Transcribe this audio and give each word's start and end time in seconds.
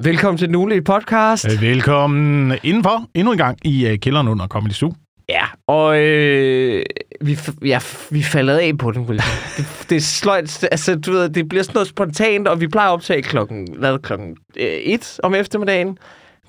Velkommen 0.00 0.38
til 0.38 0.48
den 0.48 0.54
ugenlige 0.54 0.82
podcast. 0.82 1.52
Øh, 1.52 1.62
Velkommen 1.62 2.58
indenfor 2.62 3.06
endnu 3.14 3.32
en 3.32 3.38
gang 3.38 3.58
i 3.64 3.90
uh, 3.90 3.98
kælderen 3.98 4.28
under 4.28 4.46
Comedy 4.46 4.72
Zoo. 4.72 4.92
Ja, 5.28 5.44
og 5.66 5.98
øh, 6.00 6.84
vi, 7.20 7.38
ja, 7.64 7.78
vi 8.10 8.22
faldet 8.22 8.58
af 8.58 8.78
på 8.78 8.90
den, 8.90 9.02
Wilson. 9.02 9.30
det, 9.56 9.66
det 9.90 9.96
er 9.96 10.00
sløjt, 10.00 10.64
altså 10.70 10.94
du 10.94 11.12
ved, 11.12 11.28
det 11.28 11.48
bliver 11.48 11.62
sådan 11.62 11.74
noget 11.74 11.88
spontant, 11.88 12.48
og 12.48 12.60
vi 12.60 12.68
plejer 12.68 12.88
at 12.88 12.92
optage 12.92 13.22
klokken, 13.22 13.68
hvad, 13.78 13.98
klokken 13.98 14.36
øh, 14.56 14.66
et 14.66 15.20
om 15.22 15.34
eftermiddagen. 15.34 15.98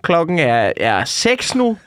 Klokken 0.02 0.40
er, 0.40 0.74
er 0.78 1.06
6 1.06 1.56
nu. 1.56 1.78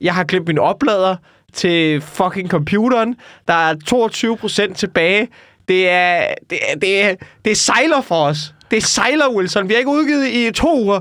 Jeg 0.00 0.14
har 0.14 0.24
glemt 0.24 0.48
min 0.48 0.58
oplader 0.58 1.16
til 1.52 2.00
fucking 2.00 2.48
computeren. 2.48 3.16
Der 3.48 3.54
er 3.54 3.74
22 3.86 4.36
procent 4.36 4.76
tilbage. 4.76 5.28
Det 5.68 5.90
er, 5.90 6.34
det, 6.50 6.58
er, 6.70 6.78
det, 6.78 7.04
er, 7.04 7.14
det 7.44 7.56
sejler 7.56 8.00
for 8.00 8.24
os. 8.24 8.54
Det 8.72 8.82
sejler, 8.84 9.28
Wilson. 9.36 9.68
Vi 9.68 9.74
har 9.74 9.78
ikke 9.78 9.90
udgivet 9.90 10.26
i 10.28 10.50
to 10.50 10.82
uger. 10.84 11.00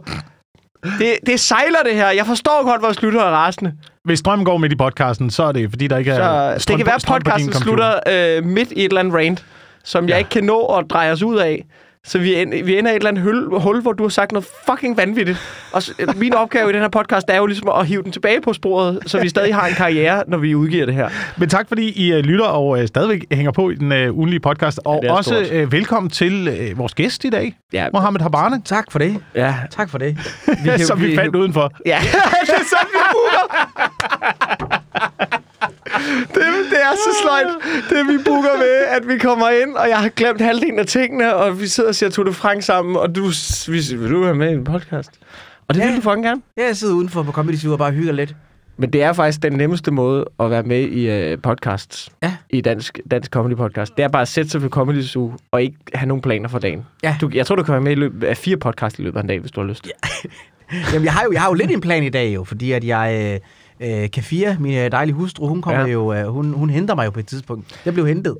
Det, 0.99 1.15
det 1.25 1.39
sejler 1.39 1.83
det 1.85 1.95
her. 1.95 2.09
Jeg 2.09 2.25
forstår 2.25 2.63
godt, 2.63 2.81
vores 2.81 3.01
lyttere 3.01 3.23
er 3.23 3.29
rasende. 3.29 3.73
Hvis 4.03 4.19
strømmen 4.19 4.45
går 4.45 4.57
midt 4.57 4.73
i 4.73 4.75
podcasten, 4.75 5.29
så 5.29 5.43
er 5.43 5.51
det, 5.51 5.69
fordi 5.69 5.87
der 5.87 5.97
ikke 5.97 6.15
Så 6.15 6.21
er 6.21 6.53
det 6.53 6.61
strøm 6.61 6.77
kan 6.77 6.85
være, 6.85 6.95
at 6.95 7.03
podcasten 7.07 7.53
slutter 7.53 7.99
øh, 8.07 8.45
midt 8.45 8.71
i 8.71 8.79
et 8.79 8.85
eller 8.85 8.99
andet 8.99 9.13
rant, 9.15 9.45
som 9.83 10.03
jeg 10.03 10.13
Ja. 10.13 10.17
ikke 10.17 10.29
kan 10.29 10.43
nå 10.43 10.65
at 10.65 10.85
dreje 10.89 11.11
os 11.11 11.23
ud 11.23 11.37
af. 11.37 11.65
Så 12.07 12.19
vi, 12.19 12.35
end, 12.35 12.53
vi 12.65 12.77
ender 12.77 12.91
i 12.91 12.93
et 12.93 12.99
eller 12.99 13.09
andet 13.09 13.23
hul, 13.23 13.59
hul, 13.59 13.81
hvor 13.81 13.91
du 13.91 14.03
har 14.03 14.09
sagt 14.09 14.31
noget 14.31 14.47
fucking 14.69 14.97
vanvittigt. 14.97 15.37
Og 15.71 15.83
s- 15.83 15.93
øh, 15.99 16.07
min 16.17 16.33
opgave 16.33 16.69
i 16.69 16.73
den 16.73 16.81
her 16.81 16.89
podcast 16.89 17.29
er 17.29 17.37
jo 17.37 17.45
ligesom 17.45 17.69
at 17.69 17.87
hive 17.87 18.03
den 18.03 18.11
tilbage 18.11 18.41
på 18.41 18.53
sporet, 18.53 18.99
så 19.05 19.19
vi 19.21 19.29
stadig 19.29 19.55
har 19.55 19.67
en 19.67 19.73
karriere, 19.73 20.23
når 20.27 20.37
vi 20.37 20.55
udgiver 20.55 20.85
det 20.85 20.95
her. 20.95 21.09
Men 21.37 21.49
tak, 21.49 21.67
fordi 21.67 22.05
I 22.07 22.13
uh, 22.13 22.19
lytter 22.19 22.45
og 22.45 22.67
uh, 22.67 22.85
stadigvæk 22.85 23.25
hænger 23.31 23.51
på 23.51 23.69
i 23.69 23.75
den 23.75 23.91
uh, 24.09 24.17
ugenlige 24.17 24.39
podcast. 24.39 24.79
Og 24.85 25.03
er 25.05 25.11
også 25.11 25.45
stort. 25.45 25.61
uh, 25.63 25.71
velkommen 25.71 26.09
til 26.09 26.67
uh, 26.71 26.77
vores 26.77 26.93
gæst 26.93 27.23
i 27.25 27.29
dag, 27.29 27.55
Ja, 27.73 27.87
Mohammed 27.93 28.21
Habane, 28.21 28.61
Tak 28.65 28.91
for 28.91 28.99
det. 28.99 29.17
ja. 29.35 29.55
Tak 29.71 29.89
for 29.89 29.97
det. 29.97 30.17
kan- 30.65 30.79
som 30.79 31.01
vi 31.01 31.15
fandt 31.15 31.35
udenfor. 31.35 31.71
Ja, 31.85 31.99
det 32.45 32.53
er 32.53 32.63
sådan, 32.69 32.87
vi. 32.91 32.97
Det, 36.35 36.43
det 36.71 36.79
er 36.81 36.95
så 36.95 37.17
sløjt, 37.21 37.47
det 37.89 38.07
vi 38.13 38.23
booker 38.25 38.57
med, 38.57 38.85
at 38.97 39.07
vi 39.07 39.17
kommer 39.17 39.49
ind, 39.49 39.75
og 39.75 39.89
jeg 39.89 39.97
har 39.97 40.09
glemt 40.09 40.41
halvdelen 40.41 40.79
af 40.79 40.85
tingene, 40.85 41.35
og 41.35 41.61
vi 41.61 41.67
sidder 41.67 41.89
og 41.89 41.95
siger 41.95 42.09
Tour 42.09 42.25
de 42.25 42.33
France 42.33 42.65
sammen, 42.65 42.95
og 42.95 43.15
du, 43.15 43.31
vi, 43.67 43.95
vil 43.97 44.11
du 44.11 44.23
være 44.23 44.35
med 44.35 44.49
i 44.49 44.53
en 44.53 44.63
podcast? 44.63 45.11
Og 45.67 45.75
det 45.75 45.83
vil 45.83 45.89
Ja. 45.89 45.95
du 45.95 46.01
fucking 46.01 46.23
gerne. 46.25 46.41
Jeg 46.57 46.77
sidder 46.77 46.93
udenfor 46.93 47.23
på 47.23 47.31
Comedy 47.31 47.55
Zoo 47.55 47.71
og 47.71 47.77
bare 47.77 47.91
hygger 47.91 48.13
lidt. 48.13 48.35
Men 48.77 48.93
det 48.93 49.03
er 49.03 49.13
faktisk 49.13 49.43
den 49.43 49.53
nemmeste 49.53 49.91
måde 49.91 50.25
at 50.39 50.49
være 50.51 50.63
med 50.63 50.79
i 50.81 51.33
uh, 51.33 51.41
podcasts. 51.41 52.09
Ja. 52.23 52.33
I 52.49 52.61
dansk, 52.61 52.99
dansk 53.11 53.31
comedy 53.31 53.55
podcast. 53.57 53.97
Det 53.97 54.03
er 54.03 54.07
bare 54.07 54.21
at 54.21 54.27
sætte 54.27 54.51
sig 54.51 54.61
ved 54.63 54.69
Comedy 54.69 55.01
Zoo 55.01 55.33
og 55.51 55.61
ikke 55.63 55.75
have 55.93 56.07
nogen 56.07 56.21
planer 56.21 56.49
for 56.49 56.59
dagen. 56.59 56.85
Ja. 57.03 57.15
Du, 57.21 57.29
jeg 57.33 57.45
tror, 57.45 57.55
du 57.55 57.63
kan 57.63 57.71
være 57.71 57.81
med 57.81 57.91
i 57.91 57.95
løbet 57.95 58.23
af 58.27 58.37
fire 58.37 58.57
podcasts 58.57 58.99
i 58.99 59.01
løbet 59.01 59.17
af 59.17 59.21
en 59.23 59.27
dag, 59.27 59.39
hvis 59.39 59.51
du 59.51 59.61
har 59.61 59.67
lyst. 59.67 59.87
Ja. 59.87 60.29
Jamen, 60.93 61.05
jeg 61.05 61.13
har 61.13 61.23
jo, 61.23 61.31
jeg 61.31 61.41
har 61.41 61.47
jo 61.49 61.53
lidt 61.53 61.71
en 61.71 61.81
plan 61.81 62.03
i 62.03 62.09
dag 62.09 62.35
jo, 62.35 62.43
fordi 62.43 62.71
at 62.71 62.83
jeg... 62.83 63.31
Øh, 63.33 63.39
Kafia, 64.13 64.55
min 64.59 64.77
øh, 64.77 64.91
dejlige 64.91 65.15
hustru, 65.15 65.47
hun 65.47 65.61
kommer 65.61 65.81
Ja. 65.81 65.85
ja. 65.87 65.91
jo, 65.93 66.13
øh, 66.13 66.25
hun, 66.25 66.53
hun 66.53 66.69
henter 66.69 66.95
mig 66.95 67.05
jo 67.05 67.11
på 67.11 67.19
et 67.19 67.27
tidspunkt. 67.27 67.81
Jeg 67.85 67.93
blev 67.93 68.07
hentet. 68.07 68.37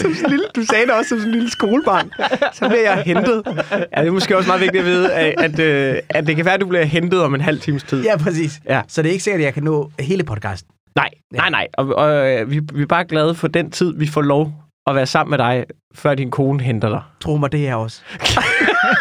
Som 0.00 0.14
sådan 0.14 0.24
en 0.24 0.30
lille, 0.30 0.44
du 0.56 0.64
sagde 0.64 0.86
det 0.86 0.94
også 0.94 1.08
som 1.08 1.18
sådan 1.18 1.28
en 1.28 1.34
lille 1.34 1.50
skolebarn. 1.50 2.10
Så 2.52 2.68
bliver 2.68 2.82
jeg 2.94 3.02
hentet. 3.06 3.42
Ja, 3.46 4.00
det 4.00 4.08
er 4.08 4.10
måske 4.10 4.36
også 4.36 4.46
meget 4.48 4.60
vigtigt 4.60 4.80
at 4.80 4.86
vide, 4.86 5.12
at, 5.12 5.34
at, 5.38 5.58
øh, 5.58 5.94
at 6.08 6.26
det 6.26 6.36
kan 6.36 6.44
være, 6.44 6.54
at 6.54 6.60
du 6.60 6.66
bliver 6.66 6.84
hentet 6.84 7.22
om 7.22 7.34
en 7.34 7.40
halv 7.40 7.60
times 7.60 7.82
tid. 7.82 8.02
Ja, 8.04 8.16
præcis. 8.16 8.60
Ja. 8.68 8.82
Så 8.88 9.02
det 9.02 9.08
er 9.08 9.12
ikke 9.12 9.24
sikkert, 9.24 9.40
at 9.40 9.44
jeg 9.44 9.54
kan 9.54 9.62
nå 9.62 9.90
hele 10.00 10.24
podcasten. 10.24 10.70
Nej, 10.96 11.08
nej, 11.32 11.50
nej. 11.50 11.66
Og, 11.72 11.86
og 11.96 12.30
øh, 12.30 12.50
vi, 12.50 12.60
vi 12.74 12.82
er 12.82 12.86
bare 12.86 13.04
glade 13.04 13.34
for 13.34 13.48
den 13.48 13.70
tid, 13.70 13.94
vi 13.98 14.06
får 14.06 14.22
lov 14.22 14.52
at 14.86 14.94
være 14.94 15.06
sammen 15.06 15.30
med 15.30 15.38
dig, 15.38 15.64
før 15.94 16.14
din 16.14 16.30
kone 16.30 16.62
henter 16.62 16.88
dig. 16.88 17.02
Tro 17.20 17.36
mig, 17.36 17.52
det 17.52 17.68
er 17.68 17.76
også. 18.90 19.00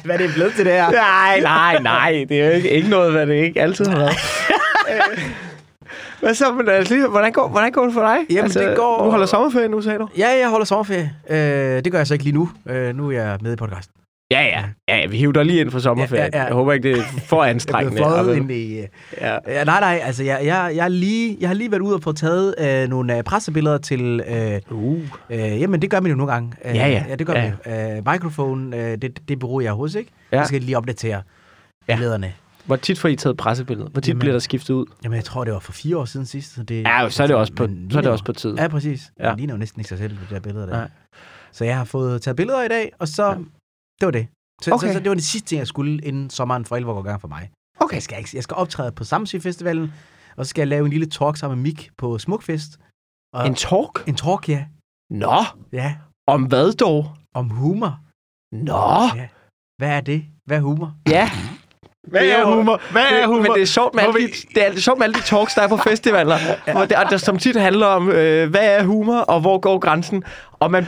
Hvad 0.04 0.14
er 0.14 0.18
det 0.18 0.30
blevet 0.34 0.52
til 0.54 0.64
det 0.64 0.72
her? 0.72 0.90
Nej, 0.90 1.40
nej, 1.40 1.78
nej. 1.82 2.24
Det 2.28 2.40
er 2.42 2.46
jo 2.46 2.52
ikke, 2.52 2.70
ikke 2.70 2.88
noget, 2.88 3.12
hvad 3.12 3.26
det 3.26 3.34
ikke 3.34 3.62
altid 3.62 3.86
har 3.86 3.96
været. 3.96 4.16
Hvad 6.20 6.34
så, 6.34 6.52
men 6.52 6.68
altså, 6.68 7.06
hvordan, 7.10 7.32
går, 7.32 7.48
hvordan 7.48 7.72
går 7.72 7.84
det 7.84 7.94
for 7.94 8.00
dig? 8.00 8.18
Altså, 8.40 8.58
Jamen, 8.60 8.70
det 8.70 8.76
går- 8.76 9.04
Du 9.04 9.10
holder 9.10 9.26
sommerferie 9.26 9.68
nu, 9.68 9.82
sagde 9.82 9.98
du? 9.98 10.08
Ja, 10.18 10.28
jeg 10.40 10.48
holder 10.48 10.64
sommerferie. 10.66 11.12
Øh, 11.30 11.84
det 11.84 11.92
gør 11.92 11.98
jeg 11.98 12.06
så 12.06 12.14
ikke 12.14 12.24
lige 12.24 12.34
nu. 12.34 12.50
Øh, 12.68 12.96
nu 12.96 13.08
er 13.08 13.12
jeg 13.12 13.38
med 13.40 13.52
i 13.52 13.56
podcasten. 13.56 13.94
Ja, 14.30 14.40
ja. 14.42 14.64
Ja, 14.88 14.96
ja 15.00 15.06
vi 15.06 15.16
hiver 15.16 15.32
dig 15.32 15.44
lige 15.44 15.60
ind 15.60 15.70
for 15.70 15.78
sommerferie. 15.78 16.22
Ja, 16.22 16.28
Ja, 16.32 16.38
ja. 16.38 16.44
Jeg 16.44 16.54
håber 16.54 16.72
ikke, 16.72 16.88
det 16.92 16.98
er 16.98 17.02
for 17.26 17.36
Jeg 17.42 17.46
er 17.48 17.54
anstrengende. 17.54 18.04
Altså, 18.04 18.32
ind 18.32 18.50
i... 18.50 18.78
øh, 18.78 18.86
ja. 19.20 19.36
Ja, 19.46 19.64
nej, 19.64 19.80
nej, 19.80 20.00
altså 20.02 20.24
jeg, 20.24 20.40
jeg, 20.44 20.72
jeg, 20.76 20.84
er 20.84 20.88
lige, 20.88 21.36
jeg 21.40 21.48
har 21.48 21.54
lige 21.54 21.70
været 21.70 21.80
ude 21.82 21.94
og 21.94 22.02
få 22.02 22.12
taget 22.12 22.54
øh, 22.60 22.88
nogle 22.88 23.16
øh, 23.16 23.22
pressebilleder 23.24 23.78
til... 23.78 24.20
Øh, 24.28 24.60
Uh. 24.70 25.00
øh, 25.30 25.38
jamen, 25.60 25.82
det 25.82 25.90
gør 25.90 26.00
man 26.00 26.10
jo 26.10 26.16
nogle 26.16 26.32
gange. 26.32 26.52
Øh, 26.64 26.76
Ja, 26.76 26.88
ja. 26.88 27.04
ja 27.08 27.14
det 27.14 27.26
gør 27.26 27.34
Ja. 27.34 27.52
man 27.66 27.96
jo. 27.96 27.96
Øh, 27.96 28.12
mikrofon, 28.12 28.74
øh, 28.74 28.98
det, 29.02 29.28
det 29.28 29.38
bruger 29.38 29.60
jeg 29.62 29.72
hos, 29.72 29.94
ikke? 29.94 30.10
Ja. 30.32 30.42
Så 30.42 30.46
skal 30.48 30.56
jeg 30.56 30.64
lige 30.64 30.76
opdatere 30.76 31.22
Ja. 31.88 31.94
billederne. 31.96 32.32
Hvor 32.66 32.76
tit 32.76 32.98
får 32.98 33.08
I 33.08 33.16
taget 33.16 33.36
pressebilleder? 33.36 33.90
Hvor 33.90 34.00
tit 34.00 34.08
Jamen- 34.08 34.18
bliver 34.18 34.32
der 34.32 34.38
skiftet 34.40 34.74
ud? 34.74 34.86
Jamen, 35.04 35.16
jeg 35.16 35.24
tror, 35.24 35.44
det 35.44 35.52
var 35.52 35.58
for 35.60 35.72
fire 35.72 35.98
år 35.98 36.04
siden 36.04 36.26
sidst. 36.26 36.54
Så 36.54 36.62
det, 36.62 36.82
Ja, 36.82 37.06
så 37.10 37.22
er 37.22 37.26
det 37.26 37.36
også 37.36 37.52
på, 37.52 37.66
så 37.90 37.98
er 37.98 38.02
det 38.02 38.08
jo- 38.08 38.12
også 38.12 38.24
på 38.24 38.32
tid. 38.32 38.54
Ja, 38.54 38.68
præcis. 38.68 39.12
Ja. 39.20 39.28
Det 39.30 39.36
ligner 39.36 39.54
jo 39.54 39.58
næsten 39.58 39.80
ikke 39.80 39.88
sig 39.88 39.98
selv, 39.98 40.10
det 40.10 40.18
der 40.30 40.40
billeder 40.40 40.66
der. 40.66 40.72
Nej. 40.72 40.88
Så 41.52 41.64
jeg 41.64 41.76
har 41.76 41.84
fået 41.84 42.22
taget 42.22 42.36
billeder 42.36 42.62
i 42.64 42.68
dag, 42.68 42.92
og 42.98 43.08
så... 43.08 43.26
Ja. 43.26 43.34
Det 44.00 44.06
var 44.06 44.10
det. 44.12 44.26
Så, 44.62 44.74
Okay. 44.74 44.86
så, 44.86 44.92
så, 44.92 44.98
det 45.00 45.08
var 45.08 45.14
det 45.14 45.24
sidste 45.24 45.48
ting, 45.48 45.58
jeg 45.58 45.66
skulle, 45.66 46.02
inden 46.04 46.30
sommeren 46.30 46.64
for 46.64 46.76
alvor 46.76 46.94
går 46.94 47.00
i 47.04 47.08
gang 47.08 47.20
for 47.20 47.28
mig. 47.28 47.50
Okay. 47.80 47.94
Jeg 47.94 48.02
skal, 48.02 48.26
jeg 48.34 48.42
skal 48.42 48.54
optræde 48.56 48.92
på 48.92 49.04
Samsø 49.04 49.38
Festivalen, 49.38 49.92
og 50.36 50.46
så 50.46 50.50
skal 50.50 50.60
jeg 50.60 50.68
lave 50.68 50.84
en 50.84 50.90
lille 50.90 51.06
talk 51.06 51.36
sammen 51.36 51.58
med 51.58 51.62
Mik 51.62 51.90
på 51.96 52.18
Smukfest. 52.18 52.78
Og 53.34 53.46
En 53.46 53.54
talk? 53.54 54.08
en 54.08 54.14
talk, 54.14 54.48
ja. 54.48 54.66
Nå, 55.10 55.42
Ja, 55.72 55.96
om 56.26 56.42
hvad 56.44 56.72
dog? 56.72 57.16
om 57.34 57.50
humor. 57.50 58.00
Nå, 58.52 59.16
Ja. 59.20 59.28
Hvad 59.78 59.90
er 59.96 60.00
det? 60.00 60.24
Hvad 60.46 60.56
er 60.56 60.60
humor? 60.62 60.94
ja. 61.08 61.30
Hvad 62.10 62.20
er 62.22 62.44
humor? 62.44 62.80
Hvad 62.90 63.02
er 63.22 63.26
humor? 63.26 63.42
Men 63.42 63.52
det 63.54 63.62
er 63.62 63.66
sjovt 63.66 63.94
med, 63.94 64.02
alle 64.02 64.14
de, 64.14 64.18
vi- 64.26 64.32
det 64.54 64.64
er, 64.66 64.68
det 64.68 64.76
er 64.78 64.80
sjovt 64.82 64.98
med 64.98 65.04
alle 65.04 65.14
de 65.14 65.20
talks, 65.22 65.54
der 65.54 65.62
er 65.62 65.68
på 65.68 65.76
festivaler, 65.90 66.36
hvor 66.72 66.84
det, 66.84 66.96
og 66.96 67.10
der 67.10 67.16
som 67.16 67.38
tit 67.38 67.56
handler 67.56 67.86
om, 67.86 68.10
øh, 68.10 68.50
hvad 68.50 68.60
er 68.78 68.82
humor, 68.82 69.18
og 69.18 69.40
hvor 69.40 69.58
går 69.58 69.78
grænsen. 69.78 70.22
Og 70.60 70.70
man, 70.70 70.86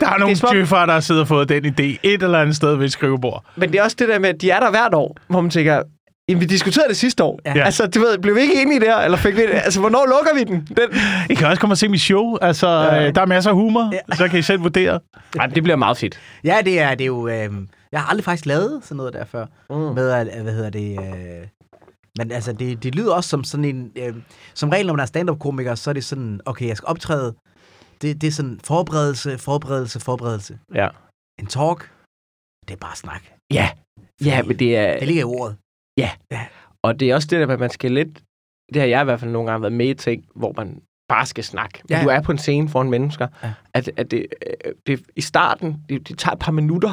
Der 0.00 0.08
er 0.08 0.18
nogle 0.18 0.36
djøffere, 0.52 0.86
der 0.86 0.92
har 0.92 1.00
siddet 1.00 1.22
og 1.22 1.28
fået 1.28 1.48
den 1.48 1.64
idé 1.66 1.82
et 2.02 2.22
eller 2.22 2.38
andet 2.40 2.56
sted 2.56 2.74
ved 2.74 2.84
et 2.84 2.92
skrivebord. 2.92 3.44
men 3.56 3.72
det 3.72 3.78
er 3.78 3.82
også 3.84 3.96
det 3.98 4.08
der 4.08 4.18
med, 4.18 4.28
at 4.28 4.40
de 4.40 4.50
er 4.50 4.60
der 4.60 4.70
hvert 4.70 4.94
år, 4.94 5.16
hvor 5.28 5.40
man 5.40 5.50
tænker, 5.50 5.82
Jamen, 6.28 6.40
vi 6.40 6.46
diskuterede 6.46 6.88
det 6.88 6.96
sidste 6.96 7.24
år. 7.24 7.40
Ja. 7.46 7.52
Ja. 7.56 7.64
Altså, 7.64 7.86
du 7.86 8.00
ved, 8.00 8.18
blev 8.18 8.34
vi 8.34 8.40
ikke 8.40 8.62
enige 8.62 8.80
der, 8.80 8.96
eller 8.96 9.18
fik 9.18 9.36
vi 9.36 9.42
det? 9.42 9.48
Altså, 9.54 9.80
hvornår 9.80 10.06
lukker 10.06 10.34
vi 10.34 10.44
den? 10.54 10.68
den? 10.76 11.00
I 11.30 11.34
kan 11.34 11.46
også 11.46 11.60
komme 11.60 11.72
og 11.72 11.78
se 11.78 11.88
mit 11.88 12.00
show. 12.00 12.36
Altså, 12.42 12.68
Ja. 12.68 12.94
ja. 12.94 13.10
der 13.10 13.20
er 13.20 13.26
masser 13.26 13.50
af 13.50 13.56
humor, 13.56 13.90
ja. 14.10 14.16
så 14.16 14.28
kan 14.28 14.38
I 14.38 14.42
selv 14.42 14.62
vurdere. 14.62 15.00
Ej, 15.38 15.46
det 15.46 15.62
bliver 15.62 15.76
meget 15.76 15.96
fedt. 15.96 16.18
Ja, 16.44 16.56
det 16.64 16.80
er, 16.80 16.90
det 16.90 17.00
er 17.00 17.06
jo... 17.06 17.28
Øh, 17.28 17.48
jeg 17.92 18.00
har 18.00 18.08
aldrig 18.08 18.24
faktisk 18.24 18.46
lavet 18.46 18.84
sådan 18.84 18.96
noget 18.96 19.12
der 19.12 19.24
før. 19.24 19.46
Mm. 19.70 19.76
Med, 19.76 20.42
hvad 20.42 20.52
hedder 20.54 20.70
det... 20.70 20.98
Øh, 21.00 21.48
men 22.18 22.32
altså, 22.32 22.52
det, 22.52 22.82
det 22.82 22.94
lyder 22.94 23.14
også 23.14 23.30
som 23.30 23.44
sådan 23.44 23.64
en... 23.64 23.92
Øh, 23.96 24.14
som 24.54 24.68
regel, 24.68 24.86
når 24.86 24.94
man 24.94 25.02
er 25.02 25.06
stand-up-komiker, 25.06 25.74
så 25.74 25.90
er 25.90 25.94
det 25.94 26.04
sådan, 26.04 26.40
okay, 26.46 26.66
jeg 26.68 26.76
skal 26.76 26.86
optræde. 26.86 27.34
Det, 28.02 28.20
det 28.20 28.26
er 28.26 28.32
sådan 28.32 28.60
forberedelse, 28.64 29.38
forberedelse, 29.38 30.00
forberedelse. 30.00 30.58
Ja. 30.74 30.88
En 31.40 31.46
talk, 31.46 31.90
det 32.68 32.74
er 32.74 32.78
bare 32.80 32.96
snak. 32.96 33.22
Ja. 33.52 33.70
Ja, 34.24 34.42
men 34.42 34.58
det 34.58 34.76
er... 34.76 34.98
Det 34.98 35.06
ligger 35.06 35.22
i 35.22 35.24
ordet. 35.24 35.56
Og 36.82 37.00
det 37.00 37.10
er 37.10 37.14
også 37.14 37.28
det 37.30 37.40
der 37.40 37.46
med, 37.46 37.54
at 37.54 37.60
man 37.60 37.70
skal 37.70 37.92
lidt... 37.92 38.22
Det 38.72 38.82
har 38.82 38.88
jeg 38.88 39.00
i 39.00 39.04
hvert 39.04 39.20
fald 39.20 39.30
nogle 39.30 39.50
gange 39.50 39.62
været 39.62 39.72
med 39.72 39.86
i 39.86 39.94
ting, 39.94 40.24
hvor 40.34 40.52
man 40.56 40.82
bare 41.08 41.26
skal 41.26 41.44
snakke. 41.44 41.82
Ja. 41.90 41.96
Ja. 41.98 42.04
Du 42.04 42.08
er 42.08 42.20
på 42.20 42.32
en 42.32 42.38
scene 42.38 42.68
foran 42.68 42.90
mennesker. 42.90 43.28
Ja. 43.42 43.48
Ja. 43.48 43.54
At, 43.74 43.90
at 43.96 44.10
det, 44.10 44.26
øh, 44.46 44.72
det, 44.86 45.02
i 45.16 45.20
starten, 45.20 45.84
det, 45.88 46.08
det 46.08 46.18
tager 46.18 46.32
et 46.32 46.38
par 46.38 46.52
minutter, 46.52 46.92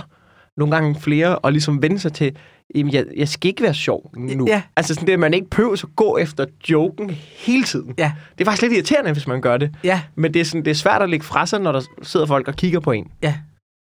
nogle 0.59 0.75
gange 0.75 1.00
flere, 1.00 1.40
og 1.40 1.52
ligesom 1.52 1.81
vende 1.81 2.00
sig 2.00 2.14
til, 2.14 2.36
jamen, 2.75 2.94
jeg, 2.94 3.06
jeg 3.18 3.28
skal 3.28 3.47
ikke 3.47 3.64
være 3.64 3.74
sjov 3.74 4.12
nu. 4.18 4.47
Ja. 4.47 4.62
Altså 4.75 4.94
sådan 4.94 5.08
det, 5.08 5.14
at 5.14 5.20
man 5.20 5.34
ikke 5.34 5.50
behøver 5.50 5.74
at 5.74 5.86
gå 5.96 6.18
efter 6.18 6.46
joken 6.70 7.09
hele 7.38 7.64
tiden. 7.64 7.94
Ja. 7.97 8.12
Det 8.38 8.42
er 8.42 8.46
faktisk 8.46 8.62
lidt 8.62 8.74
irriterende, 8.74 9.12
hvis 9.12 9.28
man 9.28 9.42
gør 9.42 9.58
det. 9.58 9.75
Ja, 9.84 10.02
Men 10.16 10.34
det 10.34 10.40
er, 10.40 10.46
sådan, 10.46 10.66
det 10.66 10.72
er 10.72 10.75
svært 10.75 11.02
at 11.02 11.09
lægge 11.09 11.25
fra 11.25 11.46
sig, 11.46 11.62
når 11.62 11.72
der 11.72 11.81
sidder 12.02 12.25
folk 12.25 12.47
og 12.47 12.56
kigger 12.56 12.79
på 12.79 12.91
en, 12.91 13.11
ja. 13.23 13.35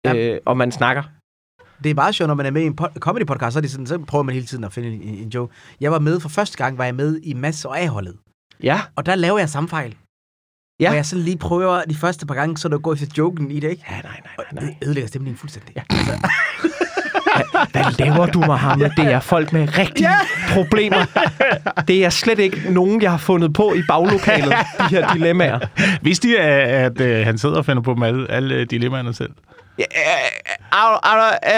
Ja. 0.05 0.17
øh, 0.17 0.41
og 0.47 0.57
man 0.57 0.73
snakker. 0.73 1.03
Det 1.85 1.91
er 1.91 1.95
meget 1.95 2.15
sjovt, 2.15 2.29
når 2.29 2.35
man 2.35 2.47
er 2.47 2.51
med 2.51 2.63
i 2.63 2.67
en 2.67 2.77
pod- 2.81 2.99
comedy 2.99 3.27
podcast, 3.27 3.53
så, 3.53 3.59
er 3.59 3.61
det 3.61 3.71
sådan, 3.71 3.87
så 3.87 3.99
prøver 3.99 4.23
man 4.23 4.35
hele 4.35 4.47
tiden 4.47 4.65
at 4.65 4.73
finde 4.73 4.89
en, 4.89 5.03
en 5.03 5.29
joke. 5.29 5.55
Jeg 5.81 5.93
var 5.93 5.99
med 5.99 6.21
for 6.21 6.29
første 6.29 6.57
gang, 6.59 6.79
var 6.79 6.85
jeg 6.85 6.95
med 6.95 7.21
i 7.23 7.35
Mads 7.35 7.65
og 7.65 7.81
A-holdet. 7.81 8.17
Ja. 8.63 8.81
Og 8.97 9.07
der 9.07 9.15
laver 9.15 9.39
jeg 9.39 9.49
samme 9.49 9.69
fejl. 9.69 9.97
Ja. 10.81 10.89
Hvor 10.89 10.95
jeg 10.95 11.07
sådan 11.07 11.25
lige 11.25 11.37
prøver 11.39 11.83
de 11.83 11.97
første 11.97 12.27
par 12.27 12.35
gange, 12.35 12.59
så 12.59 12.69
der 12.69 12.79
går 12.79 12.93
efter 12.93 13.07
joken 13.19 13.51
i 13.51 13.61
det, 13.61 13.71
ikke? 13.71 13.85
Ja, 13.91 13.95
nej, 13.95 14.03
nej, 14.03 14.21
Og 14.39 14.45
nej, 14.53 14.65
nej. 14.65 14.75
det 14.81 14.87
ødelægger 14.87 15.09
stemningen 15.09 15.39
fuldstændig. 15.39 15.73
Ja. 15.77 15.83
Hvad 17.73 17.85
laver 17.99 18.27
du, 18.27 18.41
Mohammed? 18.41 18.91
Det 18.97 19.05
er 19.13 19.21
folk 19.21 19.53
med 19.53 19.79
rigtige 19.79 20.11
ja. 20.11 20.17
problemer. 20.53 21.05
Det 21.89 22.05
er 22.05 22.11
slet 22.11 22.39
ikke 22.39 22.63
nogen, 22.73 23.03
jeg 23.03 23.11
har 23.11 23.19
fundet 23.19 23.53
på 23.53 23.75
i 23.75 23.83
baglokalet, 23.89 24.55
de 24.79 24.85
her 24.89 25.13
dilemmaer. 25.13 25.59
Vidste 26.03 26.29
I, 26.29 26.35
at, 26.35 26.49
at, 26.49 27.01
at 27.01 27.25
han 27.25 27.39
sidder 27.39 27.57
og 27.57 27.67
finder 27.67 27.83
på 27.83 27.95
dem 27.95 28.03
alle, 28.03 28.31
alle 28.31 28.65
dilemmaerne 28.65 29.15
selv? 29.15 29.31
Ja, 29.79 29.85
øh, 29.85 30.73
au, 30.73 30.93
øh, 30.95 31.51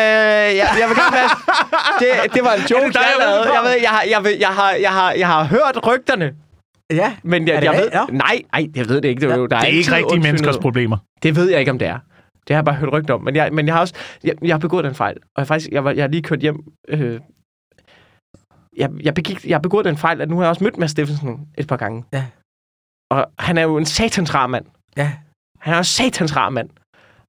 jeg, 0.56 0.68
jeg 0.80 0.88
vil 0.88 0.96
gerne 0.96 1.12
være... 1.12 1.30
Det, 2.24 2.34
det 2.34 2.44
var 2.44 2.52
en 2.52 2.60
joke, 2.70 2.92
dig, 2.92 3.00
jeg 3.00 3.14
lavede. 3.18 3.38
ved 3.38 3.52
Jeg, 3.52 3.62
ved, 3.64 3.76
jeg, 3.82 3.90
har, 3.90 4.02
jeg, 4.10 4.24
ved, 4.24 4.36
jeg, 4.40 4.48
har, 4.48 4.72
jeg, 4.72 4.90
har, 4.92 5.12
jeg 5.12 5.26
har 5.26 5.44
hørt 5.44 5.86
rygterne. 5.86 6.32
Ja, 6.90 7.16
Men 7.22 7.48
jeg, 7.48 7.56
Er 7.56 7.60
det 7.60 7.66
jeg 7.66 7.80
ved? 7.82 7.90
Nå. 7.94 8.06
nej, 8.18 8.42
nej, 8.52 8.66
jeg 8.76 8.88
ved 8.88 9.00
det 9.00 9.08
ikke. 9.08 9.20
Det, 9.20 9.30
er, 9.32 9.36
jo, 9.36 9.46
der 9.46 9.56
er 9.56 9.60
Det 9.60 9.68
er 9.68 9.72
ikke 9.72 9.78
altid 9.78 9.92
rigtige 10.06 10.22
menneskers 10.22 10.58
problemer. 10.58 10.96
Det 11.22 11.36
ved 11.36 11.50
jeg 11.50 11.58
ikke, 11.60 11.70
om 11.70 11.78
det 11.78 11.88
er. 11.88 11.98
Det 12.48 12.54
har 12.54 12.56
jeg 12.56 12.64
bare 12.64 12.74
hørt 12.74 12.92
rygter 12.92 13.14
om. 13.14 13.22
Men 13.24 13.36
jeg, 13.36 13.52
men 13.52 13.66
jeg 13.66 13.74
har 13.74 13.80
også 13.80 13.94
jeg, 14.24 14.34
jeg 14.42 14.54
har 14.54 14.58
begået 14.58 14.84
den 14.84 14.94
fejl. 14.94 15.16
Og 15.16 15.40
jeg, 15.40 15.46
faktisk, 15.46 15.70
jeg, 15.72 15.84
var, 15.84 15.90
jeg 15.90 16.02
har 16.02 16.08
lige 16.08 16.22
kørt 16.22 16.40
hjem. 16.40 16.64
Øh, 16.88 17.20
jeg, 18.76 18.90
jeg, 19.02 19.14
begik, 19.14 19.46
jeg 19.46 19.54
har 19.54 19.60
begået 19.62 19.84
den 19.84 19.96
fejl, 19.96 20.20
at 20.20 20.28
nu 20.28 20.36
har 20.36 20.42
jeg 20.42 20.48
også 20.48 20.64
mødt 20.64 20.78
Mads 20.78 20.90
Steffensen 20.90 21.48
et 21.58 21.66
par 21.66 21.76
gange. 21.76 22.04
Ja. 22.12 22.24
Og 23.10 23.26
han 23.38 23.58
er 23.58 23.62
jo 23.62 23.76
en 23.78 23.84
satans 23.84 24.34
rar 24.34 24.46
mand. 24.46 24.64
ja. 24.96 25.12
Han 25.60 25.72
er 25.72 25.76
jo 25.76 25.80
en 25.80 25.84
satans 25.84 26.36
rar 26.36 26.48
mand. 26.50 26.70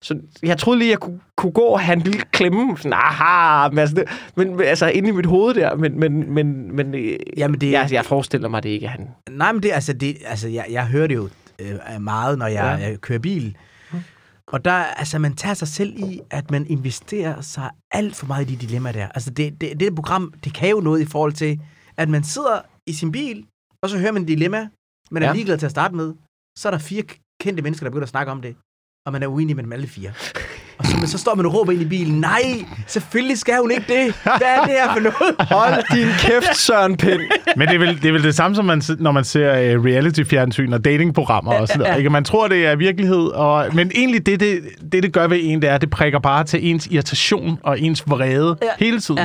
Så 0.02 0.20
jeg 0.44 0.58
troede 0.58 0.80
lige, 0.80 0.92
jeg 0.92 1.00
kunne, 1.00 1.20
kunne 1.36 1.52
gå 1.52 1.62
og 1.62 1.80
have 1.80 1.94
en 1.94 2.02
lille 2.02 2.22
klemme. 2.32 2.78
Sådan, 2.78 2.94
aha, 2.94 3.70
men 3.70 3.80
altså, 3.80 3.96
det, 3.96 4.06
men, 4.36 4.62
altså 4.62 4.88
inde 4.88 5.10
i 5.10 5.12
mit 5.12 5.26
hoved 5.26 5.54
der. 5.54 5.76
Men, 5.76 6.00
men, 6.00 6.34
men, 6.34 6.76
men 6.76 6.96
øh, 6.96 7.20
Jamen, 7.38 7.62
det, 7.62 7.72
jeg, 7.72 7.90
jeg 7.92 8.06
forestiller 8.06 8.50
mig 8.50 8.64
det 8.64 8.70
ikke, 8.70 8.86
at 8.86 8.92
han... 8.92 9.10
Nej, 9.30 9.52
men 9.52 9.64
det, 9.64 9.72
altså, 9.72 9.94
det, 9.94 10.18
altså 10.26 10.48
jeg, 10.48 10.66
jeg 10.70 10.88
hører 10.88 11.08
det 11.08 11.16
jo 11.16 11.30
øh, 11.60 12.02
meget, 12.02 12.38
når 12.38 12.48
jeg 12.48 12.78
Ja. 12.82 12.90
ja. 12.90 12.96
kører 12.98 13.20
bil. 13.20 13.58
Og 14.48 14.66
der, 14.66 14.72
altså, 14.72 15.20
man 15.20 15.34
tager 15.36 15.54
sig 15.54 15.68
selv 15.68 15.94
i, 16.00 16.22
at 16.30 16.52
man 16.52 16.66
investerer 16.70 17.42
sig 17.42 17.70
alt 17.92 18.16
for 18.16 18.26
meget 18.28 18.50
i 18.50 18.56
de 18.56 18.68
dilemmaer 18.68 18.94
der. 18.94 19.08
Altså, 19.08 19.30
det, 19.30 19.62
det, 19.62 19.80
det 19.80 19.96
program, 19.96 20.34
det 20.44 20.54
kan 20.54 20.70
jo 20.70 20.80
noget 20.80 21.02
i 21.02 21.06
forhold 21.06 21.34
til, 21.34 21.60
at 21.98 22.10
man 22.10 22.24
sidder 22.24 22.60
i 22.88 22.94
sin 22.94 23.12
bil, 23.12 23.46
og 23.84 23.90
så 23.90 23.98
hører 24.00 24.12
man 24.12 24.22
et 24.22 24.28
dilemma, 24.28 24.68
man 25.12 25.24
er 25.24 25.28
ja. 25.28 25.34
ligeglad 25.34 25.58
til 25.58 25.66
at 25.66 25.72
starte 25.72 25.96
med. 25.96 26.14
Så 26.58 26.68
er 26.70 26.72
der 26.72 26.78
fire 26.80 27.04
kendte 27.42 27.64
mennesker, 27.64 27.84
der 27.86 27.90
begynder 27.92 28.06
at 28.06 28.10
snakke 28.10 28.32
om 28.32 28.42
det, 28.42 28.56
og 29.08 29.14
man 29.14 29.24
er 29.24 29.28
uenig 29.28 29.56
med 29.56 29.64
dem 29.64 29.74
alle 29.74 29.88
fire. 29.88 30.10
Og 30.78 30.86
så, 30.86 30.98
men 30.98 31.08
så 31.08 31.18
står 31.18 31.36
man 31.36 31.46
og 31.46 31.54
råber 31.54 31.72
ind 31.72 31.82
i 31.82 31.86
bilen, 31.86 32.20
nej, 32.22 32.42
selvfølgelig 32.88 33.38
skal 33.38 33.58
hun 33.62 33.72
ikke 33.72 33.86
det. 33.88 34.16
Hvad 34.24 34.32
er 34.42 34.62
det 34.62 34.70
her 34.70 34.94
for 34.94 35.00
noget? 35.00 35.36
Hold 35.52 35.96
din 35.98 36.08
kæft, 36.20 36.58
Søren 36.58 36.98
Pind. 36.98 37.22
Men 37.58 37.68
det 37.68 37.76
er 37.76 37.80
vel 37.80 38.02
det, 38.02 38.06
er 38.06 38.12
vel 38.12 38.24
det 38.24 38.36
samme, 38.36 38.56
som 38.56 38.66
man, 38.66 38.82
når 39.00 39.12
man 39.12 39.24
ser 39.24 39.78
uh, 39.78 39.86
reality-fjernsyn 39.86 40.74
og 40.74 40.86
datingprogrammer 40.86 41.54
og 41.54 41.68
sådan 41.68 41.82
noget. 41.82 41.98
Ikke? 41.98 42.10
Man 42.10 42.24
tror, 42.24 42.48
det 42.48 42.66
er 42.66 42.76
virkelighed, 42.76 43.28
og, 43.28 43.76
men 43.76 43.92
egentlig 43.96 44.26
det 44.26 44.40
det, 44.40 44.62
det, 44.92 45.04
det 45.04 45.14
gør 45.14 45.28
ved 45.28 45.40
en, 45.42 45.62
det 45.62 45.70
er, 45.70 45.76
at 45.76 45.82
det 45.82 45.90
prikker 45.90 46.20
bare 46.20 46.44
til 46.44 46.68
ens 46.72 46.88
irritation 46.92 47.60
og 47.64 47.80
ens 47.80 48.04
vrede 48.10 48.58
Ja. 48.62 48.68
hele 48.80 49.00
tiden. 49.00 49.22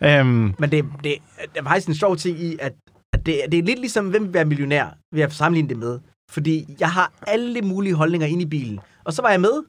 Ja. 0.00 0.18
Øhm, 0.20 0.54
Men 0.58 0.70
det, 0.70 0.84
det, 1.04 1.14
der 1.54 1.60
er 1.60 1.64
faktisk 1.64 1.88
en 1.88 1.94
sjov 1.94 2.16
ting 2.16 2.40
i, 2.40 2.56
at, 2.60 2.72
at 3.12 3.26
det, 3.26 3.40
det 3.52 3.58
er 3.58 3.62
lidt 3.62 3.78
ligesom, 3.78 4.06
hvem 4.06 4.24
vil 4.24 4.34
være 4.34 4.44
millionær, 4.44 4.84
vil 5.12 5.20
jeg 5.20 5.32
sammenligne 5.32 5.68
det 5.68 5.76
med. 5.78 5.98
Fordi 6.30 6.66
jeg 6.80 6.90
har 6.90 7.12
alle 7.26 7.62
mulige 7.62 7.94
holdninger 7.94 8.26
inde 8.26 8.42
i 8.42 8.46
bilen. 8.46 8.80
Og 9.04 9.12
så 9.12 9.22
var 9.22 9.30
jeg 9.30 9.40
med. 9.40 9.62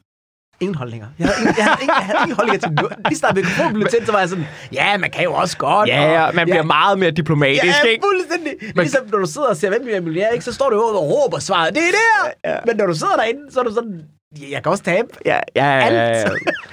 Ingen 0.60 0.75
holdninger. 0.75 1.07
Jeg 1.19 1.28
havde 1.28 1.40
ingen, 1.42 1.56
jeg 1.57 1.66
havde 1.66 1.78
ingen, 1.81 1.96
jeg 1.98 2.06
havde 2.06 2.18
ingen 2.24 2.36
holdninger 2.36 2.60
til 2.60 2.72
noget. 2.72 2.94
Lige 3.07 3.18
snart 3.18 3.36
mikrofonen 3.36 3.74
blev 3.74 3.88
tændt, 3.88 4.06
så 4.06 4.12
var 4.12 4.19
jeg 4.19 4.30
sådan, 4.30 4.46
ja, 4.74 4.98
man 4.98 5.12
kan 5.12 5.24
jo 5.24 5.34
også 5.34 5.57
godt. 5.57 5.90
Ja, 5.90 6.02
ja, 6.25 6.31
man 6.31 6.46
bliver 6.46 6.56
ja, 6.56 6.63
meget 6.63 7.00
mere 7.00 7.12
diplomatisk, 7.12 7.63
Ja, 7.84 7.90
ikke? 7.90 8.04
fuldstændig. 8.12 8.54
Ligesom 8.75 9.02
når 9.12 9.18
du 9.19 9.25
sidder 9.25 9.48
og 9.48 9.57
ser, 9.57 9.69
hvem 9.69 9.81
vil 9.84 9.92
være 9.92 10.02
millionær, 10.02 10.30
ikke? 10.30 10.46
så 10.46 10.54
står 10.54 10.69
du 10.69 10.75
jo 10.75 10.81
og 10.84 11.10
råber 11.10 11.40
svaret. 11.40 11.74
Det 11.74 11.81
er 11.81 11.92
der! 11.92 12.52
Ja. 12.52 12.60
Men 12.66 12.78
når 12.78 12.86
du 12.86 12.94
sidder 12.94 13.16
derinde, 13.16 13.42
så 13.52 13.60
er 13.60 13.63
du 13.63 13.74
sådan, 13.74 14.02
"Ja, 14.42 14.46
jeg 14.52 14.63
kan 14.63 14.72
også 14.72 14.84
tabe. 14.84 15.07
Ja, 15.25 15.40
ja, 15.56 15.66
ja, 15.66 15.94
ja, 15.94 16.19
ja. 16.19 16.25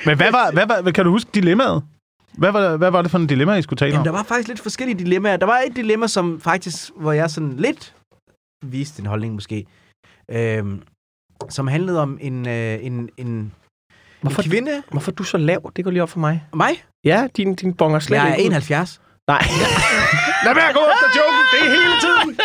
men 0.06 0.16
hvad 0.16 0.30
var, 0.32 0.50
hvad 0.52 0.66
var, 0.82 0.90
kan 0.90 1.04
du 1.04 1.10
huske 1.10 1.30
dilemmaet? 1.34 1.82
Hvad 2.38 2.52
var, 2.52 2.76
hvad 2.76 2.90
var 2.90 3.02
det 3.02 3.10
for 3.10 3.18
en 3.18 3.26
dilemma, 3.26 3.54
I 3.54 3.62
skulle 3.62 3.78
tale 3.78 3.88
Jamen, 3.90 3.98
om? 4.00 4.04
der 4.04 4.12
var 4.12 4.22
faktisk 4.22 4.48
lidt 4.48 4.60
forskellige 4.60 4.98
dilemmaer. 4.98 5.36
Der 5.36 5.46
var 5.46 5.58
et 5.66 5.76
dilemma, 5.76 6.06
som 6.06 6.40
faktisk, 6.40 6.90
hvor 6.96 7.12
jeg 7.12 7.30
sådan 7.30 7.52
lidt 7.56 7.94
viste 8.62 9.00
en 9.00 9.06
holdning 9.06 9.34
måske, 9.34 9.66
øhm, 10.30 10.82
som 11.48 11.66
handlede 11.68 12.00
om 12.02 12.18
en, 12.20 12.48
øh, 12.48 12.78
en, 12.84 13.08
en, 13.16 13.52
Hvorfor, 14.20 14.42
en 14.42 14.50
kvinde. 14.50 14.82
hvorfor 14.90 15.10
er 15.10 15.14
du 15.14 15.22
så 15.24 15.36
lav? 15.38 15.72
Det 15.76 15.84
går 15.84 15.90
lige 15.90 16.02
op 16.02 16.10
for 16.10 16.20
mig. 16.20 16.44
Mig? 16.54 16.84
Ja, 17.04 17.26
din, 17.36 17.54
din 17.54 17.74
bonger 17.74 17.98
slet 17.98 18.16
Jeg 18.18 18.30
er 18.30 18.34
ikke 18.34 18.42
ud. 18.48 18.52
71. 18.52 19.00
Nej. 19.28 19.42
Lad 20.44 20.54
være 20.54 20.68
at 20.68 20.74
gå 20.74 20.80
efter 20.94 21.08
joken, 21.20 21.44
det 21.52 21.60
er 21.66 21.70
hele 21.70 21.94
tiden. 22.00 22.40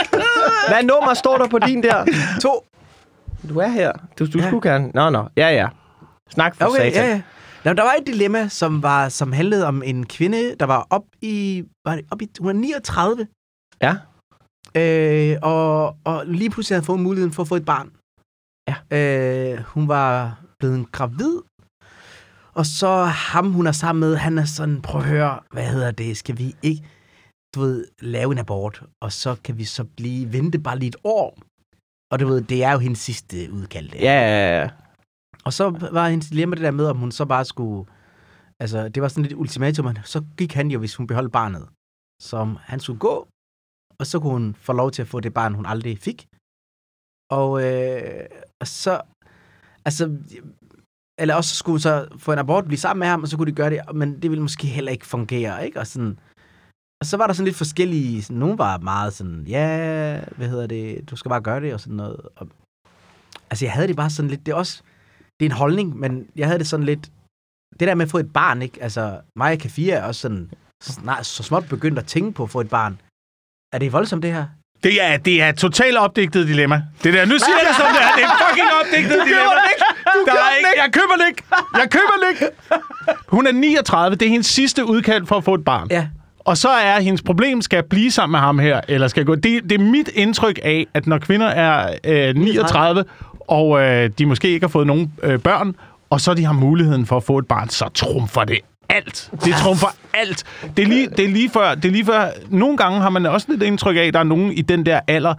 Hvad 0.69 0.83
nummer 0.83 1.13
står 1.13 1.37
der 1.37 1.47
på 1.47 1.59
din 1.59 1.83
der? 1.83 2.05
To. 2.41 2.65
Du 3.49 3.59
er 3.59 3.67
her. 3.67 3.91
Du, 4.19 4.25
du 4.25 4.39
Ja. 4.39 4.47
skulle 4.47 4.69
gerne. 4.71 4.91
Nå, 4.93 5.09
nå. 5.09 5.27
Ja, 5.37 5.49
ja. 5.49 5.67
Snak 6.29 6.55
for 6.55 6.65
Okay, 6.65 6.91
satan. 6.91 6.93
ja, 7.05 7.09
ja. 7.15 7.21
Nå, 7.65 7.73
der 7.73 7.83
var 7.83 7.93
et 8.01 8.07
dilemma, 8.07 8.47
som, 8.47 8.83
var, 8.83 9.09
som 9.09 9.31
handlede 9.31 9.67
om 9.67 9.83
en 9.83 10.05
kvinde, 10.05 10.55
der 10.59 10.65
var 10.65 10.87
op 10.89 11.03
i, 11.21 11.63
var 11.85 11.95
det 11.95 12.05
op 12.11 12.21
i 12.21 12.27
hun 12.39 12.49
er 12.49 12.53
39, 12.53 13.27
Ja. 13.81 13.95
Øh, 14.77 15.37
og, 15.41 15.97
og 16.05 16.25
lige 16.25 16.49
pludselig 16.49 16.75
havde 16.75 16.85
fået 16.85 16.99
muligheden 16.99 17.33
for 17.33 17.43
at 17.43 17.47
få 17.47 17.55
et 17.55 17.65
barn. 17.65 17.91
Ja. 18.69 18.75
Øh, 18.97 19.63
hun 19.63 19.87
var 19.87 20.39
blevet 20.59 20.91
gravid, 20.91 21.35
og 22.53 22.65
så 22.65 23.03
ham, 23.03 23.51
hun 23.51 23.67
er 23.67 23.71
sammen 23.71 23.99
med, 23.99 24.15
han 24.15 24.37
er 24.37 24.45
sådan, 24.45 24.81
prøv 24.81 25.01
at 25.01 25.07
høre, 25.07 25.39
hvad 25.51 25.67
hedder 25.67 25.91
det, 25.91 26.17
skal 26.17 26.37
vi 26.37 26.55
ikke, 26.63 26.83
du 27.55 27.59
ved, 27.59 27.85
lave 28.01 28.31
en 28.31 28.37
abort, 28.37 28.83
og 29.01 29.11
så 29.11 29.35
kan 29.43 29.57
vi 29.57 29.63
så 29.63 29.83
blive, 29.83 30.33
vente 30.33 30.59
bare 30.59 30.79
lige 30.79 30.89
et 30.89 30.95
år. 31.03 31.37
Og 32.11 32.19
du 32.19 32.27
ved, 32.27 32.41
det 32.41 32.63
er 32.63 32.71
jo 32.71 32.77
hendes 32.77 32.99
sidste 32.99 33.51
udkald. 33.51 33.89
Ja, 33.93 33.99
ja, 33.99 34.61
ja. 34.61 34.69
Og 35.45 35.53
så 35.53 35.69
var 35.91 36.09
hendes 36.09 36.29
dilemma 36.29 36.55
det 36.55 36.63
der 36.63 36.71
med, 36.71 36.85
om 36.85 36.97
hun 36.97 37.11
så 37.11 37.25
bare 37.25 37.45
skulle... 37.45 37.89
Altså, 38.59 38.89
det 38.89 39.03
var 39.03 39.07
sådan 39.07 39.23
lidt 39.23 39.33
ultimatum, 39.33 39.95
så 40.03 40.23
gik 40.37 40.53
han 40.53 40.71
jo, 40.71 40.79
hvis 40.79 40.95
hun 40.95 41.07
beholdt 41.07 41.31
barnet. 41.31 41.67
Så 42.21 42.55
han 42.59 42.79
skulle 42.79 42.99
gå, 42.99 43.27
og 43.99 44.07
så 44.07 44.19
kunne 44.19 44.33
hun 44.33 44.55
få 44.55 44.73
lov 44.73 44.91
til 44.91 45.01
at 45.01 45.07
få 45.07 45.19
det 45.19 45.33
barn, 45.33 45.53
hun 45.53 45.65
aldrig 45.65 45.97
fik. 45.97 46.27
Og, 47.31 47.49
øh, 47.65 48.25
og 48.61 48.67
så... 48.67 49.01
Altså... 49.85 50.17
Eller 51.19 51.35
også 51.35 51.55
skulle 51.55 51.73
hun 51.73 51.79
så 51.79 52.07
få 52.17 52.31
en 52.33 52.39
abort, 52.39 52.65
blive 52.65 52.77
sammen 52.77 52.99
med 52.99 53.07
ham, 53.07 53.23
og 53.23 53.27
så 53.27 53.37
kunne 53.37 53.51
de 53.51 53.55
gøre 53.55 53.69
det, 53.69 53.81
men 53.95 54.21
det 54.21 54.29
ville 54.29 54.41
måske 54.41 54.67
heller 54.67 54.91
ikke 54.91 55.05
fungere, 55.05 55.65
ikke? 55.65 55.79
Og 55.79 55.87
sådan... 55.87 56.19
Og 57.01 57.05
så 57.05 57.17
var 57.17 57.27
der 57.27 57.33
sådan 57.33 57.45
lidt 57.45 57.57
forskellige... 57.57 58.23
Sådan, 58.23 58.37
nogle 58.37 58.57
var 58.57 58.77
meget 58.77 59.13
sådan, 59.13 59.43
ja, 59.47 60.23
hvad 60.37 60.49
hedder 60.49 60.67
det, 60.67 61.09
du 61.09 61.15
skal 61.15 61.29
bare 61.29 61.41
gøre 61.41 61.61
det, 61.61 61.73
og 61.73 61.79
sådan 61.79 61.95
noget. 61.95 62.21
Og, 62.35 62.47
altså, 63.49 63.65
jeg 63.65 63.73
havde 63.73 63.87
det 63.87 63.95
bare 63.95 64.09
sådan 64.09 64.29
lidt, 64.29 64.45
det 64.45 64.51
er 64.51 64.55
også 64.55 64.83
det 65.39 65.45
er 65.45 65.49
en 65.49 65.57
holdning, 65.57 65.97
men 65.97 66.29
jeg 66.35 66.47
havde 66.47 66.59
det 66.59 66.67
sådan 66.67 66.85
lidt... 66.85 67.11
Det 67.79 67.87
der 67.87 67.95
med 67.95 68.05
at 68.05 68.11
få 68.11 68.17
et 68.17 68.33
barn, 68.33 68.61
ikke? 68.61 68.83
Altså, 68.83 69.21
mig 69.35 69.53
og 69.53 69.59
Kafia 69.59 69.95
er 69.95 70.03
også 70.03 70.21
sådan... 70.21 70.51
Snart, 70.83 71.25
så 71.25 71.43
småt 71.43 71.65
begyndt 71.69 71.99
at 71.99 72.05
tænke 72.05 72.31
på 72.31 72.43
at 72.43 72.49
få 72.49 72.61
et 72.61 72.69
barn. 72.69 73.01
Er 73.73 73.77
det 73.77 73.93
voldsomt, 73.93 74.23
det 74.23 74.33
her? 74.33 74.45
Det 74.83 75.03
er, 75.03 75.17
det 75.17 75.41
er 75.41 75.49
et 75.49 75.55
totalt 75.55 75.97
opdigtet 75.97 76.47
dilemma. 76.47 76.81
Det 77.03 77.13
der, 77.13 77.25
nu 77.25 77.31
siger 77.37 77.57
jeg 77.59 77.67
det 77.69 77.75
som 77.75 77.85
det 77.93 78.01
er. 78.03 78.15
Det 78.15 78.23
er 78.23 78.47
fucking 78.47 78.67
opdigtet 78.81 79.25
dilemma. 79.25 79.51
Du 80.13 80.25
der 80.25 80.31
er 80.33 80.55
ikke, 80.57 80.69
jeg 80.83 80.89
køber 80.93 81.15
det 81.19 81.27
ikke. 81.27 81.43
Jeg 81.73 81.89
køber 81.91 82.13
det 82.21 82.29
ikke. 82.31 82.45
Hun 83.27 83.47
er 83.47 83.51
39. 83.51 84.15
Det 84.15 84.25
er 84.25 84.29
hendes 84.29 84.47
sidste 84.47 84.85
udkald 84.85 85.25
for 85.25 85.37
at 85.37 85.43
få 85.43 85.53
et 85.53 85.63
barn. 85.65 85.87
Ja. 85.91 86.07
Og 86.39 86.57
så 86.57 86.69
er 86.69 86.99
hendes 86.99 87.21
problem, 87.21 87.61
skal 87.61 87.77
jeg 87.77 87.85
blive 87.85 88.11
sammen 88.11 88.31
med 88.31 88.39
ham 88.39 88.59
her, 88.59 88.81
eller 88.87 89.07
skal 89.07 89.21
jeg 89.21 89.25
gå? 89.25 89.35
Det, 89.35 89.63
det 89.63 89.71
er 89.71 89.79
mit 89.83 90.07
indtryk 90.07 90.59
af, 90.63 90.87
at 90.93 91.07
når 91.07 91.17
kvinder 91.17 91.47
er 91.47 91.93
øh, 92.03 92.35
39, 92.35 93.03
og 93.39 93.81
øh, 93.81 94.09
de 94.17 94.25
måske 94.25 94.49
ikke 94.49 94.63
har 94.63 94.69
fået 94.69 94.87
nogen 94.87 95.13
øh, 95.23 95.39
børn, 95.39 95.75
og 96.09 96.21
så 96.21 96.33
de 96.33 96.45
har 96.45 96.53
muligheden 96.53 97.05
for 97.05 97.17
at 97.17 97.23
få 97.23 97.37
et 97.37 97.47
barn, 97.47 97.69
så 97.69 97.89
trumfer 97.93 98.43
det 98.43 98.59
alt. 98.89 99.29
Det 99.45 99.53
trumfer 99.55 99.87
alt. 100.13 100.43
Det 100.77 100.83
er, 100.83 100.87
lige, 100.87 101.09
det, 101.09 101.25
er 101.25 101.29
lige 101.29 101.49
før, 101.49 101.75
det 101.75 101.85
er 101.85 101.91
lige 101.91 102.05
før, 102.05 102.29
nogle 102.49 102.77
gange 102.77 103.01
har 103.01 103.09
man 103.09 103.25
også 103.25 103.47
lidt 103.49 103.63
indtryk 103.63 103.95
af, 103.97 104.01
at 104.01 104.13
der 104.13 104.19
er 104.19 104.23
nogen 104.23 104.51
i 104.51 104.61
den 104.61 104.85
der 104.85 104.99
alder, 105.07 105.33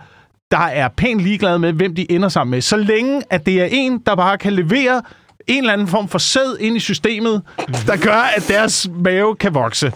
der 0.50 0.59
er 0.59 0.88
pænt 0.88 1.21
ligeglade 1.21 1.59
med, 1.59 1.73
hvem 1.73 1.95
de 1.95 2.12
ender 2.12 2.28
sammen 2.28 2.50
med. 2.50 2.61
Så 2.61 2.76
længe, 2.76 3.23
at 3.31 3.47
det 3.47 3.61
er 3.61 3.69
en, 3.71 3.99
der 4.07 4.17
bare 4.17 4.38
kan 4.38 4.52
levere 4.52 5.02
en 5.47 5.59
eller 5.59 5.73
anden 5.73 5.88
form 5.88 6.09
for 6.09 6.19
sæd 6.19 6.57
ind 6.61 6.76
i 6.76 6.81
systemet, 6.81 7.43
der 7.87 7.97
gør, 7.97 8.31
at 8.37 8.49
deres 8.49 8.88
mave 8.95 9.37
kan 9.37 9.55
vokse 9.55 9.93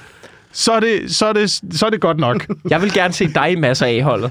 så 0.52 0.72
er 0.72 0.80
det, 0.80 1.14
så 1.16 1.26
er 1.26 1.32
det, 1.32 1.50
så 1.50 1.86
er 1.86 1.90
det 1.90 2.00
godt 2.00 2.18
nok. 2.18 2.46
Jeg 2.70 2.82
vil 2.82 2.92
gerne 2.92 3.12
se 3.14 3.28
dig 3.34 3.52
i 3.52 3.54
masser 3.56 3.86
af 3.86 4.02
holdet. 4.02 4.30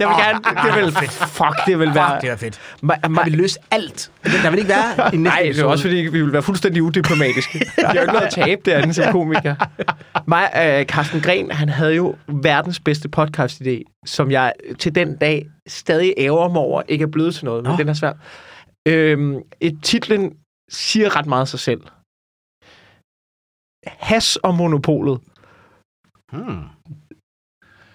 Jeg 0.00 0.08
vil 0.08 0.16
gerne... 0.16 0.38
Det 0.64 0.84
vil, 0.84 1.08
fuck, 1.10 1.66
det 1.66 1.78
vil 1.78 1.94
være... 1.94 2.10
Fuck, 2.14 2.22
det 2.22 2.30
er 2.30 2.36
fedt. 2.36 2.60
Ma- 2.84 3.06
ma- 3.06 3.14
Har 3.14 3.24
vi 3.24 3.30
løst 3.30 3.58
alt? 3.70 4.10
Der 4.24 4.50
vil 4.50 4.58
ikke 4.58 4.68
være 4.68 5.14
en 5.14 5.22
næste 5.22 5.36
Nej, 5.36 5.42
det 5.52 5.58
er 5.60 5.64
også 5.64 5.84
fordi, 5.84 5.96
vi 5.96 6.22
vil 6.22 6.32
være 6.32 6.42
fuldstændig 6.42 6.82
udiplomatiske. 6.82 7.66
Jeg 7.78 7.86
har 7.88 7.94
jo 7.94 8.00
ikke 8.00 8.12
noget 8.12 8.26
at 8.26 8.32
tabe 8.32 8.62
derinde 8.64 8.94
som 8.94 9.12
komiker. 9.12 9.54
Mig, 10.26 10.50
øh, 10.56 10.86
Carsten 10.86 11.20
Gren, 11.20 11.50
han 11.50 11.68
havde 11.68 11.94
jo 11.94 12.14
verdens 12.28 12.80
bedste 12.80 13.08
podcast-idé, 13.16 14.02
som 14.06 14.30
jeg 14.30 14.52
til 14.78 14.94
den 14.94 15.16
dag 15.16 15.46
stadig 15.68 16.14
ærger 16.18 16.48
mig 16.48 16.62
over, 16.62 16.82
ikke 16.88 17.02
er 17.02 17.06
blevet 17.06 17.34
til 17.34 17.44
noget, 17.44 17.62
men 17.62 17.70
Nå. 17.72 17.76
den 17.76 17.88
er 17.88 17.94
svær. 17.94 18.12
Øhm, 18.88 19.36
et 19.60 19.78
titlen 19.82 20.32
siger 20.70 21.16
ret 21.16 21.26
meget 21.26 21.48
sig 21.48 21.60
selv. 21.60 21.80
Has 23.86 24.36
og 24.36 24.54
monopolet. 24.54 25.20
Hmm. 26.32 26.62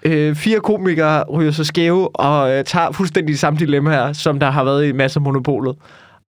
øh, 0.04 0.36
fire 0.36 0.60
komikere 0.60 1.24
ryger 1.24 1.52
så 1.52 1.64
skæve 1.64 2.16
og 2.16 2.52
øh, 2.52 2.64
tager 2.64 2.92
fuldstændig 2.92 3.34
de 3.34 3.38
samme 3.38 3.60
dilemmaer, 3.60 4.14
som 4.14 4.40
der 4.40 4.50
har 4.52 4.64
været 4.64 4.88
i 4.88 4.92
masser 4.92 5.20
af 5.20 5.24
monopolet. 5.24 5.76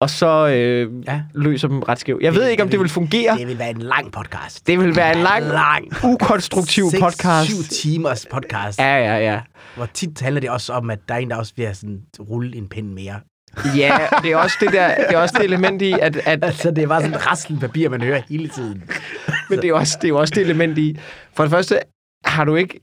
Og 0.00 0.10
så 0.10 0.48
øh, 0.48 1.02
Ja. 1.08 1.22
løser 1.34 1.68
dem 1.68 1.78
ret 1.82 1.98
skævt. 1.98 2.22
Jeg 2.22 2.34
ved 2.34 2.42
Det- 2.44 2.50
ikke, 2.50 2.62
om 2.62 2.66
det 2.68 2.72
det 2.72 2.78
vil- 2.80 2.84
vil 2.84 2.90
fungere. 2.90 3.38
Det 3.38 3.46
vil 3.48 3.58
være 3.58 3.70
en 3.70 3.78
lang 3.82 4.12
podcast. 4.12 4.66
Det 4.66 4.78
vil 4.80 4.96
være 4.96 5.16
en 5.16 5.22
lang, 5.22 5.44
lang 5.44 5.84
ukonstruktiv 6.04 6.84
Seks, 6.90 7.02
podcast. 7.02 7.50
syv 7.50 7.62
timers 7.82 8.26
podcast. 8.32 8.78
Ja, 8.78 8.96
ja, 8.96 9.18
ja. 9.32 9.40
Hvor 9.76 9.86
tit 9.86 10.20
handler 10.20 10.40
det 10.40 10.50
også 10.50 10.72
om, 10.72 10.90
at 10.90 10.98
der 11.08 11.14
er 11.14 11.18
en, 11.18 11.30
der 11.30 11.36
også 11.36 11.52
vil 11.56 11.70
sådan, 11.76 12.00
rulle 12.20 12.56
en 12.56 12.68
pind 12.68 12.88
mere. 12.92 13.20
Ja, 13.76 13.98
det 14.22 14.32
er 14.32 14.36
også 14.36 14.56
det 14.60 14.72
der, 14.72 14.94
det 14.94 15.14
er 15.14 15.18
også 15.18 15.34
det 15.38 15.44
element 15.44 15.82
i, 15.82 15.92
at, 15.92 16.16
at 16.16 16.44
Altså, 16.44 16.70
det 16.70 16.84
er 16.84 16.88
bare 16.88 17.00
sådan 17.00 17.14
et 17.16 17.26
raslen 17.26 17.58
papir, 17.60 17.88
man 17.88 18.00
hører 18.02 18.20
hele 18.28 18.48
tiden. 18.48 18.82
men 19.50 19.58
det 19.62 19.68
er 19.70 19.74
også 19.74 19.98
det 20.02 20.10
er 20.10 20.14
også 20.14 20.34
det 20.34 20.42
element 20.42 20.78
i. 20.78 20.98
For 21.34 21.42
det 21.44 21.50
første 21.50 21.78
har 22.24 22.44
du 22.44 22.56
ikke 22.56 22.80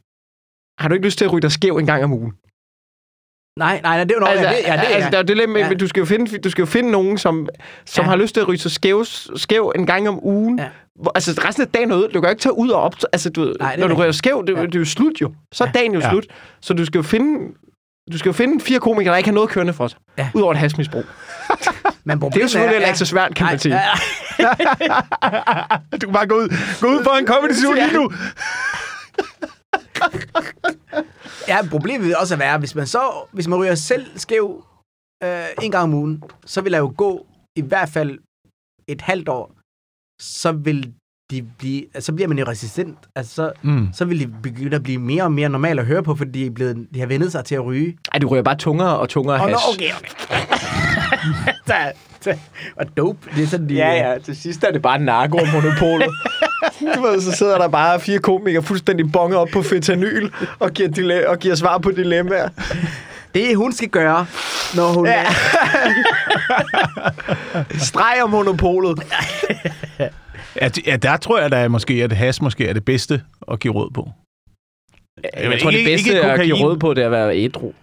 har 0.79 0.87
du 0.87 0.93
ikke 0.93 1.05
lyst 1.05 1.17
til 1.17 1.25
at 1.25 1.33
ryge 1.33 1.41
dig 1.41 1.51
skæv 1.51 1.77
en 1.77 1.85
gang 1.85 2.03
om 2.03 2.13
ugen. 2.13 2.33
Nej, 3.59 3.79
nej, 3.83 3.95
nej, 3.95 4.03
det 4.03 4.11
er 4.11 4.15
jo 4.15 4.19
nok, 4.19 4.29
Altså, 4.29 4.45
ja, 4.45 4.51
det, 4.57 4.63
ja, 4.67 4.71
det 4.73 4.91
er, 4.91 4.95
altså, 4.95 5.09
der 5.09 5.17
er 5.17 5.21
jo 5.21 5.25
det 5.27 5.37
lidt 5.37 5.49
med, 5.49 5.61
Ja. 5.61 5.67
ja. 5.67 5.73
du 5.73 5.87
skal 5.87 5.99
jo 6.01 6.05
finde, 6.05 6.37
du 6.37 6.49
skal 6.49 6.61
jo 6.61 6.65
finde 6.65 6.91
nogen, 6.91 7.17
som, 7.17 7.49
som 7.85 8.03
Ja. 8.05 8.09
har 8.09 8.15
lyst 8.17 8.33
til 8.33 8.41
at 8.41 8.47
ryge 8.47 8.57
sig 8.57 8.71
skæv, 8.71 9.05
skæv 9.35 9.71
en 9.75 9.85
gang 9.85 10.09
om 10.09 10.19
ugen. 10.25 10.59
Ja. 10.59 10.65
Hvor, 11.01 11.11
altså, 11.15 11.41
resten 11.45 11.61
af 11.61 11.67
dagen 11.67 11.91
er 11.91 11.95
ude. 11.95 12.03
Du 12.07 12.11
kan 12.11 12.23
jo 12.23 12.29
ikke 12.29 12.41
tage 12.41 12.57
ud 12.57 12.69
og 12.69 12.81
op. 12.81 12.93
Altså, 13.13 13.29
du, 13.29 13.41
ved, 13.41 13.55
Nej, 13.59 13.75
når 13.77 13.87
du 13.87 13.93
ryger 13.95 14.11
skæv, 14.11 14.43
det, 14.47 14.53
Ja. 14.53 14.59
ja. 14.59 14.65
det 14.65 14.75
er 14.75 14.79
jo 14.79 14.85
slut 14.85 15.21
jo. 15.21 15.33
Så 15.53 15.63
er 15.63 15.67
Ja. 15.67 15.79
dagen 15.79 15.93
jo 15.93 15.99
Ja. 15.99 16.09
slut. 16.09 16.25
Så 16.61 16.73
du 16.73 16.85
skal 16.85 16.97
jo 16.99 17.03
finde... 17.03 17.53
Du 18.11 18.17
skal 18.17 18.29
jo 18.29 18.33
finde 18.33 18.63
fire 18.63 18.79
komikere, 18.79 19.11
der 19.11 19.17
ikke 19.17 19.29
har 19.29 19.33
noget 19.33 19.49
kørende 19.49 19.73
for 19.73 19.87
sig. 19.87 19.99
Ja. 20.17 20.29
Udover 20.35 20.51
et 20.51 20.57
hasmisbrug. 20.57 21.03
Men 22.03 22.21
Det 22.21 22.37
er 22.37 22.41
jo 22.41 22.47
selvfølgelig 22.47 22.75
heller 22.75 22.87
ikke 22.87 22.99
så 22.99 23.05
svært, 23.05 23.35
kan 23.35 23.45
man 23.45 23.59
sige. 23.59 23.75
Ja, 23.75 23.89
Du 25.91 26.07
kan 26.07 26.13
bare 26.13 26.27
gå 26.27 26.35
ud, 26.35 26.49
gå 26.81 26.87
ud 26.87 27.03
for 27.03 27.11
en 27.11 27.27
comedy 27.27 27.51
show 27.53 27.73
lige 27.73 27.93
nu. 27.93 28.11
ja, 31.47 31.57
problemet 31.69 32.07
vil 32.07 32.17
også 32.17 32.35
være, 32.35 32.57
hvis 32.57 32.75
man 32.75 32.87
så, 32.87 33.27
hvis 33.31 33.47
man 33.47 33.59
ryger 33.59 33.75
selv 33.75 34.19
skæv 34.19 34.65
øh, 35.23 35.45
en 35.61 35.71
gang 35.71 35.83
om 35.83 35.93
ugen, 35.93 36.23
så 36.45 36.61
vil 36.61 36.71
der 36.71 36.77
jo 36.79 36.93
gå 36.97 37.27
i 37.55 37.61
hvert 37.61 37.89
fald 37.89 38.19
et 38.87 39.01
halvt 39.01 39.29
år, 39.29 39.51
så 40.21 40.51
vil 40.51 40.93
de 41.31 41.43
blive, 41.59 41.83
så 41.99 42.13
bliver 42.13 42.27
man 42.27 42.39
jo 42.39 42.45
resistent. 42.47 42.97
Altså, 43.15 43.35
så, 43.35 43.51
Mm. 43.61 43.87
så 43.93 44.05
vil 44.05 44.19
de 44.19 44.27
begynde 44.43 44.75
at 44.75 44.83
blive 44.83 44.97
mere 44.99 45.23
og 45.23 45.31
mere 45.31 45.49
normalt 45.49 45.79
at 45.79 45.85
høre 45.85 46.03
på, 46.03 46.15
fordi 46.15 46.39
de, 46.41 46.45
er 46.45 46.49
blevet, 46.51 46.87
de 46.93 46.99
har 46.99 47.07
vendet 47.07 47.31
sig 47.31 47.45
til 47.45 47.55
at 47.55 47.65
ryge. 47.65 47.97
Ej, 48.13 48.19
du 48.19 48.27
ryger 48.27 48.43
bare 48.43 48.55
tungere 48.55 48.97
og 48.97 49.09
tungere 49.09 49.35
Åh, 49.35 49.41
has. 49.41 49.51
nå, 49.51 49.57
okay, 49.73 49.89
okay. 49.97 50.09
da, 51.67 51.91
da. 52.25 52.37
Og 52.75 52.97
dope, 52.97 53.19
det 53.35 53.43
er 53.43 53.47
sådan, 53.47 53.69
de... 53.69 53.73
Ja, 53.73 54.09
ja. 54.11 54.17
Til 54.17 54.35
sidst 54.37 54.63
er 54.63 54.71
det 54.71 54.81
bare 54.81 54.99
narko 54.99 55.37
og 55.37 55.47
monopolet. 55.53 56.07
du 56.95 57.01
ved, 57.01 57.21
så 57.21 57.31
sidder 57.31 57.57
der 57.57 57.67
bare 57.67 57.99
fire 57.99 58.19
komikere 58.19 58.63
fuldstændig 58.63 59.11
bonget 59.11 59.37
op 59.39 59.47
på 59.53 59.61
fentanyl 59.61 60.29
og 60.59 60.71
giver, 60.71 60.89
dile- 60.89 61.29
og 61.29 61.39
giver 61.39 61.55
svar 61.55 61.77
på 61.77 61.91
dilemmaer. 61.91 62.49
Det, 63.35 63.55
hun 63.57 63.73
skal 63.73 63.87
gøre, 63.89 64.25
når 64.75 64.87
hun... 64.93 65.05
Ja. 65.05 65.25
Streg 67.87 68.23
om 68.23 68.29
monopolet. 68.29 68.99
Ja, 70.61 70.67
d- 70.67 70.83
ja, 70.87 70.95
der 70.95 71.17
tror 71.17 71.39
jeg 71.39 71.51
da 71.51 71.67
måske, 71.67 71.93
at 72.03 72.11
has 72.11 72.41
måske 72.41 72.67
er 72.67 72.73
det 72.73 72.85
bedste 72.85 73.21
at 73.51 73.59
give 73.59 73.73
råd 73.73 73.89
på. 73.93 74.09
Jeg 75.33 75.59
tror, 75.61 75.71
det 75.71 75.77
Ikke- 75.77 75.91
bedste 75.91 76.09
ikke 76.09 76.23
at 76.23 76.41
give 76.45 76.55
råd 76.55 76.77
på, 76.77 76.93
det 76.93 77.01
er 77.01 77.05
at 77.05 77.11
være 77.11 77.37
ædru. 77.37 77.73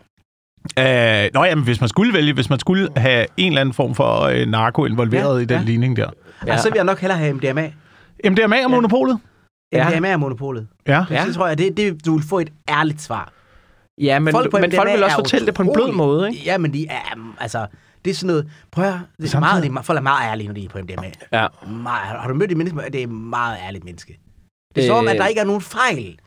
Øh, 0.78 1.30
nå, 1.34 1.44
jamen, 1.44 1.64
hvis 1.64 1.80
man 1.80 1.88
skulle 1.88 2.12
vælge, 2.12 2.32
hvis 2.32 2.50
man 2.50 2.58
skulle 2.58 2.88
have 2.96 3.26
en 3.36 3.52
eller 3.52 3.60
anden 3.60 3.72
form 3.74 3.94
for 3.94 4.20
øh, 4.20 4.46
narko 4.46 4.84
involveret 4.84 5.36
Ja, 5.36 5.42
i 5.42 5.44
den 5.44 5.58
ja. 5.58 5.64
ligning 5.64 5.96
der. 5.96 6.10
Ja. 6.46 6.52
Og 6.52 6.58
så 6.58 6.68
vil 6.70 6.76
jeg 6.76 6.84
nok 6.84 7.00
hellere 7.00 7.18
have 7.18 7.32
MDMA. 7.34 7.72
MDMA 8.30 8.64
og 8.64 8.70
monopolet? 8.70 9.18
Ja. 9.72 9.90
MDMA 9.90 10.08
er 10.08 10.16
monopolet. 10.16 10.66
Ja. 10.86 10.92
Ja. 10.92 11.04
Ja. 11.10 11.24
Så 11.26 11.34
tror 11.34 11.46
jeg, 11.48 11.58
det, 11.58 11.76
det, 11.76 12.06
du 12.06 12.14
vil 12.16 12.24
få 12.28 12.38
et 12.38 12.50
ærligt 12.70 13.02
svar. 13.02 13.32
Ja, 14.00 14.18
men 14.18 14.32
folk, 14.32 14.50
på 14.50 14.58
men 14.58 14.72
folk 14.72 14.90
vil 14.92 15.02
også 15.04 15.16
er 15.16 15.18
fortælle 15.18 15.46
det 15.46 15.54
på 15.54 15.62
en 15.62 15.70
blød 15.74 15.92
måde, 15.92 16.28
ikke? 16.30 16.42
Ja, 16.44 16.58
men 16.58 16.72
de 16.72 16.86
er, 16.86 17.34
altså, 17.40 17.66
det 18.04 18.10
er 18.10 18.14
sådan 18.14 18.26
noget, 18.26 18.50
prøv 18.70 18.84
at 18.84 18.92
det 18.92 19.24
er 19.24 19.28
Samtidig- 19.28 19.40
meget, 19.40 19.62
det 19.62 19.72
er, 19.78 19.82
folk 19.82 19.96
er 19.96 20.00
meget 20.02 20.30
ærlige, 20.30 20.46
når 20.46 20.54
de 20.54 20.64
er 20.64 20.68
på 20.68 20.78
MDMA. 20.78 21.10
Ja. 21.32 21.46
Meget, 21.66 22.06
har 22.20 22.28
du 22.28 22.34
mødt 22.34 22.50
et 22.50 22.56
menneske, 22.56 22.80
det 22.80 22.94
er 22.94 23.02
et 23.02 23.08
meget 23.08 23.58
ærligt 23.62 23.84
menneske. 23.84 24.18
Det 24.74 24.82
er 24.84 24.88
som 24.88 24.96
om, 24.96 25.08
at 25.08 25.14
Øh. 25.14 25.18
der 25.20 25.26
ikke 25.26 25.40
er 25.40 25.44
nogen 25.44 25.62
fejl 25.62 26.18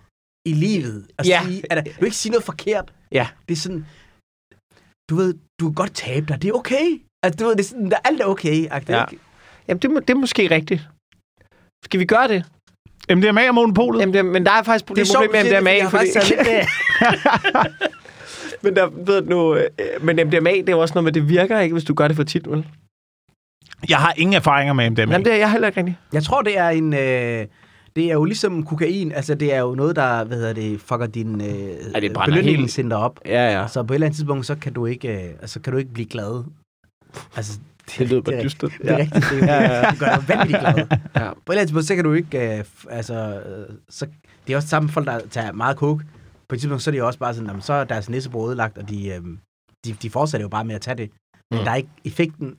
i 0.45 0.53
livet. 0.53 1.07
At 1.17 1.27
Ja. 1.27 1.41
sige, 1.45 1.63
at, 1.71 1.85
du 1.85 1.91
vil 1.99 2.05
ikke 2.05 2.17
sige 2.17 2.31
noget 2.31 2.43
forkert. 2.45 2.93
Ja. 3.11 3.27
Det 3.49 3.55
er 3.55 3.59
sådan, 3.59 3.85
du 5.09 5.15
ved, 5.15 5.33
du 5.59 5.65
kan 5.65 5.73
godt 5.73 5.93
tabe 5.93 6.25
dig, 6.25 6.41
det 6.41 6.49
er 6.49 6.53
okay. 6.53 7.01
Altså, 7.23 7.37
du 7.37 7.45
ved, 7.45 7.55
det 7.55 7.63
er 7.63 7.67
sådan, 7.67 7.91
der, 7.91 7.97
alt 8.05 8.21
er 8.21 8.25
okay. 8.25 8.63
Ja. 8.65 8.79
Ja. 8.89 9.05
Jamen, 9.67 9.81
det, 9.81 9.91
må- 9.91 9.99
det 9.99 10.09
er 10.09 10.15
måske 10.15 10.47
rigtigt. 10.51 10.89
Skal 11.85 11.99
vi 11.99 12.05
gøre 12.05 12.27
det? 12.27 12.45
MDMA 13.15 13.47
og 13.47 13.55
monopolet? 13.55 13.99
Jamen, 14.01 14.13
det 14.13 14.25
men 14.25 14.45
der 14.45 14.51
er 14.51 14.63
faktisk 14.63 14.87
Det 14.87 14.97
er 15.09 15.13
problem 15.13 15.31
med 15.31 15.41
siger 15.41 15.53
det, 15.59 15.63
MDMA. 15.63 15.87
fordi 15.89 16.07
men 18.65 18.75
der, 18.75 18.89
ved 19.05 19.21
du 19.21 19.29
nu, 19.29 19.55
øh, 19.55 19.63
men 20.01 20.15
MDMA, 20.27 20.51
det 20.51 20.69
er 20.69 20.73
jo 20.73 20.79
også 20.79 20.93
noget 20.93 21.03
med, 21.03 21.11
det 21.11 21.29
virker 21.29 21.59
ikke, 21.59 21.73
hvis 21.73 21.83
du 21.83 21.93
gør 21.93 22.07
det 22.07 22.15
for 22.15 22.23
tit, 22.23 22.49
vel? 22.51 22.65
Jeg 23.89 23.97
har 23.97 24.13
ingen 24.17 24.33
erfaringer 24.33 24.73
med 24.73 24.89
MDMA. 24.89 25.01
Jamen, 25.01 25.25
det 25.25 25.33
er 25.33 25.37
jeg 25.37 25.51
heller 25.51 25.67
ikke 25.67 25.79
rigtig. 25.79 25.97
Jeg 26.13 26.23
tror, 26.23 26.41
det 26.41 26.57
er 26.57 26.69
en... 26.69 26.93
Øh, 26.93 27.45
det 27.95 28.05
er 28.09 28.13
jo 28.13 28.23
ligesom 28.23 28.65
kokain. 28.65 29.11
Altså, 29.11 29.35
det 29.35 29.53
er 29.53 29.59
jo 29.59 29.75
noget, 29.75 29.95
der, 29.95 30.23
hvad 30.23 30.37
hedder 30.37 30.53
det, 30.53 30.81
fucker 30.81 31.05
din 31.07 31.41
øh, 31.41 32.01
det 32.01 32.17
belønningscenter 32.25 32.97
op. 32.97 33.19
Ja, 33.25 33.59
ja. 33.59 33.67
Så 33.67 33.83
på 33.83 33.93
et 33.93 33.95
eller 33.95 34.07
andet 34.07 34.17
tidspunkt, 34.17 34.45
så 34.45 34.55
kan 34.55 34.73
du 34.73 34.85
ikke, 34.85 35.07
øh, 35.25 35.29
altså, 35.41 35.59
kan 35.59 35.73
du 35.73 35.79
ikke 35.79 35.93
blive 35.93 36.07
glad. 36.07 36.43
Altså, 37.35 37.59
Det 37.97 38.09
lyder 38.09 38.21
bare 38.21 38.35
er- 38.35 38.43
dystert. 38.43 38.71
Det 38.81 38.91
er 38.91 38.97
rigtigt. 38.97 39.25
Det, 39.31 39.41
ja, 39.47 39.55
ja, 39.63 39.73
ja. 39.85 39.89
det 39.91 39.99
gør 39.99 40.05
dig 40.15 40.23
vanvittigt 40.27 40.59
glad. 40.59 40.73
Ja. 40.75 40.83
På 41.45 41.51
et 41.51 41.55
eller 41.55 41.61
andet 41.61 41.67
tidspunkt, 41.67 41.85
så 41.87 41.95
kan 41.95 42.03
du 42.03 42.13
ikke... 42.13 42.57
Øh, 42.57 42.63
altså, 42.89 43.13
øh, 43.13 43.75
så, 43.89 44.05
det 44.47 44.53
er 44.53 44.57
også 44.57 44.69
samme 44.69 44.89
folk, 44.89 45.07
der 45.07 45.19
tager 45.31 45.51
meget 45.51 45.77
coke. 45.77 46.03
På 46.49 46.55
et 46.55 46.59
tidspunkt, 46.61 46.83
så 46.83 46.89
er 46.89 46.91
de 46.91 47.03
også 47.03 47.19
bare 47.19 47.33
sådan, 47.33 47.47
jamen, 47.47 47.61
så 47.61 47.73
er 47.73 47.83
deres 47.83 48.09
næsebord 48.09 48.47
ødelagt, 48.49 48.77
og 48.77 48.89
de, 48.89 49.07
øh, 49.07 49.21
de, 49.85 49.93
de 50.01 50.09
fortsætter 50.09 50.45
jo 50.45 50.49
bare 50.49 50.65
med 50.65 50.75
at 50.75 50.81
tage 50.81 50.97
det. 50.97 51.09
Men 51.51 51.59
Mm. 51.59 51.63
der 51.65 51.71
er 51.71 51.75
ikke 51.75 51.89
effekten. 52.05 52.55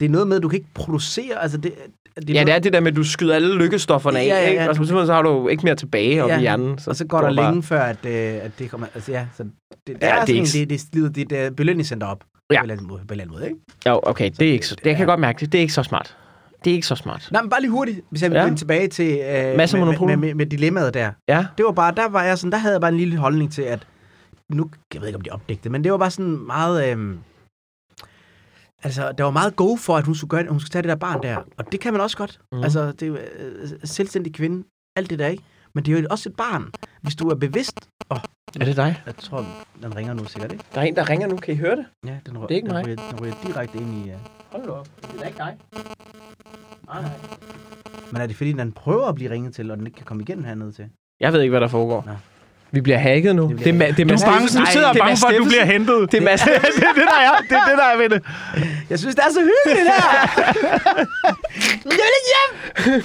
Det 0.00 0.06
er 0.06 0.10
noget 0.10 0.26
med, 0.28 0.36
at 0.36 0.42
du 0.42 0.48
kan 0.48 0.56
ikke 0.58 0.70
producere... 0.74 1.42
Altså, 1.42 1.58
det, 1.58 1.74
det 2.16 2.30
Ja, 2.34 2.44
det 2.44 2.54
er 2.54 2.58
det 2.58 2.72
der 2.72 2.80
med, 2.80 2.90
at 2.92 2.96
du 2.96 3.04
skyder 3.04 3.34
alle 3.34 3.54
lykkestofferne 3.58 4.18
af, 4.18 4.26
Ja, 4.26 4.34
ja, 4.34 4.42
ja. 4.42 4.48
ikke? 4.50 4.70
Og 4.70 4.76
så 4.76 5.06
så 5.06 5.12
har 5.12 5.22
du 5.22 5.28
jo 5.30 5.48
ikke 5.48 5.64
mere 5.64 5.74
tilbage 5.74 6.24
op 6.24 6.30
Ja. 6.30 6.36
i 6.38 6.40
hjernen. 6.40 6.78
og 6.86 6.96
så 6.96 7.06
går 7.06 7.20
der 7.20 7.34
bare- 7.34 7.50
længe 7.50 7.62
før, 7.62 7.80
at, 7.82 8.06
øh, 8.06 8.44
at 8.44 8.50
det 8.58 8.70
kommer... 8.70 8.86
Altså, 8.94 9.12
ja, 9.12 9.26
så 9.36 9.42
det, 9.42 9.50
det 9.86 9.96
Ja, 10.02 10.06
er, 10.20 10.24
det 10.24 10.40
er 10.40 10.46
sådan, 10.46 10.60
ikke- 10.62 10.74
det, 10.74 10.92
det, 10.92 10.94
det, 11.04 11.14
det, 11.16 11.30
det, 11.30 11.44
det 11.48 11.56
belønningscenter 11.56 12.06
op. 12.06 12.24
Ja. 12.52 12.60
På 12.60 12.64
en 12.64 12.70
eller 12.70 12.74
anden 13.22 13.30
måde, 13.30 13.44
ikke? 13.48 13.56
Jo, 13.86 14.00
okay, 14.02 14.30
det 14.38 14.48
er 14.48 14.52
ikke 14.52 14.66
så, 14.66 14.74
det, 14.74 14.86
jeg 14.86 14.96
kan 14.96 15.06
ja. 15.06 15.10
godt 15.10 15.20
mærke 15.20 15.40
det. 15.40 15.52
Det 15.52 15.58
er 15.58 15.62
ikke 15.62 15.72
så 15.72 15.82
smart. 15.82 16.16
Det 16.64 16.70
er 16.70 16.74
ikke 16.74 16.86
så 16.86 16.94
smart. 16.94 17.28
Nej, 17.32 17.42
men 17.42 17.50
bare 17.50 17.60
lige 17.60 17.70
hurtigt, 17.70 18.00
hvis 18.10 18.22
jeg 18.22 18.30
vil 18.30 18.36
Ja. 18.36 18.44
vende 18.44 18.58
tilbage 18.58 18.88
til 18.88 19.18
øh, 19.18 19.56
Masser 19.56 19.84
med, 19.84 19.98
med, 20.06 20.16
med, 20.16 20.34
med, 20.34 20.46
dilemmaet 20.46 20.94
der. 20.94 21.12
Ja. 21.28 21.46
Det 21.58 21.64
var 21.66 21.72
bare, 21.72 21.94
der 21.94 22.08
var 22.08 22.22
jeg 22.22 22.38
sådan, 22.38 22.52
der 22.52 22.58
havde 22.58 22.72
jeg 22.74 22.80
bare 22.80 22.90
en 22.92 22.96
lille 22.96 23.16
holdning 23.16 23.52
til, 23.52 23.62
at 23.62 23.86
nu, 24.52 24.70
jeg 24.94 25.00
ved 25.00 25.08
ikke, 25.08 25.16
om 25.16 25.22
de 25.22 25.30
opdægte, 25.30 25.70
men 25.70 25.84
det 25.84 25.92
var 25.92 25.98
bare 25.98 26.10
sådan 26.10 26.46
meget, 26.46 26.90
øhm, 26.90 27.18
altså, 28.82 29.12
der 29.18 29.24
var 29.24 29.30
meget 29.30 29.56
go 29.56 29.76
for, 29.76 29.96
at 29.96 30.04
hun 30.04 30.14
skulle, 30.14 30.28
gøre, 30.28 30.44
hun 30.48 30.60
skulle 30.60 30.70
tage 30.70 30.82
det 30.82 30.88
der 30.88 30.94
barn 30.96 31.22
der. 31.22 31.36
Og 31.56 31.72
det 31.72 31.80
kan 31.80 31.92
man 31.92 32.00
også 32.00 32.16
godt. 32.16 32.40
Mm. 32.52 32.62
Altså, 32.62 32.92
det 32.92 33.08
er 33.08 33.14
øh, 33.38 33.68
selvstændig 33.84 34.34
kvinde, 34.34 34.64
alt 34.96 35.10
det 35.10 35.18
der, 35.18 35.26
ikke? 35.26 35.42
Men 35.74 35.84
det 35.84 35.94
er 35.96 36.00
jo 36.00 36.06
også 36.10 36.28
et 36.28 36.36
barn. 36.36 36.70
Hvis 37.02 37.14
du 37.14 37.28
er 37.28 37.34
bevidst, 37.34 37.88
åh, 38.10 38.16
Er 38.60 38.64
det 38.64 38.76
dig? 38.76 39.02
jeg 39.06 39.16
tror, 39.16 39.44
den 39.82 39.96
ringer 39.96 40.14
nu 40.14 40.24
sikkert, 40.24 40.52
ikke? 40.52 40.64
Der 40.74 40.80
er 40.80 40.84
en, 40.84 40.96
der 40.96 41.10
ringer 41.10 41.26
nu. 41.28 41.36
Kan 41.36 41.54
I 41.54 41.56
høre 41.56 41.76
det? 41.76 41.86
Ja, 42.06 42.16
den, 42.26 42.36
rø- 42.36 42.42
Det 42.46 42.50
er 42.50 42.56
ikke 42.56 42.66
den, 42.68 42.74
mig. 42.74 42.86
Ryger, 42.86 42.96
den 43.10 43.20
ryger 43.20 43.34
direkte 43.46 43.78
ind 43.78 44.06
i... 44.06 44.10
Uh... 44.10 44.16
Hold 44.52 44.66
nu 44.66 44.72
op. 44.72 44.88
Det 45.02 45.14
er 45.14 45.18
da 45.18 45.26
ikke 45.26 45.38
dig. 45.38 45.56
Nej, 46.86 47.02
nej. 47.02 47.10
Men 48.12 48.20
er 48.22 48.26
det 48.26 48.36
fordi, 48.36 48.52
den 48.52 48.72
prøver 48.72 49.06
at 49.06 49.14
blive 49.14 49.30
ringet 49.30 49.54
til, 49.54 49.70
og 49.70 49.76
den 49.76 49.86
ikke 49.86 49.96
kan 49.96 50.06
komme 50.06 50.22
igennem 50.22 50.44
hernede 50.44 50.72
til? 50.72 50.88
Jeg 51.20 51.32
ved 51.32 51.40
ikke, 51.40 51.50
hvad 51.50 51.60
der 51.60 51.68
foregår. 51.68 52.02
Nå. 52.06 52.12
Vi 52.74 52.80
bliver 52.80 52.98
hacket 52.98 53.36
nu. 53.36 53.42
Det 53.42 53.50
Det, 53.50 53.58
bliver 53.58 53.72
det, 53.74 53.82
er, 53.82 53.92
Ma- 53.92 53.96
det 53.96 54.02
er 54.02 54.16
Du, 54.16 54.22
er 54.22 54.26
bange, 54.26 54.42
du 54.42 54.66
sidder 54.72 54.92
det 54.92 55.00
er 55.00 55.04
bange 55.04 55.16
for, 55.16 55.26
at 55.28 55.38
du 55.38 55.44
bliver 55.44 55.64
hentet. 55.64 56.12
Det 56.12 56.18
er 56.20 56.24
Mads 56.24 56.40
det 56.46 56.54
er 56.54 56.60
det, 57.00 57.06
der 57.14 57.20
er. 57.28 57.34
Det 57.48 57.56
er 57.60 57.64
det, 57.70 57.78
der 57.78 57.84
er 57.92 57.96
ved 57.96 58.08
det. 58.08 58.20
Jeg 58.90 58.98
synes, 58.98 59.14
det 59.14 59.24
er 59.24 59.32
så 59.32 59.40
hyggeligt 59.40 59.88
her! 59.92 60.08
jeg 61.84 62.04
vil 62.06 62.14
ikke 62.20 62.30
hjem! 62.34 63.02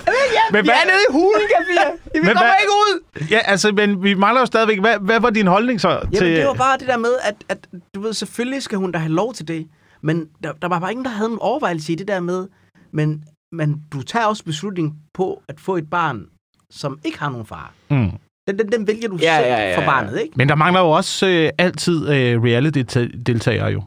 Men 0.52 0.64
Vi 0.64 0.70
er 0.70 0.86
nede 0.92 1.02
i 1.10 1.12
hulen, 1.12 1.48
Gafia. 1.58 1.90
Vi 2.14 2.20
Men 2.20 2.24
kommer 2.28 2.44
hvad- 2.44 2.54
ikke 2.62 2.74
ud. 2.86 3.26
Ja, 3.32 3.38
altså, 3.46 3.72
men 3.72 4.04
vi 4.04 4.14
mangler 4.14 4.42
jo 4.42 4.46
stadigvæk. 4.46 4.80
Hvad, 4.80 4.98
hvad 5.02 5.20
var 5.20 5.30
din 5.30 5.48
holdning 5.48 5.82
så 5.82 5.90
Jamen, 5.90 6.12
til... 6.14 6.28
det 6.36 6.46
var 6.48 6.54
bare 6.54 6.78
det 6.78 6.88
der 6.88 6.98
med, 6.98 7.14
at, 7.24 7.36
at 7.50 7.58
du 7.96 8.02
ved, 8.02 8.14
selvfølgelig 8.14 8.64
skal 8.64 8.78
hun 8.78 8.92
da 8.92 8.98
have 8.98 9.12
lov 9.12 9.34
til 9.34 9.48
det, 9.48 9.68
men 10.02 10.26
der, 10.44 10.52
der 10.62 10.68
var 10.68 10.80
bare 10.80 10.92
ingen, 10.92 11.06
der 11.06 11.12
havde 11.12 11.30
en 11.32 11.38
overvejelse 11.42 11.92
i 11.94 11.96
det 11.96 12.08
der 12.08 12.20
med, 12.20 12.48
men, 12.94 13.24
men 13.52 13.76
du 13.94 14.02
tager 14.02 14.26
også 14.26 14.44
beslutning 14.44 14.94
på 15.14 15.42
at 15.50 15.56
få 15.60 15.76
et 15.78 15.90
barn, 15.90 16.26
som 16.72 17.00
ikke 17.06 17.20
har 17.20 17.30
nogen 17.30 17.46
far. 17.46 17.72
Mm. 17.90 18.10
Den, 18.48 18.58
den, 18.60 18.72
den 18.72 18.88
vælger 18.88 19.08
du 19.08 19.18
Ja, 19.22 19.38
selv 19.38 19.48
ja, 19.48 19.70
ja, 19.70 19.78
for 19.78 19.82
ja. 19.82 19.88
barnet, 19.88 20.20
ikke? 20.22 20.34
Men 20.36 20.50
der 20.50 20.56
mangler 20.56 20.80
jo 20.82 20.90
også 20.90 21.28
øh, 21.28 21.50
altid 21.58 22.10
øh, 22.10 22.44
reality-deltagere 22.44 23.68
jo. 23.68 23.84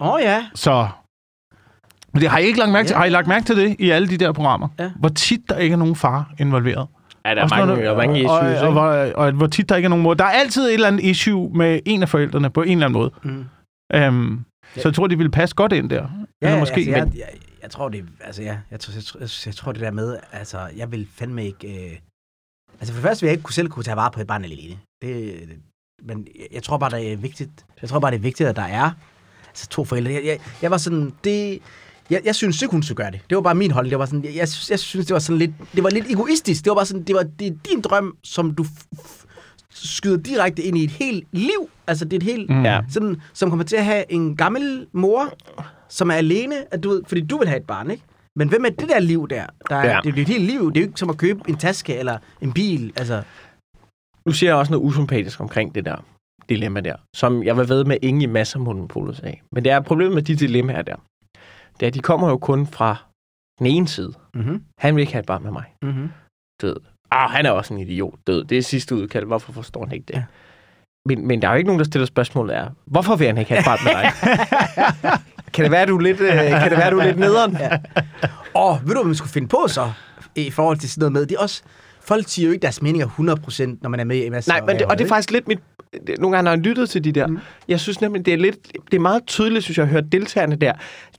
Åh 0.00 0.08
oh, 0.14 0.20
ja. 0.22 0.44
Så... 0.54 0.88
Men 2.12 2.22
det 2.22 2.30
har 2.30 2.38
I 2.38 2.44
ikke 2.44 2.58
lagt 2.58 2.72
mærke 2.72 2.86
til? 2.86 2.94
Ja. 2.94 2.98
Har 2.98 3.04
I 3.04 3.08
lagt 3.10 3.26
mærke 3.28 3.44
til 3.46 3.56
det 3.56 3.76
i 3.78 3.90
alle 3.90 4.08
de 4.08 4.16
der 4.16 4.32
programmer? 4.32 4.68
Ja. 4.78 4.90
Hvor 4.98 5.08
tit 5.08 5.40
der 5.48 5.58
ikke 5.58 5.72
er 5.72 5.76
nogen 5.78 5.96
far 5.96 6.32
involveret? 6.38 6.86
Ja, 7.24 7.34
der 7.34 7.42
Også 7.42 7.56
når 7.56 7.74
du- 7.74 7.80
der 7.80 7.90
er 7.90 7.96
mange 7.96 8.18
issues, 8.18 8.30
og, 8.30 8.38
og, 8.40 8.50
ikke? 8.50 8.60
og, 8.66 8.72
hvor, 8.72 9.24
og, 9.24 9.32
hvor 9.32 9.46
tit 9.46 9.68
der 9.68 9.76
ikke 9.76 9.86
er 9.86 9.90
nogen 9.90 10.02
mor. 10.02 10.14
Der 10.14 10.24
er 10.24 10.28
altid 10.30 10.62
et 10.68 10.74
eller 10.74 10.86
andet 10.88 11.02
issue 11.04 11.50
med 11.56 11.80
en 11.86 12.02
af 12.02 12.08
forældrene 12.08 12.50
på 12.50 12.62
en 12.62 12.70
eller 12.72 12.86
anden 12.86 12.98
måde. 13.00 13.10
Mm. 13.22 13.44
Um, 14.08 14.44
Ja. 14.76 14.80
Så 14.80 14.88
jeg 14.88 14.94
tror, 14.94 15.06
de 15.06 15.18
vil 15.18 15.30
passe 15.30 15.54
godt 15.54 15.72
ind 15.72 15.90
der. 15.90 16.08
Ja, 16.42 16.46
Eller 16.46 16.58
måske, 16.58 16.74
altså, 16.76 16.90
jeg, 16.90 17.04
men, 17.04 17.14
jeg, 17.16 17.24
jeg, 17.62 17.70
tror 17.70 17.88
det, 17.88 18.04
altså 18.24 18.42
ja, 18.42 18.56
jeg, 18.70 18.80
tror, 18.80 18.92
jeg, 18.94 19.02
tror- 19.04 19.20
jeg, 19.20 19.28
jeg 19.46 19.54
tror 19.54 19.72
det 19.72 19.80
der 19.80 19.90
med, 19.90 20.16
altså 20.32 20.58
jeg 20.76 20.92
vil 20.92 21.06
fandme 21.18 21.44
ikke, 21.46 21.68
øh, 21.68 21.90
altså 22.80 22.92
for 22.94 23.00
det 23.00 23.08
første 23.08 23.22
vil 23.22 23.28
jeg 23.28 23.32
ikke 23.32 23.42
kunne 23.42 23.54
selv 23.54 23.68
kunne 23.68 23.82
tage 23.82 23.96
vare 23.96 24.10
på 24.10 24.20
et 24.20 24.26
barn 24.26 24.44
alene. 24.44 24.78
Det, 25.02 25.34
men 26.02 26.26
jeg, 26.52 26.62
tror 26.62 26.78
bare, 26.78 26.90
det 26.90 27.12
er 27.12 27.16
vigtigt, 27.16 27.50
jeg 27.82 27.88
tror 27.90 27.98
bare, 28.00 28.10
det 28.10 28.16
er 28.16 28.22
vigtigt, 28.22 28.48
at 28.48 28.56
der 28.56 28.62
er 28.62 28.90
altså 29.48 29.68
to 29.68 29.84
forældre. 29.84 30.12
Jeg, 30.12 30.24
jeg, 30.24 30.38
jeg 30.62 30.70
var 30.70 30.76
sådan, 30.76 31.12
det, 31.24 31.58
jeg, 32.10 32.20
jeg 32.24 32.34
synes 32.34 32.62
ikke, 32.62 32.72
hun 32.72 32.82
skulle 32.82 32.96
gøre 32.96 33.10
det. 33.10 33.20
Det 33.30 33.36
var 33.36 33.42
bare 33.42 33.54
min 33.54 33.70
holdning. 33.70 33.90
Det 33.90 33.98
var 33.98 34.06
sådan, 34.06 34.24
jeg, 34.24 34.34
jeg, 34.34 34.48
jeg 34.70 34.78
synes, 34.78 35.06
det 35.06 35.10
var 35.14 35.18
sådan 35.18 35.38
lidt, 35.38 35.50
det 35.74 35.84
var 35.84 35.90
lidt 35.90 36.10
egoistisk. 36.10 36.64
Det 36.64 36.70
var 36.70 36.74
bare 36.74 36.86
sådan, 36.86 37.02
det 37.02 37.14
var 37.14 37.22
det 37.22 37.46
er 37.46 37.52
din 37.70 37.80
drøm, 37.80 38.16
som 38.24 38.54
du 38.54 38.66
skyder 39.70 40.16
direkte 40.16 40.62
ind 40.62 40.78
i 40.78 40.84
et 40.84 40.90
helt 40.90 41.28
liv. 41.32 41.70
Altså 41.86 42.04
det 42.04 42.12
er 42.12 42.16
et 42.16 42.22
helt, 42.22 42.50
Mm. 42.50 42.90
Sådan, 42.90 43.16
som 43.32 43.50
kommer 43.50 43.64
til 43.64 43.76
at 43.76 43.84
have 43.84 44.12
en 44.12 44.36
gammel 44.36 44.86
mor, 44.92 45.34
som 45.88 46.10
er 46.10 46.14
alene, 46.14 46.74
at 46.74 46.82
du 46.82 47.02
fordi 47.06 47.20
du 47.20 47.38
vil 47.38 47.48
have 47.48 47.60
et 47.60 47.66
barn, 47.66 47.90
ikke? 47.90 48.02
Men 48.40 48.48
hvem 48.48 48.64
er 48.64 48.68
det 48.80 48.88
der 48.88 48.98
liv 48.98 49.28
der? 49.28 49.46
der 49.70 49.76
er, 49.76 49.86
Ja. 49.90 50.00
Det 50.04 50.10
er 50.12 50.16
jo 50.16 50.22
et 50.22 50.28
helt 50.28 50.44
liv. 50.52 50.62
Det 50.72 50.76
er 50.76 50.84
jo 50.84 50.86
ikke 50.88 51.00
som 51.00 51.10
at 51.10 51.18
købe 51.18 51.40
en 51.48 51.56
taske 51.56 51.96
eller 51.96 52.18
en 52.40 52.52
bil. 52.52 52.92
Altså, 52.96 53.22
Nu 54.26 54.32
siger 54.32 54.50
jeg 54.50 54.56
også 54.58 54.72
noget 54.72 54.84
usympatisk 54.86 55.40
omkring 55.40 55.74
det 55.74 55.84
der. 55.84 55.96
dilemma 56.48 56.80
der, 56.80 56.96
som 57.16 57.42
jeg 57.42 57.56
var 57.56 57.64
ved 57.64 57.84
med 57.84 57.96
ingen 58.02 58.22
i 58.22 58.26
masser 58.26 58.58
af 58.58 58.64
monopolet 58.64 59.20
af. 59.24 59.42
Men 59.52 59.64
det 59.64 59.72
er 59.72 59.80
problemet 59.80 60.14
med 60.14 60.22
de 60.22 60.36
dilemmaer 60.36 60.82
der. 60.82 60.96
Det 61.74 61.82
er, 61.82 61.86
at 61.86 61.94
de 61.94 62.00
kommer 62.00 62.28
jo 62.28 62.38
kun 62.38 62.66
fra 62.66 62.96
den 63.58 63.66
ene 63.66 63.88
side. 63.88 64.12
Mhm. 64.34 64.64
Han 64.78 64.94
vil 64.96 65.00
ikke 65.00 65.12
have 65.12 65.20
et 65.20 65.26
barn 65.26 65.42
med 65.42 65.52
mig. 65.52 65.64
Mhm. 65.82 66.08
Død. 66.62 66.76
Ah, 67.10 67.30
han 67.30 67.46
er 67.46 67.50
også 67.50 67.74
en 67.74 67.80
idiot. 67.80 68.18
Død. 68.26 68.44
Det 68.44 68.58
er 68.58 68.62
sidste 68.62 68.94
udkald. 68.96 69.24
Hvorfor 69.26 69.52
forstår 69.52 69.84
han 69.84 69.94
ikke 69.94 70.06
det? 70.06 70.14
Ja. 70.14 70.24
Men, 71.08 71.26
men 71.26 71.42
der 71.42 71.48
er 71.48 71.52
jo 71.52 71.58
ikke 71.58 71.66
nogen, 71.68 71.78
der 71.78 71.84
stiller 71.84 72.06
spørgsmålet 72.06 72.56
er, 72.56 72.70
hvorfor 72.86 73.16
vil 73.16 73.26
han 73.26 73.38
ikke 73.38 73.50
have 73.50 73.58
et 73.60 73.64
barn 73.64 73.78
med 73.84 73.92
dig? 74.02 74.12
kan 75.52 75.64
det 75.64 75.72
være, 75.72 75.86
du 75.86 75.96
er 75.96 76.00
lidt, 76.00 76.20
øh, 76.20 76.30
kan 76.36 76.70
det 76.70 76.78
være, 76.78 76.90
du 76.90 76.98
er 76.98 77.04
lidt 77.04 77.18
nederen? 77.18 77.56
Ja. 77.60 77.78
Og 78.54 78.80
ved 78.82 78.94
du, 78.94 79.00
hvad 79.00 79.04
man 79.04 79.14
skulle 79.14 79.32
finde 79.32 79.48
på 79.48 79.64
så, 79.68 79.92
i 80.34 80.50
forhold 80.50 80.78
til 80.78 80.90
sådan 80.90 81.00
noget 81.00 81.12
med? 81.12 81.26
Det 81.26 81.34
er 81.34 81.40
også, 81.40 81.62
folk 82.10 82.28
siger 82.28 82.46
jo 82.46 82.52
ikke 82.52 82.62
deres 82.62 82.82
meninger 82.82 83.06
100%, 83.06 83.78
når 83.82 83.88
man 83.88 84.00
er 84.00 84.04
med 84.04 84.16
i 84.24 84.28
masser 84.28 84.52
Nej, 84.52 84.60
men 84.66 84.76
det, 84.78 84.86
og 84.86 84.98
det 84.98 85.04
er 85.04 85.08
faktisk 85.08 85.30
lidt 85.30 85.48
mit... 85.48 85.58
Nogle 86.18 86.36
gange, 86.36 86.44
når 86.44 86.50
jeg 86.50 86.60
lyttet 86.60 86.90
til 86.90 87.04
de 87.04 87.12
der, 87.12 87.26
mm. 87.26 87.38
jeg 87.68 87.80
synes 87.80 88.00
nemlig, 88.00 88.26
det 88.26 88.34
er 88.34 88.38
lidt... 88.38 88.56
Det 88.90 88.96
er 88.96 89.00
meget 89.00 89.26
tydeligt, 89.26 89.64
synes 89.64 89.78
jeg, 89.78 89.84
at 89.84 89.90
høre 89.90 90.00
deltagerne 90.02 90.56
der. 90.56 90.72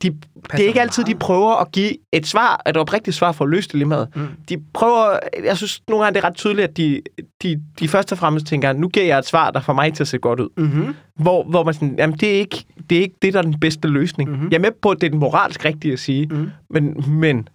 De, 0.03 0.09
det 0.09 0.59
er 0.63 0.67
ikke 0.67 0.81
altid, 0.81 1.03
de 1.03 1.15
prøver 1.15 1.55
at 1.61 1.71
give 1.71 1.91
et 2.11 2.27
svar, 2.27 2.61
et 2.69 2.77
oprigtigt 2.77 3.15
svar 3.15 3.31
for 3.31 3.45
at 3.45 3.51
løse 3.51 3.69
dilemmaet. 3.69 4.07
Mm. 4.15 4.27
De 4.49 4.57
prøver... 4.73 5.19
Jeg 5.43 5.57
synes, 5.57 5.81
nogle 5.87 6.03
gange, 6.03 6.15
det 6.15 6.23
er 6.23 6.27
ret 6.27 6.35
tydeligt, 6.35 6.67
at 6.67 6.77
de, 6.77 7.01
de, 7.43 7.61
de 7.79 7.87
først 7.87 8.11
og 8.11 8.17
fremmest 8.17 8.45
tænker, 8.45 8.73
nu 8.73 8.87
giver 8.87 9.05
jeg 9.05 9.19
et 9.19 9.25
svar, 9.25 9.51
der 9.51 9.59
får 9.61 9.73
mig 9.73 9.93
til 9.93 10.03
at 10.03 10.07
se 10.07 10.17
godt 10.17 10.39
ud. 10.39 10.49
Mm-hmm. 10.57 10.95
Hvor, 11.19 11.43
hvor 11.43 11.63
man 11.63 11.73
sådan, 11.73 11.95
jamen, 11.97 12.17
det 12.17 12.29
er, 12.35 12.39
ikke, 12.39 12.63
det 12.89 12.97
er 12.97 13.01
ikke 13.01 13.15
det, 13.21 13.33
der 13.33 13.39
er 13.39 13.43
den 13.43 13.59
bedste 13.59 13.87
løsning. 13.87 14.29
Mm-hmm. 14.29 14.47
Jeg 14.51 14.57
er 14.57 14.61
med 14.61 14.71
på, 14.81 14.89
at 14.89 14.97
det 15.01 15.07
er 15.07 15.11
den 15.11 15.19
moralsk 15.19 15.65
rigtige 15.65 15.93
at 15.93 15.99
sige, 15.99 16.27
Mhm. 16.27 16.49
men, 16.69 17.03
men 17.19 17.47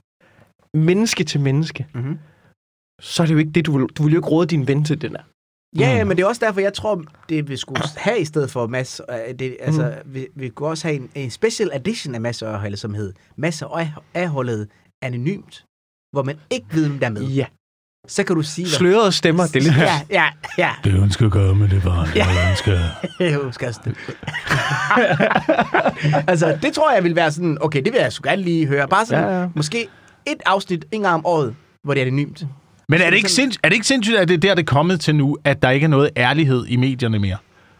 menneske 0.75 1.25
til 1.25 1.40
menneske, 1.40 1.87
Mhm. 1.95 2.19
Så 3.00 3.23
er 3.23 3.26
det 3.26 3.35
jo 3.35 3.38
ikke 3.38 3.50
det, 3.53 3.67
du 3.67 3.79
vil, 3.79 3.87
du 3.87 4.03
vil 4.03 4.12
jo 4.12 4.19
ikke 4.19 4.29
råde 4.29 4.47
din 4.47 4.67
ven 4.69 4.85
til 4.85 5.00
den 5.03 5.12
der. 5.12 5.21
Ja, 5.79 6.03
mm. 6.03 6.09
men 6.09 6.17
det 6.17 6.23
er 6.23 6.26
også 6.26 6.45
derfor, 6.45 6.61
jeg 6.61 6.73
tror, 6.75 7.03
det 7.29 7.49
vi 7.49 7.57
skulle 7.57 7.83
have 7.97 8.19
i 8.21 8.25
stedet 8.25 8.50
for 8.50 8.67
Mads. 8.67 9.00
øh, 9.11 9.35
Det, 9.38 9.57
altså, 9.61 9.95
mm. 10.05 10.15
vi, 10.15 10.26
vi 10.35 10.49
kunne 10.49 10.69
også 10.69 10.88
have 10.88 10.97
en, 11.00 11.11
en 11.15 11.31
special 11.31 11.71
edition 11.75 12.15
af 12.15 12.21
Mads 12.21 12.43
Ørholdet, 12.43 12.79
som 12.79 12.95
hed 12.95 13.12
Mads 13.37 13.62
Ørholdet 14.17 14.69
Anonymt, 15.03 15.65
hvor 16.12 16.23
man 16.23 16.37
ikke 16.50 16.67
ved, 16.73 16.87
hvem 16.88 16.99
der 16.99 17.07
er 17.07 17.11
med. 17.11 17.23
Ja. 17.23 17.47
Så 18.09 18.25
kan 18.25 18.37
du 18.37 18.43
sige... 18.43 18.69
Slørede 18.69 19.12
stemmer, 19.12 19.47
det 19.47 19.57
er 19.57 19.61
lidt... 19.61 19.76
Ja, 19.76 20.00
ja, 20.11 20.25
ja. 20.59 20.71
Det 20.85 20.95
ønsker 21.03 21.26
at 21.26 21.33
gøre 21.33 21.55
med 21.55 21.69
det 21.69 21.83
barn, 21.83 22.09
jeg 22.17 22.49
ønsker. 22.50 22.79
Jeg 23.25 23.55
skal 23.55 23.75
stemme. 23.81 23.97
altså, 26.29 26.59
det 26.62 26.73
tror 26.73 26.93
jeg 26.95 27.05
vil 27.05 27.17
være 27.17 27.33
sådan, 27.33 27.59
okay, 27.61 27.83
det 27.85 27.93
vil 27.93 27.99
jeg 28.00 28.12
sgu 28.12 28.29
gerne 28.29 28.43
lige 28.43 28.67
høre. 28.67 28.88
Bare 28.88 29.07
sådan, 29.07 29.25
Ja, 29.25 29.29
ja, 29.31 29.37
ja. 29.37 29.43
ja. 29.43 29.49
måske 29.55 29.88
et 30.26 30.43
afsnit 30.47 30.85
en 30.93 31.03
gang 31.03 31.15
om 31.15 31.26
året, 31.26 31.55
hvor 31.85 31.95
det 31.95 32.03
er 32.03 32.07
anonymt. 32.07 32.47
Men 32.88 33.00
er 33.00 33.11
det, 33.11 33.16
ikke 33.16 33.28
sinds- 33.28 33.59
er 33.62 33.69
det 33.69 33.75
ikke 33.75 33.87
sindssygt, 33.87 34.16
at 34.19 34.28
det 34.28 34.35
er 34.35 34.38
der, 34.38 34.55
det 34.55 34.62
er 34.62 34.66
kommet 34.75 35.00
til 35.00 35.14
nu, 35.14 35.37
at 35.45 35.62
der 35.62 35.71
ikke 35.71 35.85
er 35.85 35.88
noget 35.88 36.11
ærlighed 36.16 36.66
i 36.66 36.76
medierne 36.76 37.19
mere? 37.19 37.37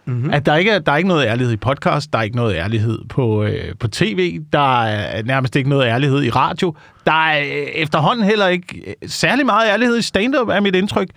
Mm-hmm. 0.07 0.31
At 0.31 0.47
der 0.47 0.57
ikke 0.57 0.71
er, 0.71 0.79
der 0.79 0.93
er 0.93 0.97
ikke 0.97 1.09
noget 1.09 1.27
ærlighed 1.27 1.53
i 1.53 1.57
podcast, 1.57 2.13
der 2.13 2.19
er 2.19 2.23
ikke 2.23 2.37
noget 2.37 2.57
ærlighed 2.57 2.99
på, 3.09 3.45
øh, 3.45 3.75
på 3.81 3.89
tv, 3.89 4.41
der 4.53 4.85
er 4.85 5.23
nærmest 5.23 5.57
ikke 5.57 5.71
noget 5.71 5.87
ærlighed 5.87 6.23
i 6.23 6.31
radio. 6.31 6.75
Der 7.07 7.13
er 7.13 7.41
øh, 7.41 7.67
efterhånden 7.75 8.25
heller 8.25 8.47
ikke 8.47 8.83
øh, 8.87 8.95
særlig 9.09 9.47
meget 9.47 9.69
ærlighed 9.69 9.99
i 9.99 10.03
stand-up, 10.03 10.49
er 10.49 10.61
mit 10.61 10.75
indtryk. 10.75 11.09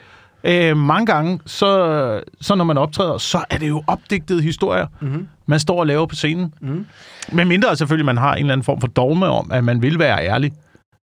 Øh, 0.44 0.78
mange 0.78 1.06
gange, 1.06 1.40
så, 1.46 2.22
så 2.42 2.56
når 2.56 2.64
man 2.66 2.78
optræder, 2.78 3.18
så 3.18 3.44
er 3.50 3.58
det 3.58 3.68
jo 3.68 3.84
opdigtede 3.88 4.42
historier, 4.42 4.88
mm-hmm. 5.02 5.28
man 5.46 5.60
står 5.60 5.80
og 5.80 5.88
laver 5.88 6.06
på 6.06 6.16
scenen. 6.16 6.54
Mm-hmm. 6.62 6.86
Men 7.32 7.48
mindre 7.48 7.76
selvfølgelig, 7.76 8.06
man 8.06 8.18
har 8.18 8.34
en 8.34 8.40
eller 8.40 8.54
anden 8.54 8.66
form 8.66 8.82
for 8.82 8.88
dogme 8.88 9.26
om, 9.26 9.52
at 9.52 9.64
man 9.64 9.82
vil 9.82 10.00
være 10.00 10.26
ærlig. 10.28 10.52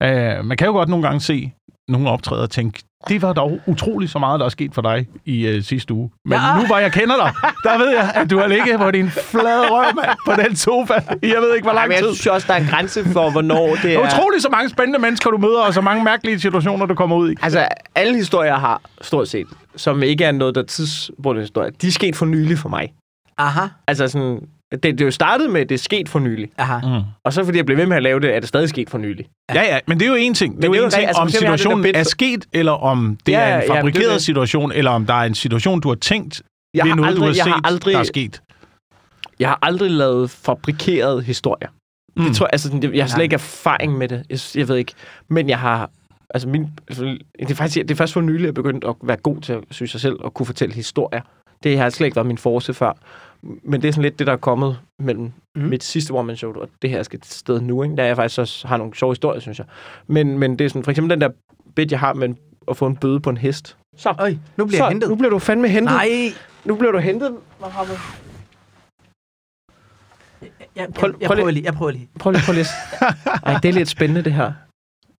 Øh, 0.03 0.45
man 0.45 0.57
kan 0.57 0.67
jo 0.67 0.73
godt 0.73 0.89
nogle 0.89 1.07
gange 1.07 1.21
se 1.21 1.53
nogle 1.89 2.11
optræder 2.11 2.43
og 2.43 2.51
tænke, 2.51 2.83
det 3.09 3.23
var 3.23 3.33
dog 3.33 3.61
utroligt 3.67 4.13
så 4.13 4.19
meget, 4.19 4.41
der 4.41 4.47
er 4.47 4.51
sket 4.51 4.75
for 4.75 4.83
dig 4.83 5.09
i 5.25 5.47
øh, 5.47 5.63
sidste 5.63 5.95
uge. 5.95 6.11
Men 6.25 6.39
ja. 6.39 6.61
Nu 6.61 6.67
hvor 6.67 6.79
jeg 6.79 6.93
kender 6.93 7.17
dig, 7.17 7.33
der 7.65 7.79
ved 7.79 7.89
jeg, 7.91 8.13
at 8.15 8.31
du 8.31 8.39
har 8.39 8.47
ligget 8.47 8.79
på 8.79 8.91
din 8.91 9.11
flade 9.11 9.71
røv, 9.71 9.95
mand, 9.95 10.09
på 10.27 10.33
den 10.43 10.57
sofa. 10.57 10.95
Jeg 11.23 11.41
ved 11.41 11.55
ikke, 11.55 11.65
hvor 11.65 11.73
lang 11.73 11.89
men 11.89 11.97
jeg 11.97 12.05
tid. 12.05 12.15
synes 12.15 12.27
også, 12.27 12.47
der 12.49 12.55
er 12.55 12.59
en 12.59 12.67
grænse 12.67 13.05
for, 13.05 13.31
hvornår 13.31 13.69
det 13.75 13.83
Det 13.83 13.95
er... 13.95 13.99
er 13.99 14.07
utroligt 14.07 14.43
så 14.43 14.49
mange 14.49 14.69
spændende 14.69 14.99
mennesker, 14.99 15.31
du 15.31 15.39
møder, 15.39 15.61
og 15.61 15.75
så 15.75 15.81
mange 15.81 16.05
mærkelige 16.05 16.41
situationer, 16.41 16.87
du 16.87 16.95
kommer 16.95 17.17
ud 17.17 17.31
i. 17.33 17.35
Altså, 17.43 17.69
alle 17.95 18.15
historier 18.17 18.51
jeg 18.51 18.61
har, 18.61 18.81
stort 19.01 19.29
set, 19.29 19.47
som 19.77 20.03
ikke 20.03 20.25
er 20.25 20.33
noget, 20.33 20.55
der 20.55 20.63
er 20.63 20.67
tidsbundet 20.67 21.43
historie, 21.43 21.71
de 21.83 21.87
er 21.87 21.93
sket 21.93 22.17
for 22.17 22.27
nylig 22.27 22.59
for 22.59 22.69
mig. 22.69 22.93
Aha, 23.39 23.67
Altså 23.87 24.09
sådan, 24.09 24.41
det, 24.73 24.83
det 24.83 25.01
er 25.01 25.05
jo 25.05 25.11
startet 25.11 25.51
med, 25.51 25.61
at 25.61 25.69
det 25.69 25.75
er 25.75 25.79
sket 25.79 26.09
for 26.09 26.19
nylig. 26.19 26.49
aha. 26.59 26.81
Mm. 26.99 27.03
Og 27.25 27.33
så 27.33 27.45
fordi 27.45 27.59
jeg 27.59 27.67
blev 27.67 27.77
ved 27.79 27.87
med 27.87 27.97
at 27.97 28.03
lave 28.03 28.21
det, 28.21 28.35
er 28.37 28.41
det 28.41 28.49
stadig 28.49 28.69
sket 28.69 28.91
for 28.91 28.99
nylig. 28.99 29.27
Ja, 29.55 29.63
ja, 29.63 29.79
men 29.87 29.99
det 30.01 30.07
er 30.07 30.11
jo 30.11 30.15
en 30.17 30.35
ting. 30.35 30.57
Det 30.57 30.65
er 30.65 30.69
jo 30.69 30.75
det 30.75 30.85
en 30.85 30.91
ting, 30.91 31.07
altså, 31.07 31.21
om 31.21 31.27
jeg 31.27 31.33
den 31.33 31.39
situationen 31.41 31.83
bit- 31.83 31.97
er 31.97 32.03
sket, 32.03 32.47
eller 32.53 32.73
om 32.73 33.19
det 33.27 33.33
Ja, 33.33 33.41
er 33.41 33.49
ja, 33.49 33.57
en 33.57 33.63
ja, 33.69 33.79
fabrikeret 33.79 34.03
det 34.05 34.09
er 34.11 34.13
det. 34.13 34.23
situation, 34.23 34.73
eller 34.73 34.91
om 34.91 35.07
der 35.07 35.15
er 35.15 35.23
en 35.25 35.35
situation, 35.35 35.81
du 35.81 35.89
har 35.89 35.95
tænkt 35.95 36.43
Jeg 36.75 36.85
ved 36.85 36.91
har 36.91 36.97
noget, 36.97 37.09
aldrig, 37.09 37.21
du 37.21 37.23
har 37.25 37.29
jeg 37.29 37.45
set, 37.45 37.53
har 37.53 37.61
aldrig, 37.65 37.93
der 37.95 38.01
er 38.01 38.05
sket. 38.05 38.43
Jeg 39.41 39.49
har 39.49 39.59
aldrig 39.63 39.91
lavet 39.91 40.31
fabrikerede 40.31 41.23
historier. 41.23 41.69
Mm. 42.17 42.23
Mm. 42.23 42.29
Det 42.29 42.37
tror 42.37 42.47
jeg, 42.47 42.51
altså, 42.53 42.69
det- 42.83 42.95
jeg 42.95 43.05
har 43.05 43.09
slet 43.09 43.23
ikke 43.23 43.35
erfaring 43.35 43.99
med 43.99 44.09
det. 44.09 44.25
Jeg, 44.31 44.39
jeg 44.61 44.69
ved 44.69 44.77
ikke. 44.77 44.93
Men 45.29 45.49
jeg 45.49 45.59
har... 45.59 45.91
Altså, 46.31 46.49
min, 46.49 46.67
altså, 46.89 47.05
det, 47.39 47.51
er 47.51 47.55
faktisk, 47.55 47.77
det 47.77 47.91
er 47.91 47.95
først 47.95 48.13
for 48.13 48.21
nylig, 48.21 48.41
jeg 48.43 48.49
er 48.49 48.53
begyndt 48.53 48.85
at 48.85 48.95
være 49.03 49.17
god 49.17 49.41
til, 49.41 49.57
synes 49.71 49.95
jeg 49.95 50.01
selv, 50.01 50.17
at 50.25 50.35
kunne 50.35 50.47
fortælle 50.47 50.75
historier. 50.75 51.21
Det 51.63 51.79
har 51.79 51.91
slet 51.91 52.07
ikke 52.07 52.17
været 52.17 52.27
min 52.27 52.39
force 52.39 52.75
før. 52.75 52.93
Men 53.43 53.83
det 53.83 53.89
er 53.89 53.93
sådan 53.93 54.03
lidt 54.03 54.19
det, 54.19 54.27
der 54.27 54.33
er 54.33 54.37
kommet 54.37 54.81
mellem 54.99 55.33
mm. 55.57 55.63
Mit 55.63 55.83
sidste 55.85 56.11
one-man 56.11 56.37
show 56.37 56.55
og 56.55 56.69
det 56.83 56.91
her 56.91 57.03
skal 57.03 57.21
til 57.21 57.33
sted 57.35 57.61
nu. 57.61 57.83
Ikke? 57.83 57.97
Der 57.97 58.05
jeg 58.05 58.17
faktisk 58.17 58.39
også 58.39 58.69
har 58.69 58.77
nogle 58.77 58.95
sjove 58.95 59.11
historier, 59.13 59.41
synes 59.41 59.59
jeg. 59.59 59.67
Men, 60.07 60.39
men 60.39 60.59
det 60.59 60.65
er 60.65 60.69
sådan, 60.69 60.85
for 60.85 60.91
eksempel 60.91 61.11
den 61.11 61.21
der 61.21 61.31
bit, 61.77 61.91
jeg 61.93 62.01
har 62.01 62.13
med 62.13 62.29
en- 62.29 62.39
at 62.71 62.77
få 62.77 62.87
en 62.87 62.97
bøde 62.97 63.21
på 63.21 63.31
en 63.31 63.37
hest. 63.37 63.77
Så, 63.97 64.15
Øj, 64.19 64.35
nu 64.57 64.65
bliver 64.67 64.79
så 64.79 64.85
jeg 64.85 64.91
hentet. 64.93 65.11
nu 65.11 65.17
bliver 65.17 65.31
du 65.31 65.39
fandme 65.39 65.69
hentet. 65.69 65.95
Nej, 65.95 66.09
Nu 66.65 66.77
bliver 66.77 66.93
du 66.93 66.99
hentet, 66.99 67.37
Mohammed. 67.61 67.95
jeg, 70.43 70.51
jeg, 70.77 70.89
Prøv- 70.95 71.11
jeg, 71.13 71.21
jeg, 71.21 71.29
prøver 71.31 71.51
lige, 71.51 71.65
jeg 71.65 71.75
prøver 71.75 71.91
lige. 71.93 72.09
Prøv 72.21 72.31
lige, 72.33 72.43
prøv 72.47 72.55
lige. 72.55 72.67
Ej, 73.43 73.59
det 73.63 73.69
er 73.69 73.73
lidt 73.73 73.89
spændende, 73.89 74.25
det 74.25 74.33
her. 74.33 74.53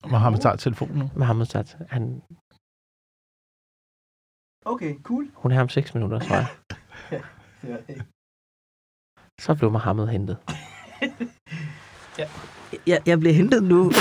Mohammed 0.08 0.40
tager 0.40 0.56
telefonen 0.56 0.98
nu. 0.98 1.12
Mohammed 1.16 1.46
Sat. 1.46 1.78
Han, 1.90 2.22
Okay, 4.66 4.96
cool. 5.04 5.28
hun 5.34 5.52
er 5.52 5.56
her 5.56 5.62
om 5.62 5.70
6 5.70 5.94
minutter, 5.96 6.20
tror 6.20 6.36
jeg. 6.36 6.46
Så 9.40 9.56
blev 9.56 9.72
Mohammed 9.72 10.08
hentet. 10.08 10.38
Jeg, 12.88 13.00
jeg 13.06 13.20
bliver 13.20 13.34
hentet 13.34 13.64
nu. 13.64 13.92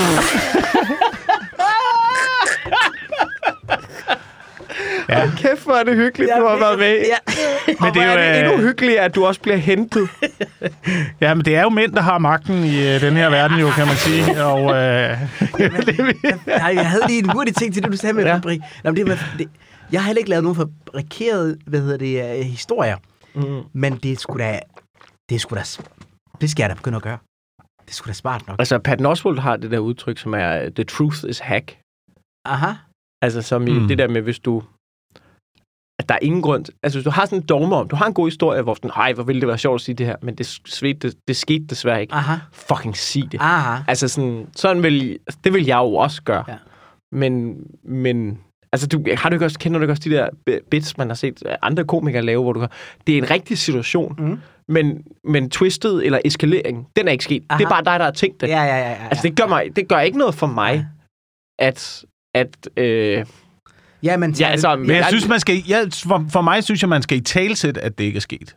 Ja. 5.09 5.29
Kæft, 5.37 5.63
hvor 5.63 5.73
er 5.73 5.83
det 5.83 5.95
hyggeligt, 5.95 6.31
du 6.39 6.45
har 6.47 6.57
været 6.59 6.79
med. 6.79 6.93
Ja. 7.05 7.17
Men 7.81 7.93
det 7.93 8.01
er, 8.01 8.13
jo, 8.13 8.19
øh, 8.19 8.51
endnu 8.51 8.67
hyggeligere, 8.67 9.01
at 9.05 9.15
du 9.15 9.25
også 9.25 9.41
bliver 9.41 9.57
hentet. 9.57 10.09
Ja, 11.21 11.33
men 11.33 11.45
det 11.45 11.55
er 11.55 11.61
jo 11.61 11.69
mænd, 11.69 11.93
der 11.93 12.01
har 12.01 12.17
magten 12.17 12.63
i 12.63 12.95
øh, 12.95 13.01
den 13.01 13.13
her 13.13 13.29
verden, 13.29 13.59
jo, 13.59 13.69
kan 13.69 13.87
man 13.87 13.95
sige. 13.95 14.43
Og, 14.43 14.59
øh, 14.61 14.73
Nej, 16.47 16.73
jeg 16.75 16.89
havde 16.89 17.03
lige 17.07 17.19
en 17.19 17.29
hurtig 17.29 17.55
ting 17.55 17.73
til 17.73 17.83
det, 17.83 17.91
du 17.91 17.97
sagde 17.97 18.13
med 18.13 18.23
Ja. 18.23 18.29
ja. 18.29 18.35
fabrik. 18.35 18.59
Nå, 18.83 18.91
men 18.91 19.07
det, 19.07 19.19
det, 19.37 19.47
jeg 19.91 20.01
har 20.01 20.05
heller 20.05 20.19
ikke 20.19 20.29
lavet 20.29 20.43
nogen 20.43 20.55
fabrikerede, 20.55 21.57
hvad 21.67 21.79
hedder 21.79 21.97
det, 21.97 22.39
uh, 22.39 22.45
historier. 22.45 22.97
Mm. 23.35 23.63
Men 23.73 23.97
det 23.97 24.19
sgu 24.19 24.37
da, 24.37 24.59
det 25.29 25.41
sgu 25.41 25.55
da, 25.55 25.63
det 26.41 26.49
skal 26.49 26.63
jeg 26.63 26.69
da 26.69 26.75
begynde 26.75 26.95
at 26.95 27.01
gøre. 27.03 27.17
Det 27.85 27.93
sgu 27.93 28.07
da 28.07 28.13
smart 28.13 28.47
nok. 28.47 28.59
Altså, 28.59 28.79
Pat 28.79 29.05
Oswald 29.05 29.39
har 29.39 29.57
det 29.57 29.71
der 29.71 29.79
udtryk, 29.79 30.17
som 30.17 30.33
er, 30.33 30.69
the 30.69 30.83
truth 30.83 31.17
is 31.29 31.39
hack. 31.39 31.77
Aha. 32.45 32.73
Altså, 33.21 33.41
som 33.41 33.67
i 33.67 33.71
Mm. 33.79 33.87
det 33.87 33.97
der 33.97 34.07
med, 34.07 34.21
hvis 34.21 34.39
du... 34.39 34.63
At 35.99 36.09
der 36.09 36.15
er 36.15 36.19
ingen 36.21 36.41
grund... 36.41 36.65
Altså, 36.83 36.97
hvis 36.99 37.03
du 37.03 37.09
har 37.09 37.25
sådan 37.25 37.39
en 37.39 37.45
dogme 37.47 37.75
om... 37.75 37.87
Du 37.87 37.95
har 37.95 38.05
en 38.05 38.13
god 38.13 38.27
historie, 38.27 38.61
hvor 38.61 38.73
sådan, 38.73 38.91
ej, 38.95 39.13
hvor 39.13 39.23
ville 39.23 39.39
det 39.41 39.47
være 39.47 39.57
sjovt 39.57 39.75
at 39.75 39.81
sige 39.81 39.95
det 39.95 40.05
her, 40.05 40.15
men 40.21 40.35
det, 40.35 40.45
svedte, 40.65 41.07
det, 41.07 41.17
det 41.27 41.37
skete 41.37 41.65
desværre 41.65 42.01
ikke. 42.01 42.13
Aha. 42.13 42.35
Fucking 42.51 42.97
sig 42.97 43.31
det. 43.31 43.41
Aha. 43.41 43.83
Altså 43.87 44.07
sådan, 44.07 44.47
sådan 44.55 44.83
vil, 44.83 45.19
det 45.43 45.53
vil 45.53 45.65
jeg 45.65 45.77
jo 45.77 45.95
også 45.95 46.23
gøre. 46.23 46.43
Ja. 46.47 46.57
Men, 47.11 47.63
men 47.83 48.39
altså, 48.73 48.87
du, 48.87 49.03
har 49.17 49.29
du 49.29 49.35
ikke 49.35 49.45
også, 49.45 49.59
kender 49.59 49.79
du 49.79 49.83
ikke 49.83 49.91
også 49.93 50.03
de 50.05 50.09
der 50.15 50.29
bi- 50.45 50.59
bits, 50.71 50.97
man 50.97 51.07
har 51.07 51.15
set 51.15 51.43
andre 51.61 51.85
komikere 51.85 52.21
lave, 52.21 52.43
hvor 52.43 52.53
du 52.53 52.59
kan, 52.59 52.69
det 53.07 53.13
er 53.13 53.17
en 53.17 53.29
rigtig 53.29 53.57
situation, 53.57 54.15
Mm. 54.19 54.37
men, 54.67 55.03
men 55.23 55.49
twistet 55.49 56.05
eller 56.05 56.19
eskalering, 56.25 56.87
den 56.95 57.07
er 57.07 57.11
ikke 57.11 57.23
sket. 57.23 57.43
Aha. 57.49 57.57
Det 57.57 57.65
er 57.65 57.69
bare 57.69 57.83
dig, 57.83 57.99
der 57.99 58.05
har 58.05 58.11
tænkt 58.11 58.41
det. 58.41 58.47
Ja, 58.47 58.63
ja, 58.63 58.77
ja. 58.77 58.89
ja, 58.89 59.07
Altså, 59.09 59.27
det 59.27 59.37
gør, 59.37 59.47
mig, 59.47 59.75
det 59.75 59.87
gør 59.87 59.99
ikke 59.99 60.17
noget 60.17 60.35
for 60.35 60.47
mig, 60.47 60.87
at, 61.59 62.05
at 62.35 62.67
øh, 62.77 63.25
Ja, 64.03 64.17
men... 64.17 64.31
ja, 64.31 64.47
altså, 64.47 64.75
men 64.75 64.89
jeg 64.89 65.05
synes, 65.09 65.27
man 65.27 65.39
skal, 65.39 65.63
jeg, 65.67 65.87
for, 65.93 66.25
for 66.29 66.41
mig 66.41 66.63
synes 66.63 66.81
jeg, 66.81 66.89
man 66.89 67.01
skal 67.01 67.17
i 67.17 67.21
talsæt, 67.21 67.77
at 67.77 67.97
det 67.97 68.03
ikke 68.03 68.17
er 68.17 68.21
sket. 68.21 68.55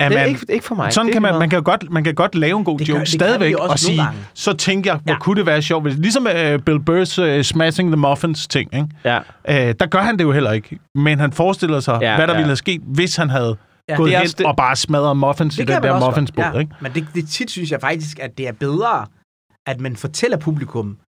Det 0.00 0.06
er 0.06 0.20
man, 0.20 0.28
ikke, 0.28 0.46
ikke 0.48 0.64
for 0.64 0.74
mig. 0.74 0.92
sådan 0.92 1.06
det 1.06 1.12
kan 1.12 1.22
man, 1.22 1.32
meget- 1.32 1.38
man, 1.40 1.50
kan 1.50 1.62
godt, 1.62 1.90
man 1.90 2.04
kan 2.04 2.14
godt 2.14 2.34
lave 2.34 2.58
en 2.58 2.64
god 2.64 2.78
Det 2.78 2.86
gør- 2.86 2.94
joke 2.94 3.04
det 3.04 3.12
vi 3.12 3.18
stadigvæk 3.18 3.54
og 3.54 3.78
sige, 3.78 4.02
så 4.34 4.52
tænker 4.52 4.90
jeg, 4.92 5.00
hvor 5.04 5.12
Ja. 5.12 5.18
kunne 5.18 5.36
det 5.36 5.46
være 5.46 5.62
sjovt. 5.62 5.84
hvis- 5.84 5.96
Ligesom 5.98 6.26
uh, 6.26 6.62
Bill 6.62 6.80
Burrs 6.80 7.18
uh, 7.18 7.42
Smashing 7.42 7.88
the 7.90 7.96
Muffins 7.96 8.46
ting, 8.48 8.74
ikke? 8.74 8.88
Ja. 9.04 9.18
Uh, 9.18 9.74
der 9.80 9.86
gør 9.86 9.98
han 10.00 10.18
det 10.18 10.24
jo 10.24 10.32
heller 10.32 10.52
ikke. 10.52 10.78
Men 10.94 11.18
han 11.20 11.32
forestiller 11.32 11.80
sig, 11.80 11.98
Ja, 12.02 12.16
hvad 12.16 12.26
der 12.26 12.32
ja. 12.32 12.38
ville 12.38 12.48
have 12.48 12.56
sket, 12.56 12.80
hvis 12.84 13.16
han 13.16 13.30
havde 13.30 13.56
Ja, 13.88 13.96
gået 13.96 14.10
det 14.12 14.18
hen 14.18 14.28
det- 14.28 14.46
og 14.46 14.56
bare 14.56 14.76
smadret 14.76 15.16
muffins 15.16 15.58
i 15.58 15.64
kan 15.64 15.74
den 15.74 15.82
der 15.82 16.06
muffinsbåd, 16.06 16.44
ja. 16.54 16.58
ikke? 16.58 16.74
Men 16.80 16.92
det, 16.94 17.06
det 17.14 17.28
tit 17.28 17.50
synes 17.50 17.70
jeg 17.70 17.80
faktisk, 17.80 18.18
at 18.18 18.38
det 18.38 18.48
er 18.48 18.52
bedre, 18.52 19.06
at 19.66 19.80
man 19.80 19.96
fortæller 19.96 20.36
publikum. 20.38 20.98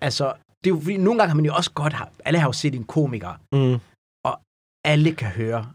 Altså, 0.00 0.32
det 0.64 0.70
er 0.70 0.74
jo 0.74 0.80
fordi, 0.80 0.96
nogle 0.96 1.18
gange 1.18 1.28
har 1.28 1.36
man 1.36 1.44
jo 1.44 1.54
også 1.54 1.70
godt... 1.72 1.92
Har, 1.92 2.08
alle 2.24 2.38
har 2.38 2.48
jo 2.48 2.52
set 2.52 2.74
en 2.74 2.84
komiker, 2.84 3.32
Mm. 3.52 3.80
alle 4.84 5.12
kan 5.12 5.28
høre 5.28 5.66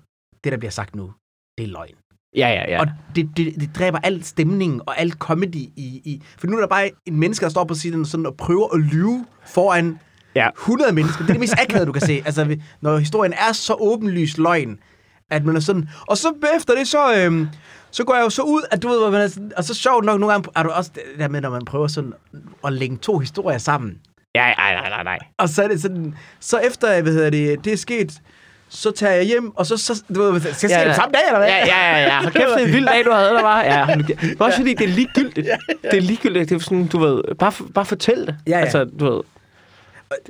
det, 0.43 0.51
der 0.51 0.57
bliver 0.57 0.71
sagt 0.71 0.95
nu. 0.95 1.13
det 1.57 1.63
er 1.63 1.67
løgn. 1.67 1.95
Ja, 2.35 2.49
ja, 2.49 2.71
ja. 2.71 2.79
Og 2.79 2.87
det, 3.15 3.29
det, 3.37 3.55
det 3.59 3.69
dræber 3.75 3.99
al 4.03 4.23
stemning 4.23 4.81
og 4.87 4.99
al 4.99 5.11
comedy 5.11 5.55
i, 5.55 6.01
i... 6.05 6.21
For 6.37 6.47
nu 6.47 6.55
er 6.55 6.59
der 6.59 6.67
bare 6.67 6.89
en 7.05 7.19
menneske, 7.19 7.43
der 7.43 7.49
står 7.49 7.63
på 7.63 7.73
siden 7.73 8.05
sådan 8.05 8.25
og 8.25 8.35
prøver 8.37 8.73
at 8.73 8.79
lyve 8.79 9.25
foran 9.45 9.99
Ja. 10.35 10.49
100 10.57 10.93
mennesker. 10.93 11.17
Det 11.21 11.29
er 11.29 11.33
det 11.33 11.39
mest 11.39 11.53
akavede, 11.59 11.85
du 11.85 11.91
kan 11.91 12.01
se. 12.01 12.21
Altså, 12.25 12.57
når 12.81 12.97
historien 12.97 13.33
er 13.33 13.51
så 13.53 13.73
åbenlyst 13.79 14.37
løgn, 14.37 14.79
at 15.31 15.45
man 15.45 15.55
er 15.55 15.59
sådan... 15.59 15.89
Og 16.07 16.17
så 16.17 16.33
efter 16.57 16.75
det, 16.75 16.87
så, 16.87 17.15
øhm, 17.15 17.47
så 17.91 18.03
går 18.03 18.15
jeg 18.15 18.23
jo 18.23 18.29
så 18.29 18.41
ud, 18.41 18.61
at 18.71 18.83
du 18.83 18.87
ved, 18.87 18.99
hvor 18.99 19.09
man 19.11 19.21
er 19.21 19.27
sådan, 19.27 19.51
og 19.57 19.63
så 19.63 19.73
sjovt 19.73 20.05
nok, 20.05 20.19
nogle 20.19 20.33
gange 20.33 20.49
er 20.55 20.63
du 20.63 20.69
også 20.69 20.91
det 20.93 21.01
der 21.19 21.27
med, 21.27 21.41
når 21.41 21.49
man 21.49 21.65
prøver 21.65 21.87
sådan 21.87 22.13
at 22.65 22.73
lægge 22.73 22.97
to 22.97 23.17
historier 23.17 23.57
sammen. 23.57 23.97
Ja, 24.35 24.53
nej, 24.57 24.73
nej, 24.73 24.89
nej, 24.89 25.03
nej. 25.03 25.17
Og 25.37 25.49
så 25.49 25.63
er 25.63 25.67
det 25.67 25.81
sådan, 25.81 26.15
så 26.39 26.57
efter, 26.57 27.01
hvad 27.01 27.13
hedder 27.13 27.29
det, 27.29 27.65
det 27.65 27.73
er 27.73 27.77
sket, 27.77 28.21
så 28.69 28.91
tager 28.91 29.13
jeg 29.13 29.23
hjem, 29.25 29.55
og 29.55 29.65
så, 29.65 29.77
så 29.77 30.03
du 30.15 30.21
ved, 30.21 30.39
skal 30.41 30.49
jeg 30.49 30.55
se 30.55 30.67
Ja, 30.67 30.73
ja, 30.75 30.81
ja. 30.81 30.87
det 30.87 30.95
samme 30.95 31.13
dag, 31.13 31.21
eller 31.27 31.39
hvad? 31.39 31.47
Ja, 31.47 31.65
ja, 31.65 31.97
ja. 31.97 32.03
ja. 32.05 32.19
Hold 32.23 32.33
kæft, 32.33 32.45
det 32.55 32.61
er 32.63 32.65
en 32.67 32.73
vild 32.73 32.85
dag, 32.85 33.05
du 33.05 33.11
havde, 33.11 33.29
der 33.29 33.41
var. 33.41 33.63
Ja, 33.63 33.95
nu 33.95 34.03
kæft. 34.03 34.41
også 34.41 34.57
fordi, 34.57 34.73
det 34.73 34.83
er 34.89 34.93
ligegyldigt. 34.93 35.47
Det 35.83 35.93
er 35.97 36.01
ligegyldigt. 36.01 36.49
Det 36.49 36.55
er 36.55 36.59
sådan, 36.59 36.87
du 36.87 36.99
ved, 36.99 37.21
bare, 37.39 37.51
bare 37.73 37.85
fortæl 37.85 38.17
det. 38.27 38.35
Ja, 38.47 38.51
ja. 38.51 38.59
Altså, 38.59 38.83
du 38.99 39.05
ved. 39.05 39.21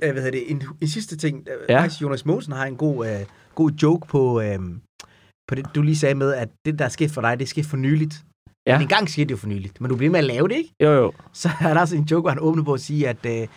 øh, 0.04 0.12
hvad 0.12 0.24
hedder 0.24 0.32
det, 0.40 0.52
en, 0.52 0.64
en 0.82 0.88
sidste 0.88 1.18
ting. 1.18 1.44
Ja. 1.70 1.74
Ja. 1.76 1.82
Faktisk, 1.82 2.02
Jonas 2.02 2.26
Mogensen 2.26 2.54
har 2.54 2.66
en 2.66 2.76
god, 2.76 3.08
øh, 3.08 3.20
god 3.56 3.72
joke 3.72 4.08
på, 4.08 4.42
øh, 4.42 4.60
på 5.48 5.56
det, 5.56 5.66
du 5.76 5.82
lige 5.82 5.98
sagde 5.98 6.16
med, 6.16 6.34
at 6.34 6.50
det, 6.66 6.80
der 6.80 6.86
er 6.86 6.90
sket 6.90 7.12
for 7.12 7.22
dig, 7.22 7.40
det 7.40 7.46
er 7.46 7.50
sket 7.50 7.66
for 7.66 7.78
nyligt. 7.78 8.14
Ja. 8.68 8.72
Ja. 8.72 8.78
Men 8.78 8.82
engang 8.86 9.10
skete 9.10 9.26
det 9.26 9.32
jo 9.32 9.38
for 9.38 9.48
nyligt. 9.48 9.82
Men 9.82 9.90
du 9.90 9.96
bliver 9.96 10.12
med 10.12 10.20
at 10.20 10.26
lave 10.26 10.48
det, 10.48 10.56
ikke? 10.56 10.74
Jo, 10.84 10.92
jo. 10.92 11.12
Så 11.34 11.50
er 11.62 11.74
der 11.74 11.82
også 11.82 11.96
en 11.96 12.04
joke, 12.04 12.22
hvor 12.22 12.30
han 12.30 12.40
åbner 12.40 12.64
på 12.64 12.74
at 12.74 12.80
sige, 12.82 13.08
at 13.10 13.26
øh, 13.26 13.48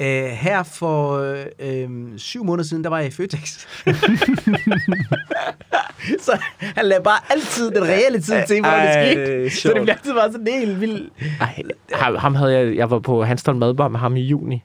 øh, 0.00 0.24
her 0.24 0.62
for 0.62 1.18
øh, 1.58 2.18
syv 2.18 2.44
måneder 2.44 2.64
siden, 2.68 2.84
der 2.84 2.90
var 2.90 2.98
jeg 2.98 3.08
i 3.08 3.10
Føtex. 3.10 3.48
så 6.26 6.38
han 6.60 6.86
lader 6.86 7.02
bare 7.02 7.20
altid 7.30 7.70
den 7.70 7.82
reelle 7.82 8.20
tid 8.20 8.46
til, 8.48 8.60
hvordan 8.60 8.86
det 8.86 9.52
skete. 9.52 9.60
Så 9.60 9.68
det 9.74 9.82
bliver 9.82 9.94
altid 9.94 10.14
bare 10.14 10.32
sådan 10.32 10.46
helt 10.46 10.80
vildt. 10.80 11.12
Ej, 11.40 11.62
ham, 11.92 12.16
ham 12.16 12.34
havde 12.34 12.52
jeg, 12.52 12.76
jeg 12.76 12.90
var 12.90 12.98
på 12.98 13.24
Hanstholm 13.24 13.58
Madbar 13.58 13.88
med 13.88 14.00
ham 14.00 14.16
i 14.16 14.20
juni. 14.20 14.62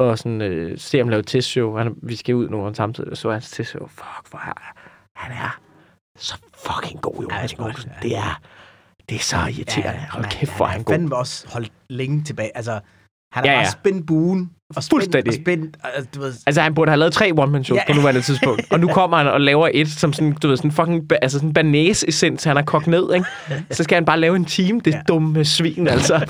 Og 0.00 0.18
sådan, 0.18 0.40
øh, 0.40 0.78
se 0.78 0.98
ham 0.98 1.08
lave 1.08 1.22
testshow. 1.22 1.76
Han, 1.76 1.94
vi 2.02 2.16
skal 2.16 2.34
ud 2.34 2.48
nogle 2.48 2.74
samtidig, 2.74 3.10
og 3.10 3.16
så 3.16 3.30
hans 3.30 3.50
testshow. 3.50 3.86
Fuck, 3.86 4.30
hvor 4.30 4.38
er 4.38 4.72
han 5.16 5.32
er 5.32 5.60
så 6.18 6.34
fucking 6.66 7.00
god, 7.00 7.14
Jonas 7.22 7.52
Ja, 7.52 7.64
det 7.64 7.68
er 7.68 7.98
Det 8.02 8.16
er, 8.16 8.40
det 9.08 9.14
er 9.14 9.20
så 9.20 9.36
irriterende. 9.36 10.06
Hold 10.10 10.22
man, 10.22 10.30
kæft, 10.30 10.56
hvor 10.56 10.66
er 10.66 10.70
han 10.70 10.82
god. 10.82 10.94
fandme 10.94 11.16
også 11.16 11.48
holdt 11.52 11.72
længe 11.88 12.24
tilbage. 12.24 12.56
Altså, 12.56 12.80
han 13.32 13.44
har 13.44 13.50
Ja, 13.52 13.58
ja, 13.58 13.64
bare 13.64 13.72
spændt 13.72 14.06
buen. 14.06 14.50
Og 14.76 14.82
spændt, 14.82 14.90
Fuldstændig. 15.02 15.28
Og 15.30 15.34
spændt, 15.42 15.76
altså, 15.94 16.08
du 16.14 16.20
ved, 16.20 16.32
Altså, 16.46 16.60
han 16.60 16.74
burde 16.74 16.90
have 16.90 16.98
lavet 16.98 17.12
tre 17.12 17.30
one-man-shows 17.36 17.80
Ja. 17.88 17.92
på 17.92 17.98
nuværende 17.98 18.22
tidspunkt. 18.22 18.62
Og 18.70 18.80
nu 18.80 18.88
kommer 18.88 19.16
han 19.16 19.26
og 19.26 19.40
laver 19.40 19.68
et, 19.74 19.88
som 19.90 20.12
sådan, 20.12 20.32
du 20.32 20.48
ved, 20.48 20.56
sådan 20.56 20.72
fucking, 20.72 21.02
altså 21.22 21.38
sådan 21.38 21.52
banæs-essens, 21.58 22.44
han 22.44 22.56
har 22.56 22.62
kogt 22.62 22.86
ned, 22.86 23.14
ikke? 23.14 23.26
Så 23.70 23.82
skal 23.84 23.96
han 23.96 24.04
bare 24.04 24.20
lave 24.20 24.36
en 24.36 24.44
team, 24.44 24.80
det 24.80 24.90
ja. 24.94 25.00
Dumme 25.08 25.44
svin, 25.44 25.88
altså. 25.88 26.26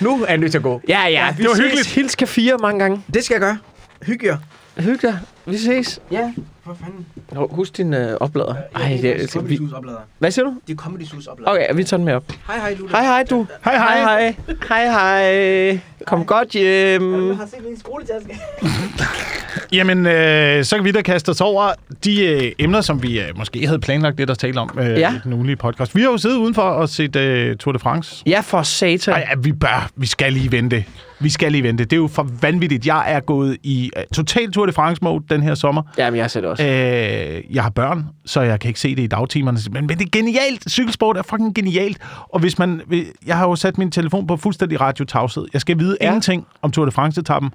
nu 0.00 0.22
er 0.22 0.28
jeg 0.28 0.38
nødt 0.38 0.50
til 0.50 0.58
at 0.58 0.62
gå. 0.64 0.80
Ja, 0.88 1.00
ja, 1.02 1.08
Ja, 1.10 1.34
det 1.38 1.44
var 1.48 1.56
hyggeligt. 1.62 1.86
Hils 1.86 2.16
K4 2.22 2.56
mange 2.62 2.80
gange. 2.80 3.02
Det 3.14 3.24
skal 3.24 3.34
jeg 3.34 3.40
gøre. 3.40 3.58
Hygge 4.02 4.26
jer. 4.26 4.36
Hygge 4.78 5.06
dig. 5.08 5.18
Vi 5.46 5.56
ses. 5.58 6.00
Ja, 6.10 6.32
for 6.64 6.76
fanden. 6.84 7.06
Hov, 7.32 7.54
Husk 7.54 7.76
din 7.76 7.94
øh, 7.94 8.16
oplader. 8.20 8.54
Ej, 8.74 8.98
det, 9.02 9.20
det, 9.20 9.30
Comedy 9.30 9.50
vi, 9.50 9.56
Sus 9.56 9.72
oplader. 9.72 9.98
hvad 10.18 10.30
siger 10.30 10.44
du? 10.44 10.54
Det 10.66 10.72
er 10.72 10.76
Comedy 10.76 11.02
Sus 11.04 11.26
oplader. 11.26 11.50
Okay, 11.52 11.66
vi 11.74 11.84
tager 11.84 11.98
den 11.98 12.04
med 12.04 12.14
op. 12.14 12.24
Hej, 12.46 12.58
hej, 12.58 12.74
Lulu. 12.78 12.88
Hej, 12.90 13.04
hej, 13.04 13.24
du. 13.30 13.46
Hej, 13.64 13.76
hej. 13.76 13.98
Hej, 13.98 14.34
hej. 14.68 14.84
Hej, 14.90 15.70
hej. 15.70 15.80
Kom 16.06 16.24
godt 16.24 16.48
hjem. 16.50 17.28
Jeg 17.28 17.36
har 17.36 17.46
set 17.46 17.58
min 17.68 17.78
skoletaske. 17.80 18.40
Jamen, 19.72 20.06
øh, 20.06 20.64
så 20.64 20.76
kan 20.76 20.84
vi 20.84 20.92
da 20.92 21.02
kaste 21.02 21.30
os 21.30 21.40
over 21.40 21.72
de 22.04 22.24
øh, 22.26 22.52
emner, 22.58 22.80
som 22.80 23.02
vi 23.02 23.20
øh, 23.20 23.38
måske 23.38 23.66
havde 23.66 23.78
planlagt 23.78 24.16
lidt 24.18 24.30
at 24.30 24.38
tale 24.38 24.60
om 24.60 24.78
øh, 24.78 24.86
Ja. 24.86 25.12
i 25.14 25.18
den 25.24 25.32
ugenlige 25.32 25.56
podcast. 25.56 25.94
Vi 25.96 26.00
har 26.00 26.08
jo 26.10 26.18
siddet 26.18 26.36
udenfor 26.36 26.62
og 26.62 26.88
set 26.88 27.16
øh, 27.16 27.56
Tour 27.56 27.72
de 27.72 27.78
France. 27.78 28.22
Ja, 28.26 28.40
for 28.40 28.62
satan. 28.62 29.14
Ej, 29.14 29.26
ja, 29.30 29.34
vi 29.42 29.52
bør, 29.52 29.90
vi 29.96 30.06
skal 30.06 30.32
lige 30.32 30.52
vente. 30.52 30.84
Vi 31.20 31.28
skal 31.28 31.52
lige 31.52 31.62
vente. 31.62 31.84
Det 31.84 31.92
er 31.92 31.96
jo 31.96 32.06
for 32.06 32.28
vanvittigt. 32.40 32.86
Jeg 32.86 33.12
er 33.12 33.20
gået 33.20 33.56
i 33.62 33.90
uh, 33.96 34.02
total 34.14 34.52
Tour 34.52 34.66
de 34.66 34.72
France-mode 34.72 35.24
den 35.30 35.42
her 35.42 35.54
sommer. 35.54 35.82
Jamen, 35.98 36.18
jeg 36.18 36.30
set 36.30 36.42
det 36.42 36.50
også. 36.50 36.64
Øh, 36.64 37.54
jeg 37.54 37.62
har 37.62 37.70
børn, 37.70 38.04
så 38.26 38.40
jeg 38.40 38.60
kan 38.60 38.68
ikke 38.68 38.80
se 38.80 38.96
det 38.96 39.02
i 39.02 39.06
dagtimerne. 39.06 39.58
Men, 39.70 39.86
men 39.86 39.98
det 39.98 40.04
er 40.04 40.10
genialt. 40.10 40.70
Cykelsport 40.70 41.16
er 41.16 41.22
fucking 41.22 41.54
genialt. 41.54 41.98
Og 42.28 42.40
hvis 42.40 42.58
man... 42.58 42.80
Jeg 43.26 43.36
har 43.38 43.48
jo 43.48 43.56
sat 43.56 43.78
min 43.78 43.90
telefon 43.90 44.26
på 44.26 44.36
fuldstændig 44.36 44.80
radiotavshed. 44.80 45.46
Jeg 45.52 45.60
skal 45.60 45.78
vide 45.78 45.96
ja. 46.00 46.06
ingenting 46.06 46.46
om 46.62 46.70
Tour 46.70 46.84
de 46.84 46.92
France-etappen 46.92 47.50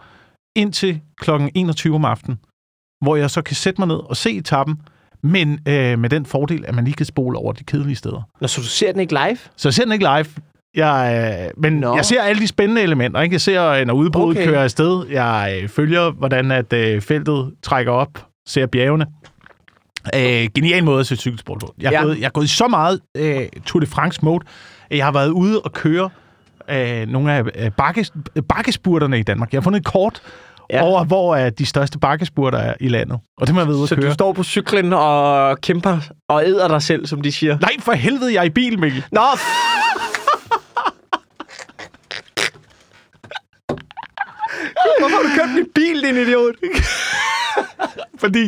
indtil 0.56 1.02
kl. 1.22 1.30
21 1.56 1.96
om 1.96 2.06
aftenen, 2.06 2.40
hvor 3.02 3.16
jeg 3.16 3.30
så 3.30 3.42
kan 3.42 3.56
sætte 3.56 3.82
mig 3.82 3.88
ned 3.88 4.10
og 4.10 4.18
se 4.18 4.32
etappen, 4.38 4.82
men 5.24 5.60
øh, 5.68 6.00
med 6.00 6.10
den 6.10 6.26
fordel, 6.26 6.66
at 6.68 6.76
man 6.76 6.84
lige 6.84 6.96
kan 6.96 7.06
spole 7.06 7.38
over 7.38 7.54
de 7.54 7.64
kedelige 7.64 7.96
steder. 7.96 8.22
Nå, 8.42 8.48
så 8.48 8.62
du 8.62 8.68
ser 8.68 8.92
den 8.92 9.02
ikke 9.02 9.14
live? 9.14 9.38
Så 9.56 9.68
jeg 9.68 9.74
ser 9.74 9.84
den 9.84 9.92
ikke 9.92 10.06
live. 10.16 10.26
Jeg, 10.76 11.30
øh, 11.58 11.62
men 11.64 11.74
Nå. 11.74 11.96
jeg 11.96 12.06
ser 12.06 12.22
alle 12.22 12.42
de 12.42 12.48
spændende 12.48 12.82
elementer. 12.82 13.22
Ikke? 13.22 13.34
Jeg 13.34 13.42
ser, 13.42 13.66
øh, 13.68 13.86
når 13.86 13.94
udbruddet 13.94 14.38
Okay. 14.42 14.50
kører 14.50 14.64
afsted. 14.64 15.06
Jeg 15.10 15.60
øh, 15.64 15.70
følger, 15.70 16.12
hvordan 16.12 16.52
at 16.52 16.74
øh, 16.74 17.02
feltet 17.02 17.52
trækker 17.64 17.92
op. 17.92 18.26
Ser 18.48 18.66
bjergene. 18.66 19.06
Øh, 20.16 20.48
genial 20.56 20.84
måde 20.84 21.00
at 21.00 21.08
se 21.08 21.16
cykelsport 21.16 21.60
på. 21.60 21.74
Jeg 21.82 21.88
er, 21.88 21.92
Ja. 22.00 22.04
gået, 22.04 22.20
jeg 22.20 22.26
er 22.26 22.30
gået 22.30 22.46
i 22.46 22.48
så 22.48 22.68
meget 22.68 23.00
øh, 23.18 23.42
Tour 23.66 23.80
de 23.80 23.86
France 23.86 24.20
mode, 24.24 24.46
at 24.92 24.98
jeg 24.98 25.06
har 25.06 25.12
været 25.12 25.30
ude 25.30 25.62
og 25.62 25.72
køre 25.74 26.10
øh, 26.70 27.08
nogle 27.08 27.34
af 27.34 27.44
øh, 27.56 27.72
bakkes, 27.78 28.12
bakkespurterne 28.50 29.20
i 29.20 29.24
Danmark. 29.24 29.52
Jeg 29.54 29.58
har 29.60 29.64
fundet 29.64 29.80
et 29.80 29.86
kort 29.86 30.22
Ja. 30.74 30.84
over, 30.84 31.04
hvor 31.04 31.36
øh, 31.36 31.52
de 31.58 31.66
største 31.66 32.00
bakkespurter 32.00 32.58
er 32.58 32.74
i 32.80 32.88
landet. 32.88 33.20
Og 33.38 33.48
det 33.48 33.56
må 33.56 33.62
jeg 33.62 33.68
være 33.68 33.78
ude 33.78 33.88
Så 33.88 33.96
at 33.96 34.00
køre. 34.02 34.10
du 34.10 34.14
står 34.14 34.34
på 34.34 34.44
cyklen 34.44 34.94
og 34.94 35.58
kæmper 35.62 35.98
og 36.30 36.46
æder 36.46 36.68
dig 36.68 36.82
selv, 36.82 37.06
som 37.06 37.22
de 37.22 37.32
siger. 37.32 37.58
Nej, 37.60 37.70
for 37.80 37.92
helvede, 37.92 38.34
jeg 38.34 38.40
er 38.40 38.44
i 38.44 38.50
bil, 38.50 38.80
Mikkel. 38.80 39.04
Nå, 39.12 39.22
Hvorfor 45.02 45.16
har 45.18 45.24
du 45.24 45.30
kørt 45.40 45.50
min 45.56 45.68
bil, 45.76 46.02
din 46.04 46.16
idiot? 46.24 46.56
Fordi 48.20 48.44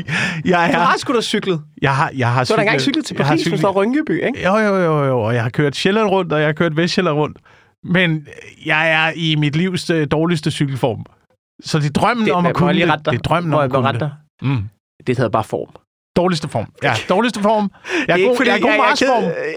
jeg 0.46 0.70
Du 0.74 0.78
er... 0.80 0.84
har 0.84 0.98
sgu 0.98 1.14
da 1.14 1.22
cyklet. 1.22 1.62
Jeg 1.82 1.96
har, 1.96 2.12
jeg 2.16 2.34
har 2.34 2.44
Du 2.44 2.54
har 2.54 2.56
da 2.58 2.62
engang 2.62 2.82
cyklet 2.82 3.06
til 3.06 3.16
jeg 3.18 3.26
har 3.26 3.32
Paris, 3.34 3.44
som 3.48 3.58
står 3.58 3.72
Rynkeby, 3.72 4.26
ikke? 4.26 4.44
Jo, 4.44 4.58
jo, 4.58 4.76
jo, 4.78 5.04
jo, 5.06 5.22
og 5.22 5.34
jeg 5.36 5.44
har 5.44 5.50
kørt 5.50 5.76
Sjælland 5.76 6.08
rundt, 6.08 6.34
og 6.34 6.40
jeg 6.40 6.48
har 6.48 6.54
kørt 6.54 6.78
Vestjylland 6.78 7.16
rundt. 7.16 7.38
Men 7.84 8.28
jeg 8.66 8.92
er 8.92 9.12
i 9.16 9.36
mit 9.36 9.56
livs 9.56 9.90
øh, 9.90 10.08
dårligste 10.12 10.52
cykelform. 10.52 11.06
Så 11.64 11.80
det 11.80 11.86
er 11.86 11.90
drømmen 11.92 12.26
Det- 12.26 12.34
om 12.34 12.46
at 12.46 12.50
jeg 12.50 12.56
kunne 12.56 12.74
det. 12.80 13.06
Det 13.06 13.14
er 13.14 13.18
drømmen 13.18 13.50
Må 13.52 13.58
om 13.58 13.62
jeg 13.62 13.66
at 13.66 13.72
kunne 13.72 14.00
det. 14.00 14.12
Mm. 14.42 14.64
Det 15.08 15.18
hedder 15.18 15.30
bare 15.32 15.44
form. 15.44 15.70
Dårligste 16.16 16.48
form. 16.50 16.66
Ja, 16.84 16.94
dårligste 17.10 17.42
form. 17.42 17.72
Jeg 18.08 18.22
er, 18.22 18.28
god, 18.28 18.46
jeg 18.46 18.56
er 18.56 18.60
god 18.62 18.78
marchform. 18.78 19.24
Jeg 19.24 19.56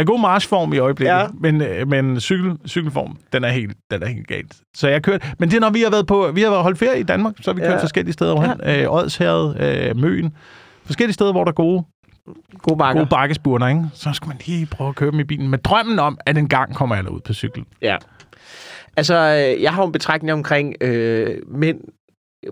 er 0.00 0.04
god 0.04 0.20
marchform 0.20 0.72
i 0.72 0.78
øjeblikket, 0.78 1.12
Ja. 1.14 1.26
men, 1.40 1.60
øh, 1.62 1.88
men 1.88 2.20
cykel, 2.20 2.56
cykelform, 2.66 3.16
den 3.32 3.44
er, 3.44 3.48
helt, 3.48 3.76
den 3.90 4.02
er 4.02 4.06
helt 4.06 4.26
galt. 4.28 4.56
Så 4.74 4.86
jeg 4.88 4.94
har 4.94 5.00
kørt, 5.00 5.34
men 5.38 5.48
det 5.50 5.56
er 5.56 5.60
når 5.60 5.70
vi 5.70 5.80
har 5.80 5.90
været 5.90 6.06
på, 6.06 6.30
vi 6.34 6.42
har 6.42 6.50
været 6.50 6.62
holdt 6.62 6.78
ferie 6.78 7.00
i 7.00 7.02
Danmark, 7.02 7.34
så 7.40 7.50
har 7.50 7.54
vi 7.54 7.60
kørt 7.60 7.70
Ja. 7.70 7.82
forskellige 7.82 8.12
steder 8.12 8.32
rundt. 8.32 8.62
Ja. 8.64 8.82
Øh, 8.82 8.92
Odsherred, 8.92 9.60
øh, 9.90 9.96
Møen, 9.96 10.34
forskellige 10.84 11.14
steder, 11.14 11.32
hvor 11.32 11.44
der 11.44 11.50
er 11.50 11.54
gode, 11.54 11.84
God 12.58 12.76
bakker. 12.76 13.00
gode 13.00 13.10
bakkespurter, 13.10 13.68
ikke? 13.68 13.84
Så 13.94 14.10
skal 14.12 14.28
man 14.28 14.36
lige 14.46 14.66
prøve 14.66 14.88
at 14.88 14.94
køre 14.96 15.10
dem 15.10 15.20
i 15.20 15.24
bilen 15.24 15.48
med 15.48 15.58
drømmen 15.58 15.98
om, 15.98 16.18
at 16.26 16.38
en 16.38 16.48
gang 16.48 16.74
kommer 16.74 16.96
jeg 16.96 17.10
ud 17.10 17.20
på 17.20 17.32
cykel. 17.34 17.64
Ja. 17.82 17.96
Altså, 18.96 19.14
øh, 19.56 19.62
jeg 19.62 19.72
har 19.72 19.82
jo 19.82 19.86
en 19.86 19.92
betragtning 19.92 20.32
omkring 20.32 20.74
øh, 20.80 21.36
mænd 21.48 21.80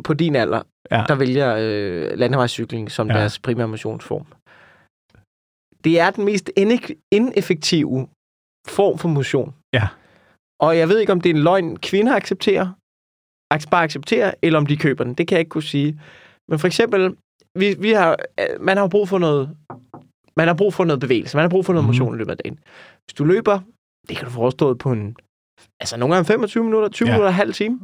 på 0.05 0.14
din 0.14 0.37
alder, 0.37 0.62
Ja. 0.90 1.05
der 1.09 1.14
vælger 1.14 1.57
øh, 1.59 2.18
landevejscykling 2.18 2.90
som. 2.90 3.09
Ja. 3.11 3.14
deres 3.18 3.38
primære 3.38 3.68
motionsform. 3.68 4.26
Det 5.84 6.00
er 6.00 6.10
den 6.10 6.24
mest 6.24 6.50
ine- 6.58 6.94
ineffektive 7.10 8.08
form 8.68 8.98
for 8.98 9.08
motion. 9.08 9.54
Ja. 9.74 9.88
Og 10.60 10.78
jeg 10.78 10.88
ved 10.88 10.98
ikke, 10.98 11.12
om 11.12 11.20
det 11.20 11.30
er 11.30 11.34
en 11.34 11.42
løgn, 11.42 11.76
kvinder 11.76 12.14
accepterer, 12.16 12.66
ac- 13.54 13.70
bare 13.70 13.82
accepterer, 13.84 14.34
eller 14.42 14.58
om 14.58 14.66
de 14.66 14.76
køber 14.76 15.04
den. 15.04 15.14
Det 15.14 15.28
kan 15.28 15.34
jeg 15.34 15.40
ikke 15.40 15.48
kunne 15.48 15.62
sige. 15.62 16.00
Men 16.48 16.58
for 16.58 16.66
eksempel, 16.66 17.16
vi, 17.58 17.74
vi 17.78 17.90
har, 17.90 18.16
øh, 18.40 18.60
man 18.60 18.76
har 18.76 18.88
brug 18.88 19.08
for 19.08 19.18
noget, 19.18 19.56
man 20.36 20.46
har 20.46 20.54
brug 20.54 20.74
for 20.74 20.84
noget 20.84 21.00
bevægelse, 21.00 21.36
man 21.36 21.42
har 21.44 21.48
brug 21.50 21.66
for 21.66 21.72
noget 21.72 21.84
Mhm. 21.84 21.88
motion 21.94 22.14
i 22.14 22.18
løbet 22.18 22.30
af 22.30 22.36
dagen. 22.36 22.58
Hvis 23.04 23.14
du 23.18 23.24
løber, 23.24 23.60
det 24.08 24.16
kan 24.16 24.24
du 24.26 24.30
forestå 24.32 24.74
på 24.74 24.92
en, 24.92 25.16
altså 25.80 25.96
nogle 25.96 26.14
gange 26.14 26.26
25 26.26 26.64
minutter, 26.64 26.88
20 26.88 27.08
Ja. 27.08 27.14
minutter, 27.14 27.30
halv 27.30 27.52
time. 27.54 27.80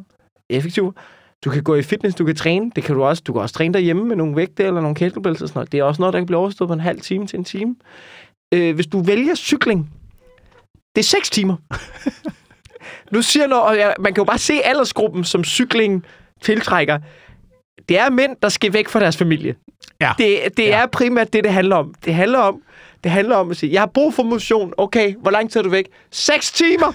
Effektivt. 0.51 0.97
Du 1.45 1.51
kan 1.51 1.63
gå 1.63 1.75
i 1.75 1.83
fitness, 1.83 2.17
du 2.17 2.25
kan 2.25 2.37
træne. 2.37 2.71
Det 2.77 2.85
kan 2.85 2.95
du 2.95 3.05
også. 3.05 3.23
Du 3.27 3.33
kan 3.33 3.43
også 3.43 3.55
træne 3.55 3.75
derhjemme 3.75 4.05
med 4.05 4.17
nogle 4.17 4.37
vægte 4.37 4.65
eller 4.65 4.81
nogle 4.81 4.95
kettlebells 4.95 5.43
og 5.43 5.49
sådan 5.49 5.59
noget. 5.59 5.73
Det 5.73 5.81
er 5.81 5.85
også 5.85 6.03
noget, 6.03 6.13
der 6.13 6.19
kan 6.21 6.27
blive 6.27 6.39
overstået 6.39 6.69
på 6.69 6.75
en 6.75 6.81
halv 6.81 7.01
time 7.01 7.27
til 7.27 7.39
en 7.39 7.45
time. 7.45 7.77
Øh, 8.55 8.75
hvis 8.75 8.87
du 8.87 9.01
vælger 9.01 9.35
cykling, 9.35 9.91
det 10.95 11.01
er 11.01 11.05
6 11.05 11.31
timer. 11.31 11.57
nu 13.13 13.23
siger 13.23 13.47
noget, 13.47 13.65
og 13.65 13.77
jeg, 13.79 13.95
man 14.01 14.15
kan 14.15 14.21
jo 14.21 14.25
bare 14.25 14.39
se 14.39 14.61
aldersgruppen, 14.65 15.25
som 15.25 15.45
cykling 15.45 16.05
tiltrækker. 16.43 16.99
Det 17.89 17.99
er 17.99 18.11
mænd, 18.11 18.37
der 18.43 18.49
skal 18.49 18.73
væk 18.73 18.89
fra 18.89 19.01
deres 19.01 19.17
familie. 19.17 19.55
Ja. 20.01 20.13
Det, 20.19 20.39
det 20.57 20.63
Ja. 20.63 20.83
er 20.83 20.87
primært 20.87 21.33
det, 21.33 21.45
det 21.45 21.53
handler 21.53 21.77
om. 21.77 21.95
Det 22.05 22.15
handler 22.15 22.39
om, 22.39 22.63
det 23.05 23.11
handler 23.13 23.37
om 23.37 23.51
at 23.51 23.57
sige, 23.57 23.73
jeg 23.73 23.81
har 23.81 23.87
brug 23.95 24.15
for 24.15 24.23
motion. 24.23 24.73
Okay, 24.77 25.15
hvor 25.15 25.31
lang 25.31 25.51
tid 25.51 25.61
er 25.61 25.63
du 25.65 25.71
væk? 25.71 25.89
6 26.11 26.53
timer! 26.53 26.93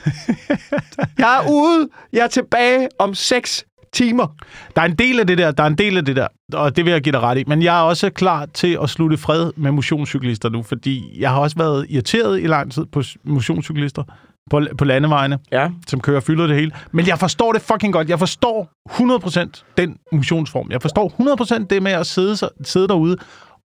jeg 1.17 1.37
er 1.43 1.51
ude. 1.51 1.89
Jeg 2.13 2.23
er 2.23 2.27
tilbage 2.27 2.89
om 2.99 3.13
6 3.13 3.65
timer. 3.93 4.27
Der 4.75 4.81
er 4.81 4.85
en 4.85 4.95
del 4.95 5.19
af 5.19 5.27
det 5.27 5.37
der, 5.37 5.51
der 5.51 5.63
er 5.63 5.67
en 5.67 5.75
del 5.77 5.97
af 5.97 6.05
det 6.05 6.15
der, 6.15 6.27
og 6.53 6.75
det 6.75 6.85
vil 6.85 6.91
jeg 6.91 7.01
give 7.01 7.11
dig 7.13 7.19
ret 7.21 7.37
i. 7.37 7.43
Men 7.47 7.63
jeg 7.63 7.77
er 7.79 7.81
også 7.81 8.09
klar 8.09 8.45
til 8.45 8.77
at 8.83 8.89
slutte 8.89 9.17
fred 9.17 9.51
med 9.55 9.71
motionscyklister 9.71 10.49
nu, 10.49 10.63
fordi 10.63 11.21
jeg 11.21 11.29
har 11.31 11.39
også 11.39 11.57
været 11.57 11.85
irriteret 11.89 12.41
i 12.41 12.47
lang 12.47 12.71
tid 12.71 12.85
på 12.85 13.01
motionscyklister 13.23 14.03
på, 14.49 14.61
på 14.77 14.85
landevejene, 14.85 15.39
Ja. 15.51 15.69
som 15.87 15.99
kører 16.01 16.19
fylder 16.19 16.47
det 16.47 16.55
hele. 16.55 16.71
Men 16.91 17.07
jeg 17.07 17.19
forstår 17.19 17.51
det 17.53 17.61
fucking 17.61 17.93
godt. 17.93 18.09
Jeg 18.09 18.19
forstår 18.19 18.69
100% 18.89 19.73
den 19.77 19.97
motionsform. 20.11 20.71
Jeg 20.71 20.81
forstår 20.81 21.13
100% 21.61 21.65
det 21.69 21.83
med 21.83 21.91
at 21.91 22.07
sidde, 22.07 22.49
sidde 22.63 22.87
derude 22.87 23.17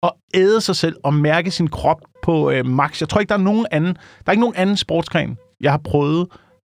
og 0.02 0.16
æde 0.34 0.60
sig 0.60 0.76
selv 0.76 0.96
og 1.04 1.14
mærke 1.14 1.50
sin 1.50 1.68
krop 1.68 2.00
på 2.22 2.50
øh, 2.50 2.66
max. 2.66 3.00
Jeg 3.00 3.08
tror 3.08 3.20
ikke, 3.20 3.28
der 3.28 3.34
er 3.34 3.42
nogen 3.42 3.66
anden, 3.70 3.94
der 3.94 4.22
er 4.26 4.30
ikke 4.32 4.40
nogen 4.40 4.56
anden 4.56 4.76
sportsgren, 4.76 5.36
jeg 5.60 5.70
har 5.72 5.80
prøvet, 5.84 6.26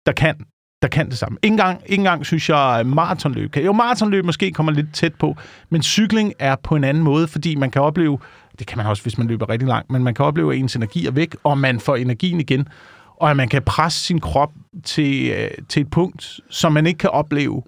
der 0.06 0.12
kan 0.12 0.34
der 0.82 0.88
kan 0.88 1.08
det 1.10 1.18
samme. 1.18 1.38
Ikke 1.42 1.52
engang, 1.52 1.82
ikke 1.86 2.00
engang 2.00 2.26
synes 2.26 2.48
jeg, 2.48 2.78
at 2.78 2.86
maratonløb 2.86 3.50
kan. 3.50 3.64
Jo, 3.64 3.72
maratonløb 3.72 4.24
måske 4.24 4.50
kommer 4.52 4.72
lidt 4.72 4.94
tæt 4.94 5.14
på, 5.14 5.36
men 5.70 5.82
cykling 5.82 6.32
er 6.38 6.56
på 6.56 6.76
en 6.76 6.84
anden 6.84 7.02
måde, 7.02 7.28
fordi 7.28 7.54
man 7.54 7.70
kan 7.70 7.82
opleve, 7.82 8.18
det 8.58 8.66
kan 8.66 8.78
man 8.78 8.86
også, 8.86 9.02
hvis 9.02 9.18
man 9.18 9.26
løber 9.26 9.48
rigtig 9.48 9.68
langt, 9.68 9.90
men 9.90 10.04
man 10.04 10.14
kan 10.14 10.24
opleve, 10.24 10.52
at 10.52 10.58
ens 10.58 10.76
energi 10.76 11.06
er 11.06 11.10
væk, 11.10 11.36
og 11.44 11.58
man 11.58 11.80
får 11.80 11.96
energien 11.96 12.40
igen, 12.40 12.68
og 13.16 13.30
at 13.30 13.36
man 13.36 13.48
kan 13.48 13.62
presse 13.62 14.04
sin 14.04 14.20
krop 14.20 14.52
til, 14.84 15.30
øh, 15.30 15.50
til 15.68 15.80
et 15.80 15.90
punkt, 15.90 16.40
som 16.50 16.72
man 16.72 16.86
ikke 16.86 16.98
kan 16.98 17.10
opleve 17.10 17.62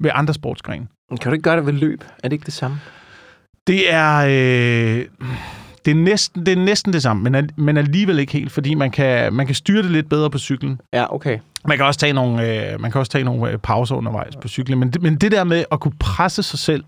ved 0.00 0.10
andre 0.14 0.34
sportsgrene. 0.34 0.86
Kan 1.20 1.30
du 1.30 1.32
ikke 1.32 1.42
gøre 1.42 1.56
det 1.56 1.66
ved 1.66 1.72
løb? 1.72 2.04
Er 2.24 2.28
det 2.28 2.32
ikke 2.32 2.46
det 2.46 2.54
samme? 2.54 2.80
Det 3.66 3.92
er, 3.92 4.16
øh, 4.28 5.06
det 5.86 5.90
er, 5.90 5.94
næsten, 5.94 6.46
det 6.46 6.52
er 6.52 6.56
næsten 6.62 6.92
det 6.92 7.02
samme, 7.02 7.22
men, 7.22 7.34
al- 7.34 7.50
men 7.56 7.76
alligevel 7.76 8.18
ikke 8.18 8.32
helt, 8.32 8.52
fordi 8.52 8.74
man 8.74 8.90
kan, 8.90 9.32
man 9.32 9.46
kan 9.46 9.54
styre 9.54 9.82
det 9.82 9.90
lidt 9.90 10.08
bedre 10.08 10.30
på 10.30 10.38
cyklen. 10.38 10.80
Ja, 10.92 11.14
okay. 11.14 11.38
Man 11.68 11.76
kan 11.76 11.86
også 11.86 12.00
tage 12.00 12.12
nogle, 12.12 12.72
øh, 12.72 12.80
man 12.80 12.92
kan 12.92 12.98
også 12.98 13.12
tage 13.12 13.24
nogle 13.24 13.50
øh, 13.52 13.58
pauser 13.58 13.94
undervejs 13.96 14.36
på 14.36 14.48
cyklen, 14.48 14.78
men 14.78 14.90
det, 14.90 15.02
men 15.02 15.16
det 15.16 15.32
der 15.32 15.44
med 15.44 15.64
at 15.72 15.80
kunne 15.80 15.94
presse 16.00 16.42
sig 16.42 16.58
selv 16.58 16.84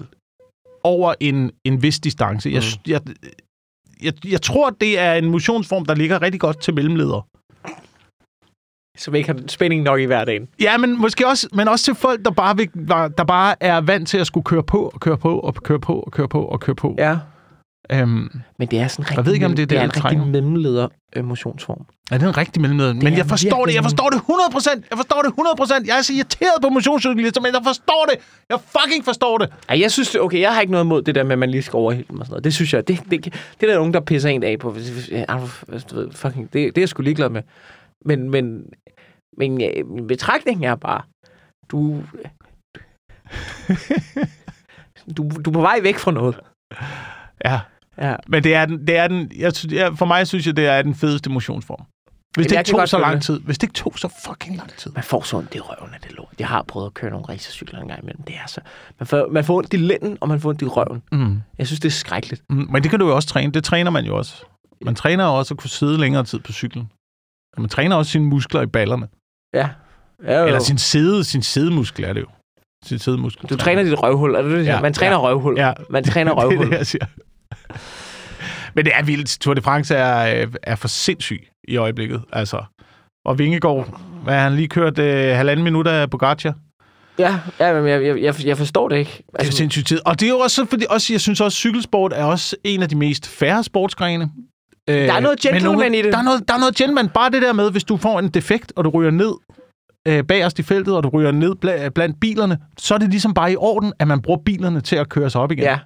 over 0.84 1.14
en, 1.20 1.50
en 1.64 1.82
vis 1.82 1.98
distance, 2.00 2.50
jeg, 2.50 2.62
Mm. 2.86 2.90
jeg, 2.92 3.00
jeg, 4.02 4.12
jeg 4.26 4.42
tror, 4.42 4.70
det 4.70 4.98
er 4.98 5.12
en 5.14 5.30
motionsform, 5.30 5.84
der 5.84 5.94
ligger 5.94 6.22
rigtig 6.22 6.40
godt 6.40 6.60
til 6.60 6.74
mellemledere. 6.74 7.22
Så 8.98 9.10
vi 9.10 9.18
ikke 9.18 9.32
har 9.32 9.40
spænding 9.48 9.82
nok 9.82 10.00
i 10.00 10.04
hverdagen. 10.04 10.48
Ja, 10.60 10.76
men 10.76 11.00
måske 11.00 11.26
også, 11.26 11.48
men 11.52 11.68
også 11.68 11.84
til 11.84 11.94
folk, 11.94 12.24
der 12.24 12.30
bare, 12.30 12.56
vil, 12.56 12.68
der 13.18 13.24
bare 13.24 13.54
er 13.62 13.80
vant 13.80 14.08
til 14.08 14.18
at 14.18 14.26
skulle 14.26 14.44
køre 14.44 14.62
på 14.62 14.90
og 14.94 15.00
køre 15.00 15.18
på 15.18 15.38
og 15.38 15.54
køre 15.54 15.80
på 15.80 16.00
og 16.00 16.12
køre 16.12 16.28
på 16.28 16.42
og 16.44 16.60
køre 16.60 16.76
på. 16.76 16.94
Ja. 16.98 17.18
Øhm, 17.92 18.30
Men 18.58 18.68
det 18.68 18.78
er 18.78 18.88
sådan 18.88 19.02
en 19.02 19.06
rigtig, 19.06 19.16
Jeg 19.16 19.26
ved 19.26 19.34
ikke, 19.34 19.46
om 19.46 19.52
det 19.52 19.62
er 19.62 19.66
det 19.66 19.70
det, 19.70 19.76
er 19.76 19.80
jeg 19.82 19.90
en 19.96 20.04
rigtig 20.04 20.26
mellemleder 20.26 20.88
øh, 21.16 21.24
motionsform. 21.24 21.86
Ja, 22.10 22.16
det 22.16 22.22
er 22.22 22.28
en 22.28 22.36
rigtig 22.36 22.62
mellemleder. 22.62 22.94
Men 22.94 23.16
jeg 23.16 23.26
forstår 23.26 23.48
virkelig 23.56 23.66
det. 23.68 23.74
Jeg 23.74 23.82
forstår 23.84 24.10
det 24.10 24.18
100%. 24.18 24.86
Jeg 24.90 24.98
forstår 24.98 25.22
det 25.22 25.30
100%. 25.82 25.86
Jeg 25.88 25.98
er 25.98 26.02
så 26.02 26.12
irriteret 26.12 26.62
på 26.62 26.68
motionscyklister, 26.68 27.40
men 27.40 27.54
jeg 27.54 27.60
forstår 27.64 28.06
det. 28.10 28.20
Jeg 28.50 28.58
fucking 28.60 29.04
forstår 29.04 29.38
det. 29.38 29.52
Ej, 29.68 29.80
jeg 29.80 29.90
synes, 29.92 30.14
okay, 30.14 30.40
jeg 30.40 30.54
har 30.54 30.60
ikke 30.60 30.70
noget 30.70 30.84
imod 30.84 31.02
det 31.02 31.14
der 31.14 31.22
med, 31.24 31.32
at 31.32 31.38
man 31.38 31.50
lige 31.50 31.62
skal 31.62 31.76
overhælde 31.76 32.08
dem 32.10 32.20
og 32.20 32.26
sådan 32.26 32.32
noget. 32.32 32.44
Det 32.44 32.54
synes 32.54 32.74
jeg, 32.74 32.88
det, 32.88 33.00
det, 33.10 33.24
det 33.24 33.32
er 33.62 33.66
der 33.66 33.74
nogen, 33.76 33.94
der 33.94 34.00
pisser 34.00 34.28
en 34.28 34.42
af 34.42 34.58
på. 34.58 34.70
Hvis- 34.70 35.08
ja, 35.10 35.24
du 35.90 35.96
ved, 35.96 36.12
fucking, 36.12 36.44
det, 36.44 36.54
det 36.54 36.78
er 36.78 36.82
jeg 36.82 36.88
sgu 36.88 37.02
ligeglad 37.02 37.28
med. 37.28 37.42
Men, 38.04 38.30
men, 38.30 38.62
men 39.38 39.60
ja, 39.60 39.70
min 39.86 40.06
betragtning 40.06 40.66
er 40.66 40.74
bare, 40.74 41.02
du, 41.70 42.02
du, 45.16 45.30
du 45.44 45.50
er 45.50 45.52
på 45.52 45.60
vej 45.60 45.78
væk 45.82 45.98
fra 45.98 46.10
noget. 46.10 46.40
Ja. 47.44 47.60
Ja. 48.00 48.16
Men 48.28 48.44
det 48.44 48.54
er 48.54 48.66
den, 48.66 48.86
det 48.86 48.96
er 48.96 49.08
den 49.08 49.32
jeg, 49.70 49.92
for 49.96 50.06
mig 50.06 50.26
synes 50.26 50.46
jeg, 50.46 50.56
det 50.56 50.66
er 50.66 50.82
den 50.82 50.94
fedeste 50.94 51.30
motionsform. 51.30 51.84
Hvis 52.36 52.46
Jamen, 52.46 52.50
det 52.64 52.68
ikke 52.68 52.78
tog 52.78 52.88
så 52.88 52.98
lang 52.98 53.14
det. 53.14 53.22
tid. 53.22 53.40
Hvis 53.40 53.58
det 53.58 53.62
ikke 53.66 53.74
tog 53.74 53.92
så 53.98 54.08
fucking 54.26 54.56
lang 54.56 54.70
tid. 54.76 54.90
Man 54.94 55.04
får 55.04 55.22
så 55.22 55.36
ondt 55.36 55.54
i 55.54 55.60
røven 55.60 55.94
af 55.94 56.00
det 56.00 56.12
lort. 56.12 56.28
Jeg 56.38 56.48
har 56.48 56.62
prøvet 56.62 56.86
at 56.86 56.94
køre 56.94 57.10
nogle 57.10 57.26
racercykler 57.28 57.80
en 57.80 57.88
gang 57.88 58.02
imellem. 58.02 58.22
Det 58.22 58.34
er 58.34 58.46
så... 58.46 58.60
Man 58.98 59.06
får, 59.06 59.28
man 59.30 59.44
får 59.44 59.56
ondt 59.56 59.74
i 59.74 59.76
lænden, 59.76 60.18
og 60.20 60.28
man 60.28 60.40
får 60.40 60.48
ondt 60.48 60.62
i 60.62 60.64
røven. 60.64 61.02
Mm. 61.12 61.40
Jeg 61.58 61.66
synes, 61.66 61.80
det 61.80 61.88
er 61.88 61.92
skrækkeligt. 61.92 62.42
Mm. 62.50 62.68
Men 62.70 62.82
det 62.82 62.90
kan 62.90 63.00
du 63.00 63.08
jo 63.08 63.14
også 63.14 63.28
træne. 63.28 63.52
Det 63.52 63.64
træner 63.64 63.90
man 63.90 64.04
jo 64.04 64.16
også. 64.16 64.44
Man 64.84 64.94
træner 64.94 65.24
også 65.24 65.54
at 65.54 65.58
kunne 65.58 65.70
sidde 65.70 65.98
længere 65.98 66.24
tid 66.24 66.38
på 66.38 66.52
cyklen. 66.52 66.90
Og 67.56 67.60
man 67.62 67.68
træner 67.68 67.96
også 67.96 68.12
sine 68.12 68.24
muskler 68.24 68.62
i 68.62 68.66
ballerne. 68.66 69.08
Ja. 69.54 69.68
ja 70.24 70.40
jo. 70.40 70.46
Eller 70.46 70.60
sin 70.60 70.78
sæde, 70.78 71.24
sin 71.24 71.42
sædemuskel 71.42 72.04
er 72.04 72.12
det 72.12 72.20
jo. 72.20 72.26
Sin 72.84 72.98
sædemuskel. 72.98 73.48
Du 73.48 73.56
træner 73.56 73.82
dit 73.82 74.02
røvhul. 74.02 74.34
Er 74.34 74.42
det 74.42 74.50
det? 74.50 74.66
Ja, 74.66 74.80
Man 74.80 74.92
træner 74.92 75.12
ja. 75.12 75.22
røvhul. 75.22 75.58
Ja. 75.58 75.72
Man 75.90 76.04
træner 76.04 76.30
det 76.34 76.42
er 76.42 76.46
røvhul. 76.46 76.70
det, 76.70 76.78
jeg 76.78 76.86
siger. 76.86 77.06
Men 78.74 78.84
det 78.84 78.92
er 78.96 79.02
vildt. 79.02 79.38
Tour 79.40 79.54
de 79.54 79.62
France 79.62 79.94
er, 79.94 80.42
øh, 80.42 80.52
er 80.62 80.76
for 80.76 80.88
sindssyg 80.88 81.48
i 81.68 81.76
øjeblikket. 81.76 82.22
Altså. 82.32 82.64
Og 83.24 83.38
Vingegaard, 83.38 84.00
hvad 84.24 84.34
han 84.34 84.54
lige 84.56 84.68
kørt 84.68 84.98
øh, 84.98 85.36
halvanden 85.36 85.64
minut 85.64 85.86
af 85.86 86.10
Pogacar? 86.10 86.54
Ja, 87.18 87.38
ja 87.60 87.80
men 87.80 87.86
jeg, 87.88 88.22
jeg, 88.22 88.46
jeg, 88.46 88.58
forstår 88.58 88.88
det 88.88 88.96
ikke. 88.96 89.22
Det 89.32 89.42
er 89.42 89.46
jo 89.46 89.52
sindssygt 89.52 89.86
tid. 89.86 90.00
Og 90.06 90.20
det 90.20 90.26
er 90.26 90.30
jo 90.30 90.38
også, 90.38 90.66
fordi 90.66 90.84
også, 90.90 91.12
jeg 91.12 91.20
synes 91.20 91.40
også, 91.40 91.56
cykelsport 91.58 92.12
er 92.12 92.24
også 92.24 92.56
en 92.64 92.82
af 92.82 92.88
de 92.88 92.96
mest 92.96 93.26
færre 93.26 93.64
sportsgrene. 93.64 94.30
Øh, 94.90 94.96
Der 94.96 95.12
er 95.12 95.20
noget 95.20 95.38
men 95.44 95.52
gentleman 95.54 95.94
i 95.94 96.02
det. 96.02 96.12
Der 96.12 96.18
er, 96.18 96.22
noget, 96.22 96.48
der 96.48 96.54
er 96.54 96.58
noget 96.58 96.74
gentleman. 96.76 97.08
Bare 97.08 97.30
det 97.30 97.42
der 97.42 97.52
med, 97.52 97.70
hvis 97.70 97.84
du 97.84 97.96
får 97.96 98.18
en 98.18 98.28
defekt, 98.28 98.72
og 98.76 98.84
du 98.84 98.90
ryger 98.90 99.10
ned 99.10 99.32
øh, 100.08 100.24
bagerst 100.24 100.58
i 100.58 100.62
feltet, 100.62 100.96
og 100.96 101.02
du 101.02 101.08
ryger 101.08 101.32
ned 101.32 101.54
bla, 101.54 101.88
blandt 101.88 102.20
bilerne, 102.20 102.58
så 102.78 102.94
er 102.94 102.98
det 102.98 103.10
ligesom 103.10 103.34
bare 103.34 103.52
i 103.52 103.56
orden, 103.56 103.92
at 103.98 104.08
man 104.08 104.22
bruger 104.22 104.40
bilerne 104.44 104.80
til 104.80 104.96
at 104.96 105.08
køre 105.08 105.30
sig 105.30 105.40
op 105.40 105.52
igen. 105.52 105.64
Ja, 105.64 105.78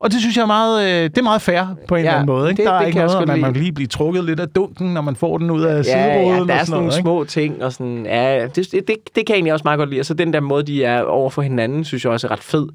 Og 0.00 0.10
det 0.10 0.20
synes 0.20 0.36
jeg 0.36 0.42
er 0.42 0.46
meget, 0.46 0.82
øh, 0.88 1.10
det 1.10 1.18
er 1.18 1.22
meget 1.22 1.42
fair 1.42 1.62
på 1.88 1.94
en 1.94 2.00
Ja, 2.04 2.08
eller 2.08 2.12
anden 2.20 2.26
måde. 2.26 2.50
Ikke? 2.50 2.62
det- 2.62 2.66
der 2.66 2.72
er 2.74 2.78
det 2.78 2.86
ikke 2.86 2.98
noget, 2.98 3.22
at 3.22 3.28
man, 3.28 3.40
man 3.40 3.52
lige 3.52 3.72
blive 3.72 3.86
trukket 3.86 4.24
lidt 4.24 4.40
af 4.40 4.48
dunken, 4.48 4.94
når 4.94 5.00
man 5.00 5.16
får 5.16 5.38
den 5.38 5.50
ud 5.50 5.62
af 5.62 5.76
ja, 5.76 5.82
sideråden. 5.82 6.48
ja, 6.48 6.54
der 6.54 6.60
er 6.60 6.64
sådan 6.64 6.70
nogle 6.80 6.86
ikke? 6.92 7.02
små 7.02 7.24
ting, 7.24 7.64
og 7.64 7.72
sådan, 7.72 8.06
ja, 8.06 8.46
det, 8.46 8.56
det, 8.56 8.72
det, 8.72 8.88
det 8.88 8.96
kan 9.14 9.28
jeg 9.28 9.34
egentlig 9.34 9.52
også 9.52 9.64
meget 9.64 9.78
godt 9.78 9.90
lide. 9.90 10.00
Og 10.00 10.06
så 10.06 10.14
den 10.14 10.32
der 10.32 10.40
måde, 10.40 10.62
de 10.62 10.84
er 10.84 11.02
over 11.02 11.30
for 11.30 11.42
hinanden, 11.42 11.84
synes 11.84 12.04
jeg 12.04 12.12
også 12.12 12.26
er 12.26 12.30
ret 12.30 12.42
fed. 12.42 12.68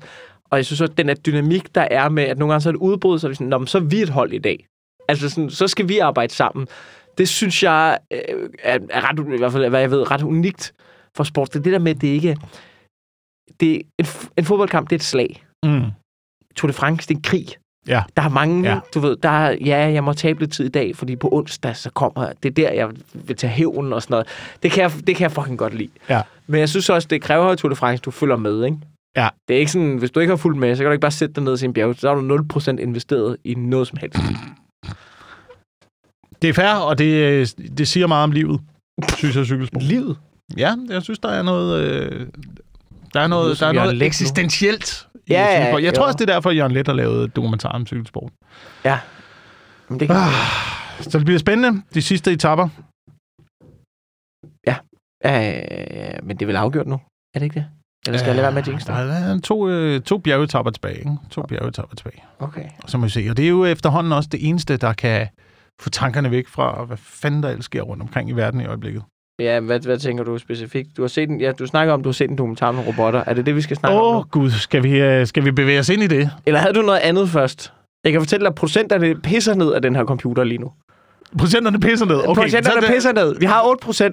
Og 0.50 0.58
jeg 0.58 0.66
synes 0.66 0.82
også, 0.82 0.94
den 0.98 1.08
der 1.08 1.14
dynamik, 1.14 1.76
der 1.76 1.88
er 1.92 2.10
med, 2.10 2.24
at 2.24 2.38
nogle 2.38 2.52
gange 2.52 2.62
så 2.62 2.70
er 2.70 2.74
det 2.74 2.80
udbrud, 2.80 3.20
så 3.20 3.28
er 3.28 3.30
vi 3.30 3.36
sådan, 3.36 3.48
Nå, 3.48 3.58
men 3.58 3.68
så 3.68 3.78
er 3.78 3.82
vi 3.82 4.02
et 4.02 4.10
hold 4.10 4.34
i 4.34 4.38
dag. 4.40 4.66
Altså 5.08 5.30
sådan, 5.30 5.50
så 5.50 5.68
skal 5.68 5.90
vi 5.90 6.00
arbejde 6.00 6.34
sammen. 6.34 6.68
Det 7.18 7.30
synes 7.30 7.64
jeg 7.64 7.98
øh, 8.14 8.20
er, 8.64 8.80
er 8.90 9.10
ret, 9.10 9.36
i 9.36 9.38
hvert 9.38 9.52
fald, 9.52 9.70
hvad 9.70 9.80
jeg 9.80 9.92
ved, 9.92 10.12
ret 10.12 10.24
unikt 10.24 10.74
for 11.18 11.24
sport. 11.24 11.54
Det 11.54 11.66
det 11.66 11.74
der 11.74 11.80
med, 11.80 11.96
at 11.96 12.02
det 12.02 12.08
ikke 12.08 12.38
det 13.60 13.76
en, 14.00 14.06
en 14.38 14.46
fodboldkamp, 14.46 14.90
det 14.90 14.96
er 14.96 15.00
et 15.00 15.04
slag. 15.04 15.44
Mm. 15.66 15.82
Tour 16.56 16.68
de 16.68 16.74
France, 16.74 17.08
det 17.08 17.14
er 17.14 17.18
en 17.18 17.22
krig. 17.22 17.48
Ja. 17.88 18.04
Der 18.18 18.24
er 18.24 18.30
mange, 18.30 18.70
Ja. 18.72 18.80
du 18.94 19.00
ved, 19.00 19.16
der 19.24 19.30
er, 19.30 19.56
ja, 19.66 19.78
jeg 19.78 20.04
må 20.04 20.14
tabe 20.14 20.40
lidt 20.40 20.54
tid 20.54 20.66
i 20.66 20.70
dag, 20.70 20.96
fordi 20.96 21.16
på 21.16 21.30
onsdag, 21.32 21.76
så 21.76 21.90
kommer, 21.90 22.32
det 22.44 22.50
er 22.50 22.54
der, 22.54 22.72
jeg 22.72 22.90
vil 23.14 23.36
tage 23.36 23.52
hævn 23.52 23.94
og 23.94 24.02
sådan 24.02 24.14
noget. 24.14 24.28
Det 24.64 24.72
kan 24.72 24.84
jeg, 24.84 24.92
det 25.08 25.16
kan 25.16 25.24
jeg 25.24 25.32
fucking 25.32 25.58
godt 25.58 25.74
lide. 25.74 25.90
Ja. 26.10 26.22
Men 26.48 26.60
jeg 26.60 26.70
synes 26.70 26.90
også, 26.90 27.08
det 27.08 27.22
kræver 27.22 27.46
at 27.46 27.58
Tour 27.58 27.70
de 27.70 27.76
France, 27.76 28.02
du 28.02 28.12
følger 28.12 28.36
med, 28.36 28.66
ikke? 28.66 28.78
Ja. 29.18 29.30
Det 29.48 29.56
er 29.56 29.60
ikke 29.60 29.72
sådan, 29.72 29.98
hvis 29.98 30.12
du 30.12 30.20
ikke 30.20 30.32
har 30.32 30.38
fulgt 30.38 30.60
med, 30.60 30.76
så 30.76 30.84
kan 30.84 30.86
du 30.86 30.92
ikke 30.92 31.02
bare 31.02 31.12
sætte 31.12 31.34
dig 31.36 31.44
ned 31.44 31.54
i 31.54 31.58
sin 31.58 31.74
bjerg, 31.74 31.96
så 31.96 32.10
er 32.10 32.16
du 32.16 32.38
0% 32.60 32.70
investeret 32.82 33.38
i 33.44 33.54
noget 33.54 33.88
som 33.88 33.98
helst. 34.02 34.18
Det 36.42 36.50
er 36.50 36.54
fair, 36.54 36.74
og 36.76 36.98
det, 36.98 37.06
øh, 37.14 37.48
det 37.78 37.88
siger 37.88 38.08
meget 38.08 38.24
om 38.24 38.32
livet, 38.32 38.62
synes 39.18 39.36
jeg, 39.36 39.46
cykelsport. 39.46 39.84
Livet. 39.84 40.18
Ja, 40.58 40.76
jeg 40.90 41.02
synes, 41.04 41.20
der 41.20 41.30
er 41.30 41.44
noget... 41.44 41.84
Øh, 41.84 42.28
der 43.16 43.22
er 43.22 43.28
noget, 43.28 43.60
der 43.60 43.68
er 43.68 43.72
noget 43.74 43.98
nu. 43.98 44.06
eksistentielt 44.06 45.08
i 45.16 45.20
Ja, 45.34 45.42
ja, 45.44 45.56
cykelsport. 45.58 45.84
Jeg 45.84 45.94
tror 45.94 46.04
jo. 46.04 46.08
også, 46.08 46.18
det 46.18 46.30
er 46.30 46.34
derfor, 46.34 46.52
Jørgen 46.52 46.72
Let 46.72 46.88
har 46.88 46.94
lavet 46.94 47.36
dokumentar 47.36 47.70
om 47.70 47.86
cykelsport. 47.88 48.32
Ja. 48.86 49.00
Men 49.90 50.00
det 50.00 50.08
kan, 50.08 50.16
Ah, 50.18 51.02
så 51.02 51.18
det 51.18 51.26
bliver 51.26 51.40
spændende, 51.40 51.82
de 51.94 52.02
sidste 52.02 52.32
etapper. 52.32 52.70
ja, 54.68 54.76
men 56.24 56.38
det 56.38 56.42
er 56.42 56.46
vel 56.46 56.56
afgjort 56.56 56.88
nu? 56.88 56.96
Er 57.34 57.40
det 57.40 57.44
ikke 57.44 57.54
det? 57.54 57.66
Eller 58.08 58.18
skal 58.18 58.28
jeg 58.28 58.36
lade 58.36 58.44
være 58.44 58.52
med 58.52 58.62
at 58.62 58.68
jinx 58.68 58.86
Der 58.86 58.94
er 58.94 59.40
to, 59.40 59.70
øh, 59.70 60.02
to 60.02 60.18
bjergetapper 60.18 60.72
tilbage. 60.72 60.98
Ikke? 60.98 61.12
To 61.32 61.42
bjergetapper 61.42 61.96
tilbage. 61.96 62.24
Okay. 62.40 62.70
Og 62.84 62.90
så 62.90 62.98
må 62.98 63.04
vi 63.06 63.10
se. 63.10 63.28
Og 63.30 63.38
det 63.38 63.46
er 63.46 63.50
jo 63.50 63.66
efterhånden 63.66 64.14
også 64.14 64.30
det 64.32 64.50
eneste, 64.50 64.78
der 64.78 64.94
kan 64.94 65.28
få 65.82 65.90
tankerne 65.90 66.32
væk 66.32 66.48
fra, 66.48 66.84
hvad 66.86 66.98
fanden 66.98 67.44
der 67.44 67.50
ellers 67.50 67.66
sker 67.66 67.82
rundt 67.82 68.02
omkring 68.02 68.30
i 68.30 68.34
verden 68.34 68.62
i 68.62 68.66
øjeblikket. 68.66 69.04
Ja, 69.40 69.60
hvad, 69.60 69.80
hvad 69.80 69.98
tænker 69.98 70.24
du 70.24 70.38
specifikt? 70.38 70.98
Du 70.98 71.02
har 71.04 71.08
set 71.08 71.30
en, 71.30 71.42
ja, 71.42 71.52
du 71.52 71.66
snakker 71.68 71.94
om, 71.94 72.04
du 72.04 72.10
har 72.10 72.14
set 72.14 72.30
en 72.30 72.38
dokumentar 72.38 72.68
om 72.68 72.80
robotter. 72.80 73.24
Er 73.28 73.34
det 73.34 73.46
det, 73.46 73.56
vi 73.56 73.62
skal 73.62 73.78
snakke 73.78 74.00
om 74.00 74.06
Åh, 74.06 74.16
oh, 74.18 74.24
gud, 74.32 74.52
skal 74.52 74.84
vi, 74.84 75.00
øh, 75.02 75.28
skal 75.28 75.46
vi 75.46 75.52
bevæge 75.52 75.80
os 75.80 75.90
ind 75.90 76.04
i 76.04 76.08
det? 76.08 76.30
Eller 76.46 76.60
havde 76.60 76.74
du 76.74 76.82
noget 76.82 77.00
andet 77.00 77.30
først? 77.30 77.74
Jeg 78.04 78.12
kan 78.12 78.22
fortælle 78.22 78.44
dig, 78.44 78.48
at 78.50 78.56
procenterne 78.56 79.16
pisser 79.16 79.54
ned 79.56 79.74
af 79.74 79.82
den 79.82 79.96
her 79.96 80.04
computer 80.06 80.44
lige 80.44 80.58
nu. 80.58 80.72
Procenterne 81.40 81.80
pisser 81.80 82.06
ned. 82.06 82.16
Okay, 82.28 82.42
procenterne 82.42 82.82
så, 82.82 82.88
pisser 82.94 83.14
ned. 83.14 83.36
Vi 83.40 83.46
har 83.46 83.62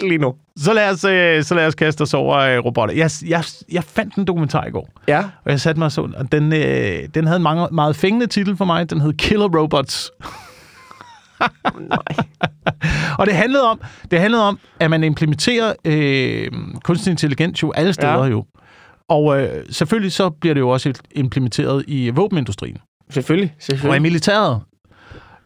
8% 0.01 0.07
lige 0.07 0.17
nu. 0.17 0.33
så, 0.57 0.73
lad 0.73 0.89
os, 0.89 1.03
øh, 1.03 1.43
så 1.43 1.55
lad 1.55 1.67
os 1.67 1.75
kaste 1.75 2.01
os 2.01 2.13
over 2.13 2.37
øh, 2.37 2.57
robotter. 2.65 2.95
Jeg, 2.95 3.09
jeg, 3.27 3.43
jeg 3.71 3.83
fandt 3.83 4.15
en 4.15 4.25
dokumentar 4.25 4.65
i 4.65 4.71
går, 4.71 4.89
Ja. 5.07 5.19
og 5.45 5.51
jeg 5.51 5.59
satte 5.59 5.79
mig 5.79 5.91
så, 5.91 6.01
og 6.17 6.31
den, 6.31 6.53
øh, 6.53 6.99
den 7.15 7.25
havde 7.27 7.35
en 7.37 7.41
meget, 7.43 7.71
meget 7.71 7.95
fængende 7.95 8.27
titel 8.27 8.57
for 8.57 8.65
mig. 8.65 8.89
Den 8.89 9.01
hed 9.01 9.13
Killer 9.13 9.59
Robots. 9.59 10.11
Nej. 11.79 12.25
Og 13.19 13.25
det 13.27 13.33
handlede 13.35 13.63
om, 13.69 13.81
det 14.11 14.19
handlede 14.19 14.43
om 14.47 14.59
at 14.79 14.89
man 14.89 15.03
implementerer 15.03 15.73
øh, 15.85 16.47
kunstig 16.83 17.11
intelligens 17.11 17.63
jo 17.63 17.71
alle 17.71 17.93
steder 17.93 18.23
Ja. 18.23 18.25
jo. 18.25 18.45
Og 19.09 19.41
øh, 19.41 19.65
selvfølgelig 19.69 20.11
så 20.11 20.29
bliver 20.29 20.53
det 20.53 20.61
jo 20.61 20.69
også 20.69 20.93
implementeret 21.15 21.83
i 21.87 22.09
våbenindustrien 22.09 22.77
Selvfølgelig. 23.09 23.51
og 23.55 23.57
i 23.59 23.63
Selvfølgelig. 23.65 24.01
militæret. 24.01 24.61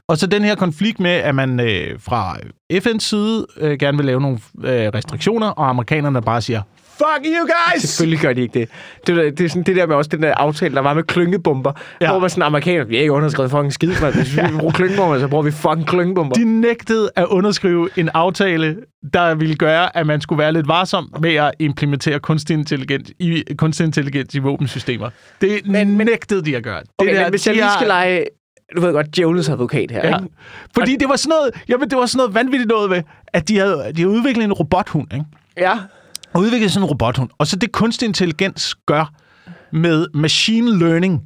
Og 0.08 0.18
så 0.18 0.28
den 0.28 0.44
her 0.44 0.56
konflikt 0.56 1.00
med, 1.00 1.12
at 1.12 1.36
man 1.36 1.60
øh, 1.60 2.00
fra 2.00 2.38
FN's 2.74 3.00
side 3.00 3.48
øh, 3.58 3.78
gerne 3.80 3.98
vil 3.98 4.06
lave 4.06 4.22
nogle 4.22 4.40
øh, 4.64 4.92
restriktioner, 4.96 5.48
og 5.48 5.70
amerikanerne 5.70 6.22
bare 6.22 6.42
siger, 6.42 6.62
Fuck 6.98 7.26
you 7.26 7.48
guys! 7.48 7.82
Selvfølgelig 7.84 8.20
gør 8.20 8.34
de 8.34 8.42
ikke 8.42 8.60
det. 8.60 8.70
Det, 9.08 9.18
er- 9.18 9.32
det 9.32 9.42
er 9.46 9.50
sådan 9.50 9.64
det 9.64 9.76
der 9.76 9.86
med 9.88 9.96
også 9.96 10.10
den 10.10 10.24
der 10.24 10.34
aftale, 10.36 10.76
der 10.76 10.82
var 10.82 10.94
med 10.94 11.04
klyngebomber. 11.04 11.72
Ja. 12.02 12.10
Hvor 12.12 12.20
man 12.20 12.30
sådan, 12.30 12.44
amerikaner, 12.44 12.84
vi 12.84 12.96
har 12.96 13.02
ikke 13.02 13.12
underskrevet 13.14 13.52
fucking 13.52 13.74
skid, 13.74 13.92
man. 14.02 14.14
Hvis 14.14 14.38
vi 14.38 14.42
vil 14.42 14.60
bruge 14.60 14.74
klyngebomber, 14.74 15.20
så 15.20 15.28
bruger 15.28 15.44
vi 15.44 15.52
fucking 15.52 15.88
klyngebomber. 15.88 16.36
De 16.36 16.44
nægtede 16.62 17.10
at 17.16 17.26
underskrive 17.26 17.90
en 17.98 18.10
aftale, 18.14 18.76
der 19.14 19.36
ville 19.36 19.56
gøre, 19.56 19.98
at 19.98 20.08
man 20.08 20.22
skulle 20.22 20.40
være 20.40 20.54
lidt 20.54 20.68
varsom 20.68 21.14
med 21.22 21.36
at 21.36 21.52
implementere 21.60 22.20
kunstig 22.20 22.54
intelligens 22.54 23.12
i, 23.20 23.44
kunstig 23.58 23.86
intelligens 23.86 24.36
i 24.36 24.40
våbensystemer. 24.40 25.10
Det 25.42 25.62
men, 25.66 25.88
nægtede 25.88 26.46
de 26.46 26.58
at 26.58 26.64
gøre. 26.64 26.80
Det 26.80 26.90
Okay, 27.00 27.16
der, 27.16 27.22
men 27.22 27.30
hvis 27.30 27.48
jeg 27.48 27.56
lige 27.56 27.66
skal 27.76 27.88
lege, 27.88 28.26
du 28.76 28.82
ved 28.82 28.94
godt, 28.94 29.16
djævelens 29.16 29.50
advokat 29.50 29.92
her, 29.92 30.08
Ja. 30.08 30.18
ikke? 30.18 30.30
Fordi 30.78 30.96
det 30.96 31.10
var 31.10 31.16
sådan 31.16 31.30
noget, 31.40 31.52
jamen, 31.70 31.90
det 31.90 31.98
var 31.98 32.06
sådan 32.06 32.18
noget 32.18 32.34
vanvittigt 32.36 32.70
noget 32.70 32.90
ved, 32.90 33.02
at 33.34 33.48
de 33.48 33.58
havde, 33.58 33.92
de 33.96 34.02
havde 34.02 34.10
udviklet 34.10 34.44
en 34.44 34.54
robothund, 34.54 35.14
ikke? 35.14 35.26
Ja. 35.58 35.74
Og 36.38 36.44
udviklet 36.44 36.72
sådan 36.72 36.84
en 36.86 36.90
robothund. 36.90 37.30
Og 37.38 37.48
så 37.48 37.56
det 37.56 37.72
kunstig 37.72 38.06
intelligens 38.08 38.76
gør 38.86 39.14
med 39.72 40.08
machine 40.14 40.80
learning, 40.80 41.24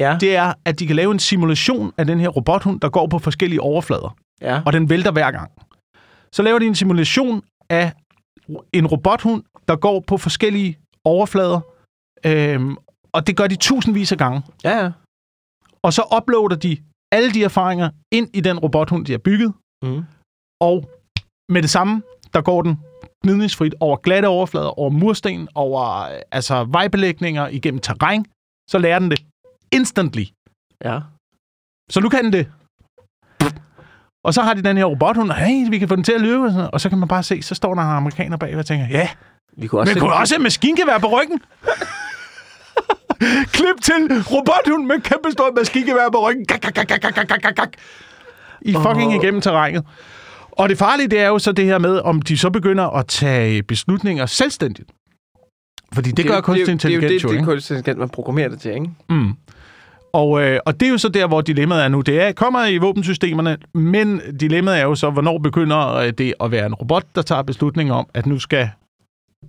Ja. 0.00 0.16
det 0.20 0.36
er, 0.36 0.52
at 0.64 0.78
de 0.78 0.86
kan 0.86 0.96
lave 0.96 1.12
en 1.12 1.18
simulation 1.18 1.92
af 1.98 2.06
den 2.06 2.20
her 2.20 2.28
robothund, 2.28 2.80
der 2.80 2.88
går 2.88 3.06
på 3.06 3.18
forskellige 3.18 3.60
overflader. 3.60 4.16
ja. 4.40 4.62
og 4.66 4.72
den 4.72 4.90
vælter 4.90 5.12
hver 5.12 5.30
gang. 5.30 5.50
Så 6.32 6.42
laver 6.42 6.58
de 6.58 6.66
en 6.66 6.74
simulation 6.74 7.42
af 7.70 7.92
en 8.72 8.86
robothund, 8.86 9.42
der 9.68 9.76
går 9.76 10.00
på 10.00 10.16
forskellige 10.16 10.78
overflader, 11.04 11.60
øhm, 12.26 12.76
og 13.12 13.26
det 13.26 13.36
gør 13.36 13.46
de 13.46 13.56
tusindvis 13.56 14.12
af 14.12 14.18
gange. 14.18 14.42
Ja, 14.64 14.84
ja. 14.84 14.90
Og 15.82 15.92
så 15.92 16.02
uploader 16.16 16.56
de 16.56 16.76
alle 17.12 17.30
de 17.34 17.44
erfaringer 17.44 17.90
ind 18.12 18.28
i 18.34 18.40
den 18.40 18.58
robothund, 18.58 19.06
de 19.06 19.12
har 19.12 19.18
bygget, 19.18 19.52
Mm. 19.84 20.02
og 20.60 20.90
med 21.52 21.62
det 21.62 21.70
samme, 21.70 22.02
der 22.34 22.40
går 22.42 22.62
den 22.62 22.80
gnidningsfrit 23.22 23.74
over 23.80 23.96
glatte 23.96 24.26
overflader, 24.26 24.78
over 24.78 24.90
mursten, 24.90 25.48
over 25.54 26.02
øh, 26.02 26.20
altså 26.32 26.64
vejbelægninger, 26.64 27.48
igennem 27.48 27.80
terræn, 27.80 28.26
så 28.70 28.78
lærer 28.78 28.98
den 28.98 29.10
det 29.10 29.20
instantly. 29.72 30.24
Ja. 30.84 31.00
Så 31.90 32.00
nu 32.00 32.08
kan 32.08 32.24
den 32.24 32.32
det. 32.32 32.52
Og 34.24 34.34
så 34.34 34.42
har 34.42 34.54
de 34.54 34.62
den 34.62 34.76
her 34.76 34.84
robothund, 34.84 35.30
og 35.30 35.36
hey, 35.36 35.70
vi 35.70 35.78
kan 35.78 35.88
få 35.88 35.96
den 35.96 36.04
til 36.04 36.12
at 36.12 36.20
løbe, 36.20 36.70
og, 36.72 36.80
så 36.80 36.88
kan 36.88 36.98
man 36.98 37.08
bare 37.08 37.22
se, 37.22 37.42
så 37.42 37.54
står 37.54 37.74
der 37.74 37.82
en 37.82 37.88
amerikaner 37.88 38.36
bag 38.36 38.56
og 38.56 38.66
tænker, 38.66 38.86
ja, 38.90 39.08
Vi 39.56 39.66
kunne 39.66 39.80
også 39.80 39.94
men 39.94 40.00
kunne 40.00 40.14
også 40.14 40.34
have 40.34 40.42
maskingevær 40.42 40.98
på 40.98 41.06
ryggen. 41.06 41.40
Klip 43.54 43.80
til 43.82 44.22
robothund 44.30 44.86
med 44.86 45.00
kæmpe 45.00 45.32
stort 45.32 45.54
maskingevær 45.56 46.08
på 46.12 46.28
ryggen. 46.28 46.46
Gak, 46.46 46.60
gak, 46.60 46.74
gak, 46.74 46.88
gak, 46.88 47.14
gak, 47.14 47.42
gak, 47.42 47.54
gak. 47.56 47.68
I 48.62 48.72
fucking 48.72 49.14
igennem 49.14 49.40
terrænet. 49.40 49.84
Og 50.52 50.68
det 50.68 50.78
farlige, 50.78 51.08
det 51.08 51.20
er 51.20 51.28
jo 51.28 51.38
så 51.38 51.52
det 51.52 51.64
her 51.64 51.78
med, 51.78 51.98
om 51.98 52.22
de 52.22 52.38
så 52.38 52.50
begynder 52.50 52.84
at 52.96 53.06
tage 53.06 53.62
beslutninger 53.62 54.26
selvstændigt. 54.26 54.90
Fordi 55.94 56.08
det, 56.10 56.16
det 56.16 56.26
gør 56.26 56.40
kunstig 56.40 56.68
intelligens 56.72 57.04
Det 57.10 57.10
er 57.10 57.14
jo, 57.14 57.14
jo 57.14 57.18
det, 57.18 57.28
det 57.28 57.34
ikke? 57.34 57.42
er 57.42 57.54
kunstig 57.54 57.76
intelligens, 57.76 57.98
man 57.98 58.08
programmerer 58.08 58.48
det 58.48 58.60
til, 58.60 58.70
ikke? 58.74 58.90
Mm. 59.08 59.32
Og, 60.12 60.42
øh, 60.42 60.60
og 60.66 60.80
det 60.80 60.86
er 60.86 60.90
jo 60.90 60.98
så 60.98 61.08
der, 61.08 61.26
hvor 61.26 61.40
dilemmaet 61.40 61.84
er 61.84 61.88
nu. 61.88 62.00
Det 62.00 62.20
er, 62.22 62.32
kommer 62.32 62.66
i 62.66 62.76
våbensystemerne, 62.76 63.56
men 63.74 64.20
dilemmaet 64.40 64.78
er 64.78 64.82
jo 64.82 64.94
så, 64.94 65.10
hvornår 65.10 65.38
begynder 65.38 65.94
øh, 65.94 66.12
det 66.18 66.34
at 66.40 66.50
være 66.50 66.66
en 66.66 66.74
robot, 66.74 67.04
der 67.14 67.22
tager 67.22 67.42
beslutninger 67.42 67.94
om, 67.94 68.06
at 68.14 68.26
nu 68.26 68.38
skal 68.38 68.70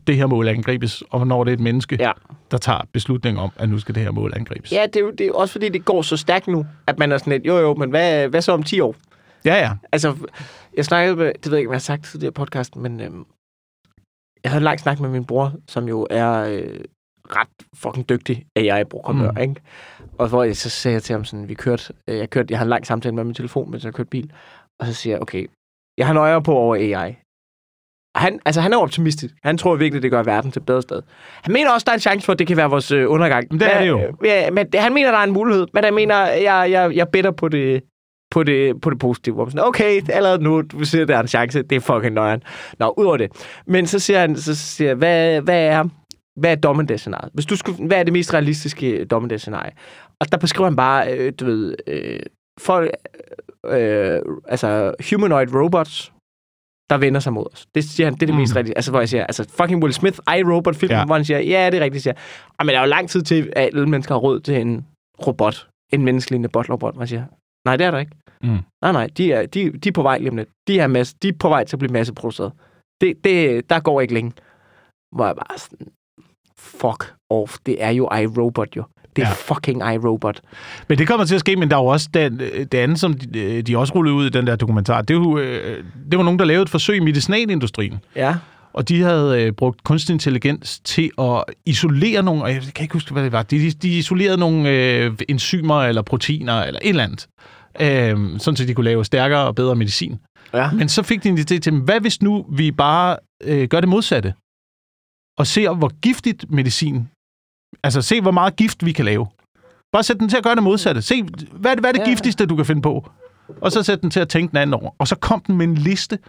det 0.07 0.15
her 0.15 0.25
mål 0.27 0.47
angribes, 0.47 1.03
og 1.09 1.19
hvornår 1.19 1.43
det 1.43 1.51
er 1.51 1.53
et 1.55 1.59
menneske, 1.59 1.97
Ja. 1.99 2.11
der 2.51 2.57
tager 2.57 2.79
beslutning 2.93 3.39
om, 3.39 3.51
at 3.57 3.69
nu 3.69 3.79
skal 3.79 3.95
det 3.95 4.03
her 4.03 4.11
mål 4.11 4.33
angribes. 4.35 4.71
Ja, 4.71 4.85
det 4.85 4.95
er, 4.95 4.99
jo, 4.99 5.11
det 5.11 5.21
er 5.21 5.27
jo 5.27 5.33
også 5.33 5.51
fordi, 5.51 5.69
det 5.69 5.85
går 5.85 6.01
så 6.01 6.17
stærkt 6.17 6.47
nu, 6.47 6.65
at 6.87 6.99
man 6.99 7.11
er 7.11 7.17
sådan 7.17 7.33
lidt, 7.33 7.47
jo 7.47 7.57
jo, 7.57 7.73
men 7.73 7.89
hvad, 7.89 8.27
hvad 8.27 8.41
så 8.41 8.51
om 8.51 8.63
10 8.63 8.79
år? 8.79 8.95
ja. 9.45 9.55
ja. 9.55 9.71
Altså, 9.91 10.15
jeg 10.77 10.85
snakkede 10.85 11.15
med, 11.15 11.25
det 11.33 11.45
ved 11.45 11.51
jeg 11.53 11.59
ikke, 11.59 11.69
om 11.69 11.73
jeg 11.73 11.75
har 11.75 11.79
sagt 11.79 12.05
tidligere 12.05 12.31
i 12.31 12.33
podcasten, 12.33 12.81
men 12.81 13.01
øhm, 13.01 13.25
jeg 14.43 14.51
havde 14.51 14.59
en 14.59 14.63
lang 14.63 14.79
snak 14.79 14.99
med 14.99 15.09
min 15.09 15.25
bror, 15.25 15.53
som 15.67 15.87
jo 15.87 16.07
er 16.09 16.31
øh, 16.33 16.79
ret 17.29 17.47
fucking 17.75 18.09
dygtig 18.09 18.45
AI-programmør, 18.55 19.31
Mm. 19.31 19.37
ikke? 19.37 19.55
Og 20.17 20.27
hvor 20.29 20.43
jeg 20.43 20.57
så 20.57 20.69
sagde 20.69 20.93
jeg 20.95 21.03
til 21.03 21.13
ham 21.13 21.25
sådan, 21.25 21.47
vi 21.49 21.53
kørte, 21.53 21.93
øh, 22.09 22.17
jeg 22.17 22.29
kørte, 22.29 22.47
jeg 22.51 22.57
har 22.59 22.65
en 22.65 22.69
lang 22.69 22.85
samtale 22.85 23.15
med 23.15 23.23
min 23.23 23.33
telefon, 23.33 23.71
mens 23.71 23.85
jeg 23.85 23.93
kørte 23.93 24.09
bil, 24.09 24.31
og 24.79 24.85
så 24.87 24.93
siger 24.93 25.13
jeg, 25.13 25.21
okay, 25.21 25.45
jeg 25.97 26.07
har 26.07 26.13
nøje 26.13 26.41
på 26.43 26.53
over 26.55 26.75
AI. 26.75 27.15
Og 28.15 28.21
han, 28.21 28.39
altså, 28.45 28.61
han 28.61 28.73
er 28.73 28.77
optimistisk. 28.77 29.33
Han 29.43 29.57
tror 29.57 29.75
virkelig, 29.75 30.03
det 30.03 30.11
gør 30.11 30.23
verden 30.23 30.51
til 30.51 30.59
et 30.59 30.65
bedre 30.65 30.81
sted. 30.81 31.01
Han 31.41 31.53
mener 31.53 31.71
også, 31.71 31.85
der 31.85 31.91
er 31.91 31.93
en 31.95 31.99
chance 31.99 32.25
for, 32.25 32.33
at 32.33 32.39
det 32.39 32.47
kan 32.47 32.57
være 32.57 32.69
vores 32.69 32.91
øh, 32.91 33.11
undergang. 33.11 33.47
Men 33.51 33.59
det 33.59 33.73
er 33.75 33.79
det 33.81 33.87
jo. 33.87 34.15
Ja, 34.23 34.51
men 34.51 34.71
det, 34.71 34.81
han 34.81 34.93
mener, 34.93 35.11
der 35.11 35.17
er 35.17 35.23
en 35.23 35.31
mulighed. 35.31 35.67
Men 35.73 35.83
jeg 35.83 35.93
mener, 35.93 36.27
jeg, 36.27 36.71
jeg, 36.71 36.95
jeg 36.95 37.09
bedder 37.09 37.31
på 37.31 37.49
det, 37.49 37.83
på 38.33 38.43
det, 38.43 38.81
på 38.81 38.89
det 38.89 38.99
positive. 38.99 39.35
Hvor 39.35 39.45
man 39.45 39.51
sådan, 39.51 39.67
okay, 39.67 40.01
allerede 40.09 40.43
nu, 40.43 40.61
du 40.61 40.85
siger, 40.85 41.05
der 41.05 41.15
er 41.17 41.21
en 41.21 41.27
chance. 41.27 41.61
Det 41.61 41.75
er 41.75 41.79
fucking 41.79 42.13
nøjeren. 42.13 42.43
Nå, 42.79 42.93
ud 42.97 43.05
over 43.05 43.17
det. 43.17 43.31
Men 43.67 43.87
så 43.87 43.99
siger 43.99 44.19
han, 44.19 44.35
så 44.35 44.55
siger 44.55 44.87
jeg, 44.89 44.95
hvad, 44.95 45.41
hvad 45.41 45.65
er, 45.65 45.83
hvad 46.39 46.51
er 46.51 46.55
dommedagsscenariet? 46.55 47.29
Hvis 47.33 47.45
du 47.45 47.55
skulle, 47.55 47.87
hvad 47.87 47.99
er 47.99 48.03
det 48.03 48.13
mest 48.13 48.33
realistiske 48.33 49.05
dommedagsscenarie? 49.05 49.71
Og 50.21 50.31
der 50.31 50.37
beskriver 50.37 50.69
han 50.69 50.75
bare, 50.75 51.13
øh, 51.17 51.33
du 51.39 51.45
ved, 51.45 51.75
øh, 51.87 52.19
folk, 52.59 52.91
øh, 53.65 54.19
altså 54.47 54.93
humanoid 55.09 55.55
robots, 55.55 56.11
der 56.89 56.97
vender 56.97 57.19
sig 57.19 57.33
mod 57.33 57.45
os. 57.53 57.65
Det 57.75 57.83
siger 57.83 58.07
han, 58.07 58.13
det 58.13 58.21
er 58.23 58.25
det 58.25 58.35
Mm. 58.35 58.41
mest 58.41 58.55
rigtige. 58.55 58.77
Altså, 58.77 58.91
hvor 58.91 58.99
jeg 58.99 59.09
siger, 59.09 59.23
altså 59.25 59.43
fucking 59.61 59.83
Will 59.83 59.93
Smith, 59.93 60.19
I, 60.37 60.43
Robot 60.43 60.75
film, 60.75 60.91
Ja. 60.91 61.05
hvor 61.05 61.15
han 61.15 61.25
siger, 61.25 61.39
ja, 61.39 61.69
det 61.71 61.77
er 61.79 61.83
rigtigt, 61.83 62.03
siger. 62.03 62.13
"Ah, 62.59 62.65
men 62.65 62.73
der 62.73 62.79
er 62.79 62.83
jo 62.85 62.89
lang 62.89 63.09
tid 63.09 63.21
til, 63.21 63.53
at 63.55 63.63
alle 63.65 63.85
mennesker 63.89 64.13
har 64.15 64.19
råd 64.19 64.39
til 64.39 64.55
en 64.61 64.85
robot, 65.27 65.67
en 65.93 66.05
menneskelig 66.05 66.51
botlrobot, 66.51 66.95
man 66.97 67.07
siger, 67.07 67.23
nej, 67.65 67.77
det 67.77 67.85
er 67.87 67.91
der 67.91 67.99
ikke. 67.99 68.11
Mm. 68.43 68.57
Nej, 68.81 68.91
nej, 68.91 69.07
de 69.17 69.31
er, 69.33 69.45
de, 69.45 69.71
de 69.71 69.89
er 69.89 69.93
på 69.93 70.01
vej 70.01 70.17
lige 70.17 70.29
om 70.29 70.37
lidt. 70.37 70.49
De 70.67 70.79
er, 70.79 70.87
masse, 70.87 71.15
de 71.23 71.27
er 71.27 71.33
på 71.39 71.49
vej 71.49 71.63
til 71.65 71.75
at 71.75 71.79
blive 71.79 71.93
masseproduceret. 71.93 72.51
Det, 73.01 73.13
det, 73.23 73.69
der 73.69 73.79
går 73.79 74.01
ikke 74.01 74.13
længe. 74.13 74.31
Hvor 75.15 75.25
jeg 75.25 75.35
bare 75.35 75.57
sådan, 75.57 75.87
fuck 76.57 77.13
off, 77.29 77.55
det 77.65 77.83
er 77.83 77.89
jo 77.89 78.09
iRobot 78.15 78.75
jo. 78.77 78.83
Det 79.15 79.21
er 79.21 79.27
Ja. 79.27 79.33
fucking 79.33 79.93
iRobot. 79.93 80.41
Men 80.89 80.97
det 80.97 81.07
kommer 81.07 81.25
til 81.25 81.35
at 81.35 81.39
ske, 81.39 81.55
men 81.55 81.69
der 81.71 81.77
er 81.77 81.81
jo 81.81 81.85
også 81.85 82.09
den, 82.13 82.39
det 82.39 82.73
andet, 82.73 82.99
som 82.99 83.13
de, 83.13 83.61
de 83.61 83.77
også 83.77 83.93
rullede 83.95 84.15
ud 84.15 84.25
i 84.25 84.29
den 84.29 84.47
der 84.47 84.55
dokumentar. 84.55 85.01
Det, 85.01 85.13
er 85.15 85.19
jo, 85.19 85.37
øh, 85.37 85.83
det 86.11 86.17
var 86.17 86.23
nogen, 86.23 86.39
der 86.39 86.45
lavede 86.45 86.63
et 86.63 86.69
forsøg 86.69 86.95
i 86.95 86.99
medicinalindustrien. 86.99 87.99
Ja. 88.15 88.35
Og 88.73 88.89
de 88.89 89.01
havde 89.01 89.43
øh, 89.43 89.51
brugt 89.51 89.83
kunstig 89.83 90.13
intelligens 90.13 90.79
til 90.79 91.11
at 91.21 91.43
isolere 91.65 92.23
nogle, 92.23 92.43
og 92.43 92.53
jeg 92.53 92.61
kan 92.75 92.83
ikke 92.83 92.93
huske, 92.93 93.11
hvad 93.11 93.23
det 93.23 93.31
var. 93.31 93.43
De, 93.43 93.71
de 93.71 93.97
isolerede 93.97 94.37
nogle 94.37 94.69
øh, 94.69 95.11
enzymer 95.29 95.81
eller 95.83 96.01
proteiner 96.01 96.61
eller 96.61 96.79
et 96.83 96.89
eller 96.89 97.03
andet. 97.03 97.27
Øh, 97.79 98.39
sådan 98.39 98.55
så 98.57 98.65
de 98.65 98.73
kunne 98.73 98.83
lave 98.83 99.05
stærkere 99.05 99.47
og 99.47 99.55
bedre 99.55 99.75
medicin. 99.75 100.19
Ja. 100.53 100.71
Men 100.71 100.89
så 100.89 101.03
fik 101.03 101.23
de 101.23 101.29
en 101.29 101.37
idé 101.37 101.59
til 101.59 101.81
hvad 101.81 101.99
hvis 102.01 102.21
nu 102.21 102.45
vi 102.51 102.71
bare 102.71 103.17
øh, 103.43 103.67
gør 103.67 103.79
det 103.79 103.89
modsatte? 103.89 104.33
Og 105.39 105.47
ser, 105.47 105.73
hvor 105.73 105.91
giftigt 106.01 106.51
medicin, 106.51 107.07
altså 107.83 108.01
se, 108.01 108.21
hvor 108.21 108.31
meget 108.31 108.55
gift 108.55 108.85
vi 108.85 108.91
kan 108.91 109.05
lave. 109.05 109.27
Bare 109.91 110.03
sæt 110.03 110.19
den 110.19 110.29
til 110.29 110.37
at 110.37 110.43
gøre 110.43 110.55
det 110.55 110.63
modsatte. 110.63 111.01
Se, 111.01 111.23
hvad 111.51 111.71
er 111.71 111.75
det, 111.75 111.81
hvad 111.81 111.89
er 111.89 111.93
det 111.93 111.99
Ja. 111.99 112.09
giftigste, 112.09 112.45
du 112.45 112.55
kan 112.55 112.65
finde 112.65 112.81
på? 112.81 113.09
Og 113.61 113.71
så 113.71 113.83
sæt 113.83 114.01
den 114.01 114.11
til 114.11 114.19
at 114.19 114.29
tænke 114.29 114.51
den 114.51 114.57
anden 114.57 114.73
over. 114.73 114.91
Og 114.97 115.07
så 115.07 115.15
kom 115.15 115.41
den 115.47 115.57
med 115.57 115.65
en 115.67 115.75
liste 115.75 116.19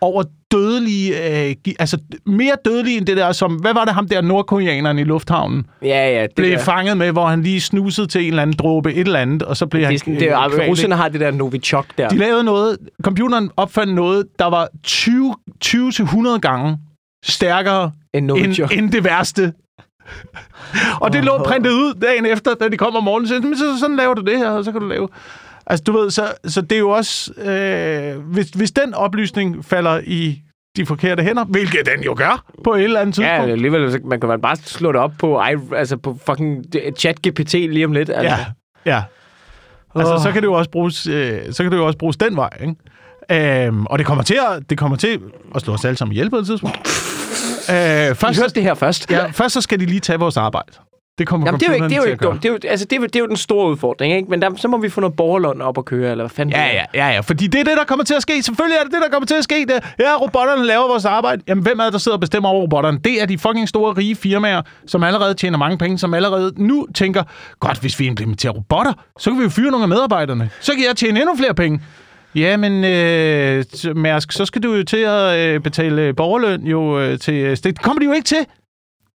over 0.00 0.22
dødelige, 0.52 1.46
øh, 1.48 1.54
altså 1.78 1.98
mere 2.26 2.52
dødelige 2.64 2.96
end 2.98 3.06
det 3.06 3.16
der, 3.16 3.32
som, 3.32 3.54
hvad 3.54 3.74
var 3.74 3.84
det 3.84 3.94
ham 3.94 4.08
der 4.08 4.20
nordkoreaneren 4.20 4.98
i 4.98 5.04
lufthavnen, 5.04 5.66
Ja, 5.82 6.10
ja. 6.16 6.22
Det, 6.22 6.34
blev 6.36 6.50
der- 6.50 6.58
fanget 6.58 6.96
med, 6.96 7.12
hvor 7.12 7.26
han 7.26 7.42
lige 7.42 7.60
snusede 7.60 8.06
til 8.06 8.20
en 8.20 8.26
eller 8.28 8.42
anden 8.42 8.56
dråbe 8.56 8.94
et 8.94 9.00
eller 9.06 9.18
andet, 9.20 9.42
og 9.42 9.56
så 9.56 9.66
blev 9.66 9.80
det, 9.80 9.88
han 9.88 9.98
sådan, 9.98 10.14
det 10.14 10.22
øh, 10.22 10.28
er, 10.28 10.68
russerne 10.68 10.94
har 10.94 11.08
det 11.08 11.20
der 11.20 11.30
Novichok 11.30 11.86
der. 11.98 12.08
De 12.08 12.16
lavede 12.16 12.44
noget, 12.44 12.76
computeren 13.02 13.50
opfandt 13.56 13.94
noget, 13.94 14.26
der 14.38 14.46
var 14.50 14.68
20 14.82 15.34
20-100 15.64 16.38
gange 16.38 16.78
stærkere 17.24 17.92
en 18.14 18.24
Novichok. 18.24 18.72
end, 18.72 18.80
end 18.80 18.92
det 18.92 19.04
værste. 19.04 19.52
og 21.00 21.12
det 21.12 21.24
lå 21.24 21.38
printet 21.44 21.70
ud 21.70 21.94
dagen 22.02 22.26
efter, 22.26 22.54
da 22.54 22.68
de 22.68 22.76
kom 22.76 22.96
om 22.96 23.04
morgenen. 23.04 23.56
Så, 23.56 23.78
sådan 23.80 23.96
laver 23.96 24.14
du 24.14 24.22
det 24.22 24.38
her, 24.38 24.50
og 24.50 24.64
så 24.64 24.72
kan 24.72 24.80
du 24.80 24.86
lave... 24.86 25.08
Altså, 25.66 25.82
du 25.82 25.92
ved, 25.92 26.10
så, 26.10 26.32
så 26.44 26.60
det 26.60 26.72
er 26.72 26.78
jo 26.78 26.90
også... 26.90 27.32
Øh, 27.32 28.18
hvis, 28.18 28.46
hvis 28.48 28.70
den 28.72 28.94
oplysning 28.94 29.64
falder 29.64 30.00
i 30.04 30.42
de 30.76 30.86
forkerte 30.86 31.22
hænder, 31.22 31.44
hvilket 31.44 31.80
den 31.96 32.04
jo 32.04 32.14
gør 32.16 32.44
på 32.64 32.74
et 32.74 32.84
eller 32.84 33.00
andet 33.00 33.18
Ja, 33.18 33.22
tidspunkt. 33.30 33.52
alligevel, 33.52 33.92
så 33.92 33.98
man 34.04 34.20
kan 34.20 34.40
bare 34.40 34.56
slå 34.56 34.92
det 34.92 35.00
op 35.00 35.12
på, 35.18 35.42
i, 35.42 35.74
altså 35.76 35.96
på 35.96 36.18
fucking 36.26 36.64
chat 36.98 37.16
GPT 37.28 37.52
lige 37.52 37.84
om 37.84 37.92
lidt. 37.92 38.10
Altså. 38.10 38.36
Ja, 38.86 38.96
ja. 38.96 39.02
Altså, 39.94 40.14
Åh. 40.14 40.20
så 40.22 40.32
kan 40.32 40.42
det 40.42 40.46
jo 40.48 40.52
også 40.52 40.70
bruges, 40.70 41.06
øh, 41.06 41.38
så 41.52 41.62
kan 41.62 41.72
det 41.72 41.78
jo 41.78 41.86
også 41.86 41.98
bruges 41.98 42.16
den 42.16 42.36
vej, 42.36 42.50
ikke? 42.60 43.66
Øhm, 43.66 43.86
og 43.86 43.98
det 43.98 44.06
kommer 44.06 44.24
til 44.24 44.38
at, 44.50 44.70
det 44.70 44.78
kommer 44.78 44.96
til 44.96 45.20
at 45.54 45.60
slå 45.62 45.72
os 45.74 45.84
alle 45.84 45.96
sammen 45.96 46.12
ihjel 46.12 46.30
på 46.30 46.36
et 46.36 46.46
tidspunkt. 46.46 46.76
øh, 47.70 48.10
I 48.10 48.14
først, 48.14 48.38
hørte 48.40 48.54
det 48.54 48.62
her 48.62 48.74
først. 48.74 49.10
ja, 49.10 49.26
først 49.26 49.54
så 49.54 49.60
skal 49.60 49.80
de 49.80 49.86
lige 49.86 50.00
tage 50.00 50.18
vores 50.18 50.36
arbejde. 50.36 50.72
Det 51.18 51.26
kommer 51.26 51.46
Jamen, 51.46 51.60
det 51.60 51.66
er 51.66 51.70
jo 51.70 51.74
ikke, 51.74 51.88
det 51.88 51.92
er 51.92 51.96
jo 51.96 52.04
ikke 52.04 52.24
dumt. 52.24 52.42
Det 52.42 52.48
er 52.48 52.52
jo, 52.52 52.58
altså, 52.70 52.86
det, 52.86 52.96
er, 52.96 53.00
jo- 53.00 53.06
det 53.06 53.16
er 53.16 53.20
jo 53.20 53.26
den 53.26 53.36
store 53.36 53.70
udfordring, 53.70 54.14
ikke? 54.16 54.30
Men 54.30 54.42
der, 54.42 54.50
så 54.56 54.68
må 54.68 54.78
vi 54.78 54.88
få 54.88 55.00
noget 55.00 55.16
borgerlån 55.16 55.60
op 55.62 55.78
at 55.78 55.84
køre, 55.84 56.10
eller 56.10 56.24
hvad 56.24 56.30
fanden 56.30 56.54
Ja, 56.54 56.66
ja, 56.66 56.84
ja, 56.94 57.08
ja, 57.14 57.20
fordi 57.20 57.46
det 57.46 57.60
er 57.60 57.64
det, 57.64 57.72
der 57.78 57.84
kommer 57.84 58.04
til 58.04 58.14
at 58.14 58.22
ske. 58.22 58.42
Selvfølgelig 58.42 58.76
er 58.78 58.82
det 58.84 58.92
det, 58.92 59.00
der 59.02 59.08
kommer 59.08 59.26
til 59.26 59.34
at 59.34 59.44
ske. 59.44 59.54
Det. 59.68 59.94
Ja, 59.98 60.16
robotterne 60.16 60.64
laver 60.66 60.88
vores 60.88 61.04
arbejde. 61.04 61.42
Jamen, 61.48 61.62
hvem 61.62 61.78
er 61.78 61.84
det, 61.84 61.92
der 61.92 61.98
sidder 61.98 62.16
og 62.16 62.20
bestemmer 62.20 62.48
over 62.48 62.62
robotterne? 62.62 62.98
Det 63.04 63.22
er 63.22 63.26
de 63.26 63.38
fucking 63.38 63.68
store, 63.68 63.92
rige 63.92 64.14
firmaer, 64.16 64.62
som 64.86 65.02
allerede 65.02 65.34
tjener 65.34 65.58
mange 65.58 65.78
penge, 65.78 65.98
som 65.98 66.14
allerede 66.14 66.52
nu 66.56 66.86
tænker, 66.94 67.22
godt, 67.60 67.80
hvis 67.80 68.00
vi 68.00 68.06
implementerer 68.06 68.52
robotter, 68.52 68.92
så 69.18 69.30
kan 69.30 69.38
vi 69.38 69.44
jo 69.44 69.50
fyre 69.50 69.70
nogle 69.70 69.82
af 69.84 69.88
medarbejderne. 69.88 70.50
Så 70.60 70.72
kan 70.72 70.84
jeg 70.88 70.96
tjene 70.96 71.20
endnu 71.20 71.36
flere 71.36 71.54
penge. 71.54 71.80
Ja, 72.34 72.56
men 72.56 72.84
øh, 72.84 73.64
Mærsk, 73.96 74.32
så 74.32 74.44
skal 74.44 74.62
du 74.62 74.74
jo 74.74 74.84
til 74.84 74.96
at 74.96 75.38
øh, 75.38 75.60
betale 75.60 76.14
borgerløn 76.14 76.62
jo 76.66 77.00
øh, 77.00 77.18
til... 77.18 77.64
Det 77.64 77.82
kommer 77.82 78.00
de 78.00 78.06
jo 78.06 78.12
ikke 78.12 78.24
til. 78.26 78.36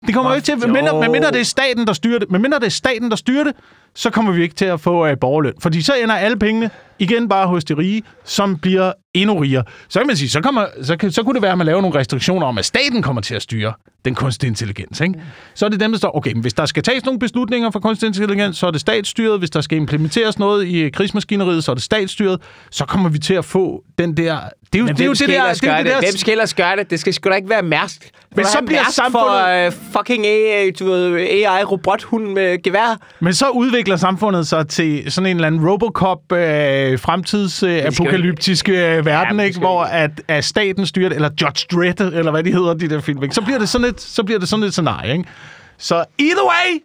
Det 0.08 0.14
kommer 0.14 0.32
jo 0.32 0.36
ikke 0.36 0.46
til, 0.46 0.58
medmindre, 0.58 1.00
medmindre 1.00 1.32
det 1.32 1.40
er 1.40 1.46
staten, 1.46 1.88
der 1.88 1.94
styrer 1.94 2.20
det. 2.20 2.32
Medmindre 2.32 2.60
det 2.60 2.66
er 2.66 2.70
staten, 2.70 3.10
der 3.10 3.16
styrer 3.16 3.44
det, 3.44 3.56
så 3.96 4.10
kommer 4.10 4.32
vi 4.32 4.44
ikke 4.44 4.56
til 4.56 4.66
at 4.66 4.80
få 4.80 5.08
uh, 5.10 5.18
borgerløn. 5.22 5.54
Fordi 5.62 5.82
så 5.82 5.94
ender 6.04 6.16
alle 6.16 6.40
pengene 6.40 6.70
igen 7.00 7.30
bare 7.30 7.48
hos 7.48 7.64
de 7.64 7.74
rige, 7.74 8.04
som 8.26 8.58
bliver 8.58 8.94
endnu 9.14 9.38
rigere. 9.38 9.64
Så 9.90 10.00
kan 10.00 10.08
man 10.08 10.16
sige, 10.18 10.30
så, 10.30 10.42
kommer, 10.42 10.66
så, 10.84 10.98
kan, 10.98 11.12
så 11.12 11.24
kunne 11.24 11.34
det 11.34 11.42
være, 11.42 11.52
at 11.52 11.58
man 11.58 11.68
laver 11.68 11.82
nogle 11.82 12.00
restriktioner 12.00 12.48
om, 12.48 12.58
at 12.58 12.66
staten 12.66 13.02
kommer 13.02 13.22
til 13.22 13.36
at 13.36 13.42
styre 13.42 13.74
den 14.06 14.16
kunstige 14.16 14.48
intelligens. 14.48 15.02
Ikke? 15.02 15.14
Så 15.54 15.66
er 15.66 15.70
det 15.70 15.80
dem, 15.80 15.92
der 15.92 15.98
står, 15.98 16.18
okay, 16.18 16.34
men 16.34 16.42
hvis 16.42 16.54
der 16.54 16.66
skal 16.66 16.84
tages 16.84 17.06
nogle 17.06 17.20
beslutninger 17.20 17.72
for 17.72 17.80
kunstig 17.80 18.08
intelligens, 18.08 18.58
så 18.58 18.68
er 18.68 18.72
det 18.72 18.82
statsstyret. 18.82 19.40
Hvis 19.40 19.50
der 19.50 19.62
skal 19.62 19.78
implementeres 19.78 20.40
noget 20.40 20.66
i 20.68 20.80
øh, 20.82 20.92
krigsmaskineriet, 20.92 21.64
så 21.64 21.72
er 21.72 21.76
det 21.76 21.84
statsstyret. 21.84 22.42
Så 22.72 22.86
kommer 22.86 23.10
vi 23.10 23.20
til 23.20 23.34
at 23.34 23.46
få 23.46 23.84
den 23.98 24.18
der... 24.18 24.38
Det 24.74 24.78
er 24.78 24.80
jo, 24.80 24.86
Men 24.86 24.96
det, 24.96 25.02
er 25.02 25.06
jo 25.06 25.14
det 25.14 25.30
der... 25.30 25.54
Det 25.54 25.62
det 25.62 25.78
det? 25.78 25.86
der 25.86 26.00
Hvem 26.00 26.18
skal 26.18 26.32
ellers 26.32 26.54
gøre 26.54 26.76
det? 26.76 26.90
Det 26.90 27.00
skal 27.00 27.14
sgu 27.14 27.30
da 27.30 27.36
ikke 27.36 27.50
være 27.50 27.62
Mærsk. 27.62 28.10
Men 28.36 28.46
så 28.46 28.58
bliver 28.66 28.84
samfundet- 28.84 29.12
for 29.12 29.68
uh, 29.68 29.98
fucking 29.98 30.26
AI, 30.26 30.72
du 30.72 30.86
ved, 30.86 31.16
AI-robothund 31.16 32.28
med 32.28 32.64
gevær. 32.64 33.00
Men 33.20 33.34
så 33.34 33.50
udvikler 33.50 33.81
samfundet 33.98 34.48
sig 34.48 34.68
til 34.68 35.12
sådan 35.12 35.30
en 35.30 35.38
eller 35.38 35.48
anden 35.48 35.70
Robocop 35.70 36.32
øh, 36.32 37.00
fremtids 37.00 37.64
øh, 37.64 37.86
apokalyptiske 37.86 38.98
øh, 38.98 39.06
verden, 39.06 39.40
Ja, 39.40 39.46
ikke? 39.46 39.60
hvor 39.60 39.84
at, 39.84 40.22
at 40.28 40.44
staten 40.46 40.86
styrer 40.86 41.10
eller 41.10 41.30
Judge 41.42 41.68
Dredd, 41.72 42.02
eller 42.02 42.32
hvad 42.32 42.44
de 42.44 42.52
hedder, 42.52 42.74
de 42.74 42.90
der 42.90 43.02
film. 43.02 43.24
Ikke? 43.24 43.36
Så 43.36 43.42
bliver 43.42 43.60
det 43.60 43.70
sådan 43.70 43.88
et, 43.88 44.02
så 44.02 44.24
bliver 44.24 44.40
det 44.40 44.50
sådan 44.50 44.64
et 44.64 44.72
scenarie. 44.72 45.12
Ikke? 45.14 45.30
Så 45.78 46.06
either 46.20 46.44
way 46.44 46.82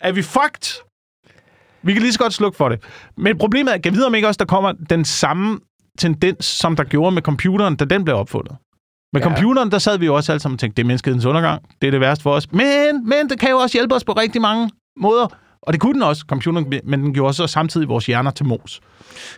er 0.00 0.12
vi 0.12 0.22
fucked. 0.22 0.82
Vi 1.82 1.92
kan 1.92 2.02
lige 2.02 2.12
så 2.12 2.18
godt 2.18 2.34
slukke 2.34 2.56
for 2.56 2.68
det. 2.68 2.80
Men 3.16 3.38
problemet 3.38 3.74
er, 3.74 3.78
kan 3.78 3.84
jeg 3.84 3.92
vide 3.92 4.06
om 4.06 4.14
ikke 4.14 4.28
også, 4.28 4.38
der 4.38 4.44
kommer 4.44 4.72
den 4.72 5.04
samme 5.04 5.60
tendens, 5.98 6.44
som 6.44 6.76
der 6.76 6.84
gjorde 6.84 7.14
med 7.14 7.22
computeren, 7.22 7.76
da 7.76 7.84
den 7.84 8.04
blev 8.04 8.16
opfundet. 8.16 8.56
Med 9.12 9.20
ja. 9.20 9.28
computeren, 9.28 9.70
der 9.70 9.78
sad 9.78 9.98
vi 9.98 10.06
jo 10.06 10.14
også 10.14 10.32
alle 10.32 10.40
sammen 10.40 10.54
og 10.54 10.60
tænkte, 10.60 10.76
det 10.76 10.82
er 10.82 10.86
menneskehedens 10.86 11.24
undergang. 11.24 11.62
Det 11.80 11.86
er 11.86 11.90
det 11.90 12.00
værste 12.00 12.22
for 12.22 12.32
os. 12.32 12.52
Men, 12.52 13.08
men 13.08 13.28
det 13.30 13.40
kan 13.40 13.50
jo 13.50 13.56
også 13.56 13.78
hjælpe 13.78 13.94
os 13.94 14.04
på 14.04 14.12
rigtig 14.12 14.40
mange 14.40 14.70
måder. 14.96 15.26
Og 15.62 15.72
det 15.72 15.80
kunne 15.80 15.94
den 15.94 16.02
også, 16.02 16.24
computeren, 16.28 16.72
men 16.84 17.02
den 17.02 17.14
gjorde 17.14 17.30
også 17.30 17.46
samtidig 17.46 17.88
vores 17.88 18.06
hjerner 18.06 18.30
til 18.30 18.46
mos. 18.46 18.80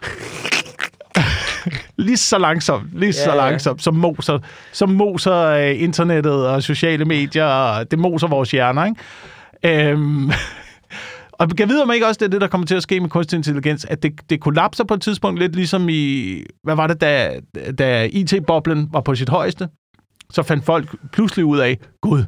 lige 1.99 2.17
så 2.17 2.39
langsomt, 2.39 2.99
lige 2.99 3.13
så 3.13 3.31
Ja, 3.31 3.31
ja. 3.31 3.37
langsomt, 3.37 3.83
som 3.83 3.95
moser, 3.95 4.39
som 4.73 4.89
moser 4.89 5.35
øh, 5.35 5.83
internettet 5.83 6.47
og 6.49 6.63
sociale 6.63 7.05
medier, 7.05 7.45
og 7.45 7.91
det 7.91 7.99
moser 7.99 8.27
vores 8.27 8.51
hjerner, 8.51 8.85
ikke? 8.85 9.91
Øhm, 9.91 10.31
og 11.39 11.49
kan 11.49 11.69
vide 11.69 11.83
om 11.83 11.93
ikke 11.93 12.07
også, 12.07 12.19
det 12.19 12.27
er 12.27 12.31
det, 12.31 12.41
der 12.41 12.47
kommer 12.47 12.67
til 12.67 12.75
at 12.75 12.83
ske 12.83 13.01
med 13.01 13.09
kunstig 13.09 13.37
intelligens, 13.37 13.85
at 13.85 14.03
det, 14.03 14.31
det 14.31 14.41
kollapser 14.41 14.85
på 14.85 14.95
et 14.95 15.03
tidspunkt 15.03 15.41
lidt 15.41 15.57
ligesom 15.57 15.89
i, 15.89 16.35
hvad 16.63 16.77
var 16.77 16.87
det, 16.87 17.01
da, 17.01 17.41
da 17.79 18.09
IT-boblen 18.13 18.89
var 18.93 19.01
på 19.01 19.15
sit 19.15 19.29
højeste? 19.29 19.69
Så 20.31 20.43
fandt 20.43 20.65
folk 20.65 20.97
pludselig 21.13 21.45
ud 21.45 21.59
af, 21.59 21.79
gud, 22.03 22.25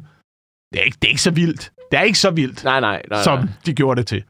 det 0.73 0.79
er 0.79 0.83
ikke, 0.83 0.97
det 1.01 1.07
er 1.07 1.11
ikke 1.11 1.21
så 1.21 1.31
vildt. 1.31 1.71
Det 1.91 1.99
er 1.99 2.03
ikke 2.03 2.19
så 2.19 2.29
vildt, 2.31 2.63
Nej, 2.63 2.79
nej, 2.79 3.01
nej. 3.09 3.23
som 3.23 3.39
nej. 3.39 3.47
de 3.65 3.73
gjorde 3.73 3.99
det 3.99 4.07
til. 4.07 4.23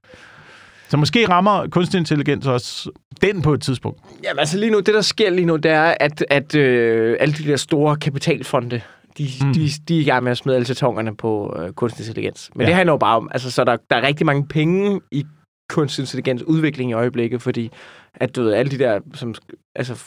Så 0.89 0.97
måske 0.97 1.29
rammer 1.29 1.67
kunstig 1.67 1.97
intelligens 1.97 2.47
også 2.47 2.89
den 3.21 3.41
på 3.41 3.53
et 3.53 3.61
tidspunkt. 3.61 3.99
Jamen 4.23 4.39
altså 4.39 4.57
lige 4.57 4.71
nu, 4.71 4.77
det 4.79 4.93
der 4.93 5.01
sker 5.01 5.29
lige 5.29 5.45
nu, 5.45 5.55
det 5.55 5.71
er, 5.71 5.93
at, 5.99 6.25
at 6.29 6.55
øh, 6.55 7.17
alle 7.19 7.33
de 7.33 7.43
der 7.43 7.55
store 7.55 7.95
kapitalfonde, 7.95 8.81
de, 9.17 9.27
Mm. 9.41 9.53
de, 9.53 9.69
de 9.87 9.97
er 9.97 10.01
i 10.01 10.03
gang 10.03 10.23
med 10.23 10.31
at 10.31 10.37
smide 10.37 10.55
alle 10.55 10.65
sætongerne 10.65 11.15
på 11.17 11.55
øh, 11.59 11.73
kunstig 11.73 12.03
intelligens. 12.03 12.49
Men 12.55 12.61
Ja. 12.61 12.67
det 12.67 12.75
handler 12.75 12.93
jo 12.93 12.97
bare 12.97 13.17
om, 13.17 13.29
altså 13.31 13.51
så 13.51 13.63
der, 13.63 13.77
der 13.89 13.95
er 13.95 14.01
rigtig 14.07 14.25
mange 14.25 14.47
penge 14.47 15.01
i 15.11 15.25
kunstig 15.69 16.03
intelligens 16.03 16.43
udvikling 16.43 16.91
i 16.91 16.93
øjeblikket, 16.93 17.41
fordi 17.41 17.71
at 18.13 18.35
du 18.35 18.43
ved, 18.43 18.53
alle 18.53 18.71
de 18.71 18.79
der, 18.79 18.99
som, 19.13 19.35
altså, 19.75 20.03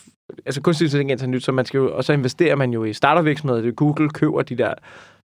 altså 0.47 0.61
kunstig 0.61 0.85
intelligens 0.85 1.23
er 1.23 1.27
nyt, 1.27 1.45
så 1.45 1.53
man 1.53 1.65
skal 1.65 1.79
jo, 1.79 1.97
og 1.97 2.05
så 2.05 2.13
investerer 2.13 2.57
man 2.57 2.71
jo 2.71 2.85
i 2.85 2.93
startervirksomheder, 2.93 3.63
det 3.63 3.77
Google 3.77 4.11
køber 4.11 4.43
de 4.43 4.57
der 4.57 4.75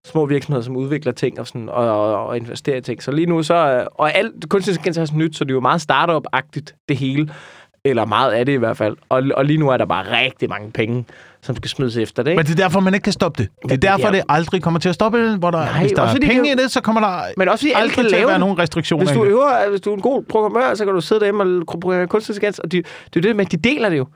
små 0.06 0.26
virksomheder, 0.26 0.64
som 0.64 0.76
udvikler 0.76 1.12
ting 1.12 1.40
og, 1.40 1.46
sådan, 1.46 1.68
og, 1.68 1.74
og, 2.14 2.26
og 2.26 2.36
investerer 2.36 2.76
i 2.76 2.80
ting. 2.80 3.02
Så 3.02 3.10
lige 3.12 3.26
nu, 3.26 3.42
så, 3.42 3.54
øh, 3.54 3.86
og 3.94 4.14
alt 4.14 4.48
kunstig 4.48 4.72
intelligens 4.72 4.98
er 4.98 5.04
så 5.04 5.12
nyt, 5.16 5.36
så 5.36 5.44
det 5.44 5.50
er 5.50 5.54
jo 5.54 5.60
meget 5.60 5.80
startup-agtigt, 5.90 6.74
det 6.88 6.96
hele. 6.96 7.30
Eller 7.84 8.04
meget 8.04 8.32
af 8.32 8.46
det 8.46 8.52
i 8.52 8.56
hvert 8.56 8.76
fald. 8.76 8.96
Og, 9.08 9.22
og 9.34 9.44
lige 9.44 9.56
nu 9.58 9.68
er 9.68 9.76
der 9.76 9.84
bare 9.84 10.04
rigtig 10.24 10.48
mange 10.48 10.70
penge, 10.70 11.04
som 11.42 11.56
skal 11.56 11.68
smides 11.70 11.96
efter 11.96 12.22
det. 12.22 12.30
Ikke? 12.30 12.38
Men 12.38 12.46
det 12.46 12.52
er 12.52 12.56
derfor, 12.64 12.80
man 12.80 12.94
ikke 12.94 13.04
kan 13.04 13.12
stoppe 13.12 13.42
det. 13.42 13.50
Det 13.62 13.64
er 13.64 13.68
det 13.74 13.82
derfor, 13.82 14.06
er- 14.06 14.12
det 14.12 14.22
aldrig 14.28 14.62
kommer 14.62 14.80
til 14.80 14.88
at 14.88 14.94
stoppe. 14.94 15.36
Hvor 15.36 15.50
der, 15.50 15.58
Nej, 15.58 15.80
hvis 15.80 15.92
der 15.92 16.02
også 16.02 16.16
er 16.16 16.26
penge 16.26 16.42
det 16.50 16.60
i 16.60 16.62
det, 16.62 16.70
så 16.70 16.80
kommer 16.80 17.00
der 17.00 17.22
Men 17.36 17.48
også 17.48 17.62
fordi 17.62 17.72
aldrig 17.76 17.92
kan 17.94 18.04
til 18.08 18.14
at 18.16 18.22
være 18.22 18.30
det. 18.32 18.40
nogen 18.40 18.58
restriktioner. 18.58 19.04
Hvis 19.04 19.16
du, 19.16 19.24
det. 19.24 19.30
øver, 19.30 19.70
hvis 19.70 19.80
du 19.80 19.90
er 19.90 19.94
en 19.94 20.00
god 20.02 20.22
programmør, 20.22 20.74
så 20.74 20.84
kan 20.84 20.94
du 20.94 21.00
sidde 21.00 21.20
derhjemme 21.20 21.42
og 21.42 21.66
programmere 21.80 22.06
kunstig 22.08 22.32
intelligens. 22.32 22.58
Og 22.58 22.72
de, 22.72 22.76
det 22.76 22.86
er 22.86 23.10
jo 23.16 23.20
det 23.20 23.36
med, 23.36 23.44
at 23.46 23.52
de 23.52 23.56
deler 23.56 23.88
det 23.88 23.98
jo. 23.98 24.06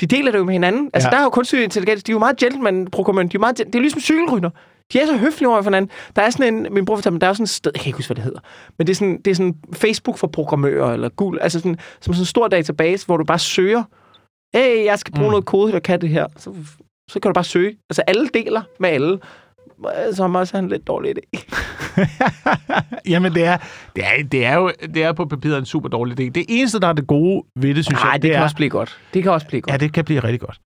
De 0.00 0.06
deler 0.06 0.30
det 0.32 0.38
jo 0.38 0.44
med 0.44 0.52
hinanden. 0.52 0.90
Altså, 0.94 1.08
Ja. 1.08 1.10
ja. 1.10 1.16
der 1.16 1.20
er 1.20 1.24
jo 1.26 1.30
kunstig 1.30 1.64
intelligens. 1.64 2.02
De 2.02 2.12
er 2.12 2.14
jo 2.14 2.18
meget 2.18 2.36
gentleman-programmører. 2.36 3.26
De 3.28 3.36
er, 3.36 3.38
meget, 3.40 3.58
det 3.58 3.74
er 3.74 3.80
ligesom 3.80 4.00
cykelrytter. 4.00 4.50
De 4.92 5.00
er 5.00 5.06
så 5.06 5.16
høflige 5.16 5.48
over 5.48 5.62
for 5.62 5.70
hinanden. 5.70 5.90
Der 6.16 6.22
er 6.22 6.30
sådan 6.30 6.54
en, 6.54 6.74
min 6.74 6.84
bror 6.84 6.96
fortalte 6.96 7.10
mig, 7.12 7.20
der 7.20 7.26
er 7.26 7.32
sådan 7.32 7.44
et 7.44 7.48
sted, 7.50 7.70
jeg 7.74 7.80
kan 7.80 7.88
ikke 7.88 7.96
huske, 7.98 8.08
hvad 8.08 8.14
det 8.16 8.24
hedder, 8.24 8.40
men 8.78 8.86
det 8.86 8.92
er 8.92 8.96
sådan, 8.96 9.20
det 9.24 9.30
er 9.30 9.34
sådan 9.34 9.54
Facebook 9.74 10.18
for 10.18 10.26
programmører, 10.26 10.92
eller 10.92 11.08
Google, 11.08 11.42
altså 11.42 11.58
sådan, 11.58 11.78
som 12.00 12.14
sådan 12.14 12.22
en 12.22 12.26
stor 12.26 12.48
database, 12.48 13.06
hvor 13.06 13.16
du 13.16 13.24
bare 13.24 13.38
søger, 13.38 13.82
hey, 14.54 14.84
jeg 14.84 14.98
skal 14.98 15.12
bruge 15.14 15.26
Mm. 15.28 15.30
noget 15.30 15.44
kode, 15.44 15.72
der 15.72 15.78
kan 15.78 16.00
det 16.00 16.08
her. 16.08 16.26
Så, 16.36 16.54
så 17.10 17.20
kan 17.20 17.28
du 17.28 17.32
bare 17.32 17.44
søge. 17.44 17.76
Altså, 17.90 18.02
alle 18.06 18.28
deler 18.34 18.62
med 18.80 18.88
alle. 18.88 19.18
Som 20.12 20.34
også 20.34 20.56
er 20.56 20.58
en 20.62 20.68
lidt 20.68 20.86
dårlig 20.86 21.14
idé. 21.18 21.42
Jamen, 23.12 23.34
det 23.34 23.44
er, 23.44 23.56
det, 23.96 24.04
er, 24.04 24.22
det, 24.32 24.44
er 24.46 24.54
jo 24.54 24.72
det 24.94 25.02
er 25.02 25.12
på 25.12 25.24
papiret 25.24 25.58
en 25.58 25.64
super 25.64 25.88
dårlig 25.88 26.20
idé. 26.20 26.30
Det 26.30 26.44
eneste, 26.48 26.80
der 26.80 26.88
er 26.88 26.92
det 26.92 27.06
gode 27.06 27.42
ved 27.56 27.74
det, 27.74 27.84
synes 27.84 28.00
Nej, 28.02 28.10
jeg, 28.10 28.22
det 28.22 28.30
kan 28.30 28.40
er, 28.40 28.44
også 28.44 28.56
blive 28.56 28.70
godt. 28.70 28.98
Det 29.14 29.22
kan 29.22 29.32
også 29.32 29.46
blive 29.46 29.60
godt. 29.60 29.72
Ja, 29.72 29.76
det 29.76 29.92
kan 29.92 30.04
blive 30.04 30.20
rigtig 30.24 30.40
godt. 30.40 30.58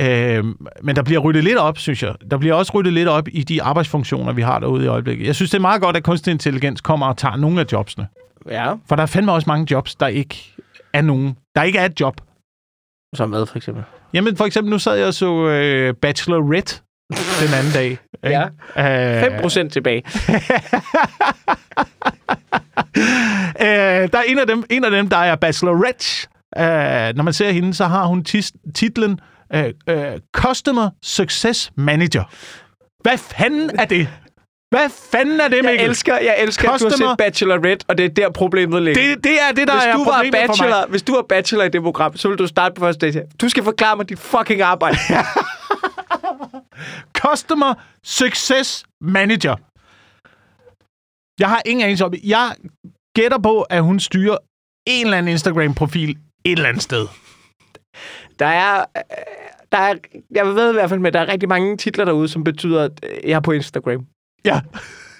Øhm, 0.00 0.66
men 0.82 0.96
der 0.96 1.02
bliver 1.02 1.20
ryddet 1.20 1.44
lidt 1.44 1.58
op, 1.58 1.78
synes 1.78 2.02
jeg. 2.02 2.14
Der 2.30 2.38
bliver 2.38 2.54
også 2.54 2.72
ryddet 2.74 2.92
lidt 2.92 3.08
op 3.08 3.28
i 3.32 3.42
de 3.42 3.62
arbejdsfunktioner, 3.62 4.32
vi 4.32 4.42
har 4.42 4.58
derude 4.58 4.84
i 4.84 4.86
øjeblikket. 4.86 5.26
Jeg 5.26 5.34
synes, 5.34 5.50
det 5.50 5.58
er 5.58 5.62
meget 5.62 5.82
godt, 5.82 5.96
at 5.96 6.02
kunstig 6.02 6.30
intelligens 6.30 6.80
kommer 6.80 7.06
og 7.06 7.16
tager 7.16 7.36
nogle 7.36 7.60
af 7.60 7.64
jobsene. 7.72 8.08
Ja. 8.50 8.72
For 8.88 8.96
der 8.96 9.02
er 9.02 9.06
fandme 9.06 9.32
også 9.32 9.44
mange 9.50 9.66
jobs, 9.70 9.94
der 9.94 10.06
ikke 10.06 10.54
er 10.92 11.02
nogen. 11.02 11.36
Der 11.54 11.62
ikke 11.62 11.78
er 11.78 11.84
et 11.84 12.00
job. 12.00 12.20
Som 13.14 13.30
hvad, 13.30 13.46
for 13.46 13.56
eksempel? 13.56 13.84
Jamen, 14.14 14.36
for 14.36 14.44
eksempel, 14.44 14.70
nu 14.70 14.78
sad 14.78 14.96
jeg 14.96 15.06
og 15.06 15.14
så 15.14 15.46
øh, 15.46 15.94
Bachelorette 15.94 16.80
den 17.40 17.54
anden 17.54 17.72
dag. 17.72 17.90
ikke? 18.24 18.48
Ja. 18.76 19.26
Øh, 19.26 19.42
5% 19.44 19.68
tilbage. 19.68 20.02
øh, 23.60 24.08
der 24.12 24.18
er 24.18 24.22
en 24.26 24.38
af 24.38 24.46
dem, 24.46 24.64
en 24.70 24.84
af 24.84 24.90
dem 24.90 25.08
der 25.08 25.16
er 25.16 25.36
Bachelorette. 25.36 26.28
Øh, 26.58 27.16
når 27.16 27.22
man 27.22 27.32
ser 27.32 27.50
hende, 27.50 27.74
så 27.74 27.84
har 27.84 28.06
hun 28.06 28.24
tis, 28.24 28.52
titlen 28.74 29.20
øh, 29.54 29.72
øh, 29.88 30.20
Customer 30.36 30.90
Success 31.02 31.72
Manager. 31.76 32.24
Hvad 33.02 33.18
fanden 33.18 33.70
er 33.78 33.84
det? 33.84 34.08
Hvad 34.70 34.90
fanden 35.12 35.40
er 35.40 35.48
det, 35.48 35.56
Jeg 35.56 35.64
Mikkel? 35.64 35.88
elsker, 35.88 36.18
jeg 36.18 36.36
elsker 36.38 36.70
at 36.70 36.80
du 36.80 36.84
har 36.84 36.90
Customer- 36.90 37.10
set 37.12 37.18
Bachelorette, 37.18 37.84
og 37.88 37.98
det 37.98 38.04
er 38.04 38.08
der 38.08 38.30
problemet 38.30 38.82
ligger. 38.82 39.02
Det, 39.14 39.24
det 39.24 39.40
er 39.42 39.52
det, 39.52 39.68
der 39.68 39.74
hvis, 39.74 39.84
er 39.84 39.92
du 39.92 40.04
var 40.04 40.12
problemet 40.16 40.34
for 40.34 40.40
mig. 40.40 40.48
bachelor, 40.70 40.86
hvis 40.86 41.02
du 41.02 41.14
var 41.14 41.22
bachelor 41.28 41.64
i 41.64 41.68
det 41.68 41.82
program, 41.82 42.16
så 42.16 42.28
ville 42.28 42.38
du 42.38 42.46
starte 42.46 42.74
på 42.74 42.80
første 42.80 43.06
date. 43.06 43.22
Du 43.40 43.48
skal 43.48 43.64
forklare 43.64 43.96
mig 43.96 44.08
dit 44.08 44.18
fucking 44.18 44.60
arbejde. 44.60 44.96
Customer 47.22 47.74
Success 48.04 48.84
Manager. 49.00 49.56
Jeg 51.40 51.48
har 51.48 51.62
ingen 51.66 51.84
anelse 51.84 52.04
om 52.04 52.10
det. 52.10 52.20
Jeg 52.24 52.54
gætter 53.16 53.38
på, 53.38 53.62
at 53.62 53.82
hun 53.82 54.00
styrer 54.00 54.36
en 54.86 55.06
eller 55.06 55.18
anden 55.18 55.32
Instagram-profil 55.32 56.10
et 56.44 56.52
eller 56.52 56.68
andet 56.68 56.82
sted. 56.82 57.06
Der 58.38 58.46
er, 58.46 58.84
der 59.72 59.78
er, 59.78 59.94
jeg 60.30 60.46
ved 60.46 60.70
i 60.70 60.72
hvert 60.72 60.88
fald 60.88 61.00
med, 61.00 61.08
at 61.08 61.14
der 61.14 61.20
er 61.20 61.28
rigtig 61.28 61.48
mange 61.48 61.76
titler 61.76 62.04
derude, 62.04 62.28
som 62.28 62.44
betyder, 62.44 62.82
at 62.84 63.00
øh, 63.02 63.30
jeg 63.30 63.36
er 63.36 63.40
på 63.40 63.52
Instagram. 63.52 64.06
Ja. 64.44 64.60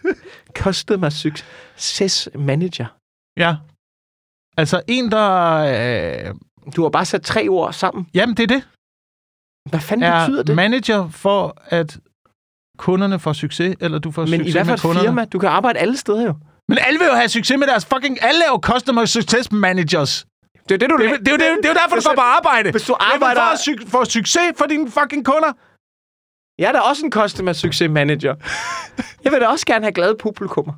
Customer 0.58 1.08
Success 1.08 2.28
Manager. 2.34 2.86
Ja. 3.36 3.56
Altså 4.56 4.82
en, 4.88 5.10
der... 5.10 6.28
Øh, 6.28 6.34
Du 6.76 6.82
har 6.82 6.88
bare 6.90 7.04
sat 7.04 7.22
tre 7.22 7.48
ord 7.48 7.72
sammen. 7.72 8.06
jamen, 8.14 8.36
det 8.36 8.42
er 8.42 8.46
det. 8.56 8.68
Hvad 9.70 9.80
fanden 9.80 10.12
betyder 10.12 10.38
Er 10.40 10.42
det? 10.44 10.56
manager 10.56 11.08
for, 11.10 11.56
at 11.66 11.98
kunderne 12.78 13.18
får 13.18 13.32
succes, 13.32 13.76
eller 13.80 13.98
du 13.98 14.10
får 14.10 14.22
Men 14.22 14.28
succes 14.28 14.48
i 14.48 14.52
hvert 14.52 14.66
med 14.66 14.70
fald 14.70 14.78
et 14.78 14.82
kunderne? 14.82 15.08
firma. 15.08 15.24
Du 15.24 15.38
kan 15.38 15.48
arbejde 15.48 15.78
alle 15.78 15.96
steder 15.96 16.22
jo. 16.24 16.34
Men 16.68 16.78
alle 16.86 16.98
vil 16.98 17.06
jo 17.06 17.14
have 17.14 17.28
succes 17.28 17.58
med 17.58 17.66
deres 17.66 17.86
fucking... 17.86 18.22
Alle 18.22 18.44
er 18.44 18.48
jo 18.50 18.58
customer 18.62 19.04
success 19.04 19.52
managers. 19.52 20.26
Det 20.68 20.74
er 20.74 20.78
det, 20.78 20.90
du 20.90 20.96
Det, 20.98 21.10
det, 21.10 21.26
det, 21.26 21.32
jo- 21.32 21.36
det 21.36 21.64
er 21.64 21.68
jo 21.68 21.74
derfor, 21.82 21.96
du 21.96 22.02
går 22.08 22.14
på 22.14 22.20
arbejde. 22.20 22.70
Hvis 22.70 22.82
du 22.82 22.92
Det 22.92 23.04
er 23.06 23.14
arbejder... 23.14 23.40
for 23.40 23.98
at 24.00 24.04
få 24.06 24.10
succes 24.10 24.42
for 24.58 24.66
dine 24.66 24.90
fucking 24.90 25.24
kunder. 25.24 25.52
Jeg 26.58 26.68
er 26.68 26.72
da 26.72 26.78
også 26.78 27.06
en 27.06 27.12
customer 27.12 27.52
success 27.52 27.90
manager. 27.90 28.34
Jeg 29.24 29.32
vil 29.32 29.40
da 29.40 29.46
også 29.46 29.66
gerne 29.66 29.84
have 29.84 29.92
glade 29.92 30.16
publikummer. 30.22 30.72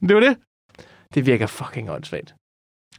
Det 0.00 0.10
jo 0.10 0.20
det. 0.20 0.36
Det 1.14 1.26
virker 1.26 1.46
fucking 1.46 1.90
åndssvagt. 1.90 2.34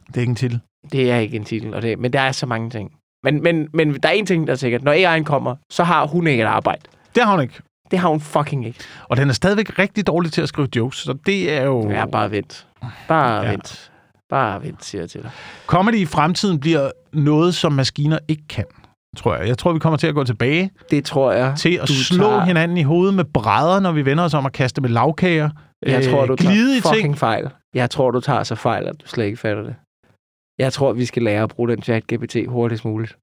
Det 0.06 0.16
er 0.16 0.20
ikke 0.20 0.30
en 0.30 0.36
titel. 0.36 0.60
Det 0.92 1.10
er 1.12 1.16
ikke 1.18 1.36
en 1.36 1.44
titel, 1.44 1.74
og 1.74 1.82
det, 1.82 1.98
men 1.98 2.12
der 2.12 2.20
er 2.20 2.32
så 2.32 2.46
mange 2.46 2.70
ting. 2.70 2.92
Men, 3.24 3.42
men, 3.42 3.68
men 3.72 3.94
der 3.94 4.08
er 4.08 4.12
en 4.12 4.26
ting, 4.26 4.46
der 4.46 4.52
er 4.52 4.56
sikkert. 4.56 4.82
Når 4.82 4.92
AI'en 5.18 5.22
kommer, 5.24 5.56
så 5.70 5.84
har 5.84 6.06
hun 6.06 6.26
ikke 6.26 6.42
et 6.42 6.46
arbejde. 6.46 6.82
Det 7.14 7.22
har 7.24 7.30
hun 7.32 7.40
ikke. 7.42 7.60
Det 7.90 7.98
har 7.98 8.08
hun 8.08 8.20
fucking 8.20 8.66
ikke. 8.66 8.80
Og 9.04 9.16
den 9.16 9.28
er 9.28 9.32
stadigvæk 9.32 9.78
rigtig 9.78 10.06
dårlig 10.06 10.32
til 10.32 10.42
at 10.42 10.48
skrive 10.48 10.68
jokes, 10.76 10.98
så 10.98 11.12
det 11.26 11.52
er 11.52 11.62
jo... 11.62 11.90
Ja, 11.90 12.06
bare 12.06 12.30
vent. 12.30 12.66
Bare 13.08 13.42
ja. 13.42 13.50
vent. 13.50 13.92
Bare 14.30 14.62
vent, 14.62 14.84
siger 14.84 15.02
jeg 15.02 15.10
til 15.10 15.22
dig. 15.22 15.30
Comedy 15.66 15.94
i 15.94 16.06
fremtiden 16.06 16.60
bliver 16.60 16.90
noget, 17.12 17.54
som 17.54 17.72
maskiner 17.72 18.18
ikke 18.28 18.42
kan. 18.48 18.64
tror 19.16 19.36
jeg. 19.36 19.48
Jeg 19.48 19.58
tror, 19.58 19.72
vi 19.72 19.78
kommer 19.78 19.96
til 19.96 20.06
at 20.06 20.14
gå 20.14 20.24
tilbage 20.24 20.70
Det 20.90 21.04
tror 21.04 21.32
jeg. 21.32 21.54
til 21.58 21.74
at 21.82 21.88
Du 21.88 21.92
slå 21.94 22.24
tager- 22.24 22.44
hinanden 22.44 22.76
i 22.76 22.82
hovedet 22.82 23.14
med 23.14 23.24
brædder, 23.24 23.80
når 23.80 23.92
vi 23.92 24.04
vender 24.04 24.24
os 24.24 24.34
om 24.34 24.46
at 24.46 24.52
kaste 24.52 24.80
med 24.80 24.90
lavkager. 24.90 25.50
Jeg 25.86 25.98
Øh, 26.04 26.10
tror, 26.10 26.26
du 26.26 26.36
glide 26.38 26.80
tager 26.80 26.82
fucking 26.94 27.02
ting. 27.04 27.18
fejl. 27.18 27.50
Jeg 27.74 27.90
tror, 27.90 28.10
du 28.10 28.20
tager 28.20 28.42
så 28.42 28.54
fejl, 28.54 28.86
at 28.86 29.00
du 29.02 29.06
slet 29.06 29.24
ikke 29.24 29.36
fatter 29.36 29.62
det. 29.62 29.74
Jeg 30.58 30.72
tror, 30.72 30.92
vi 30.92 31.04
skal 31.04 31.22
lære 31.22 31.42
at 31.42 31.48
bruge 31.48 31.68
den 31.68 31.82
chat 31.82 32.04
GPT 32.06 32.36
hurtigst 32.48 32.84
muligt. 32.84 33.16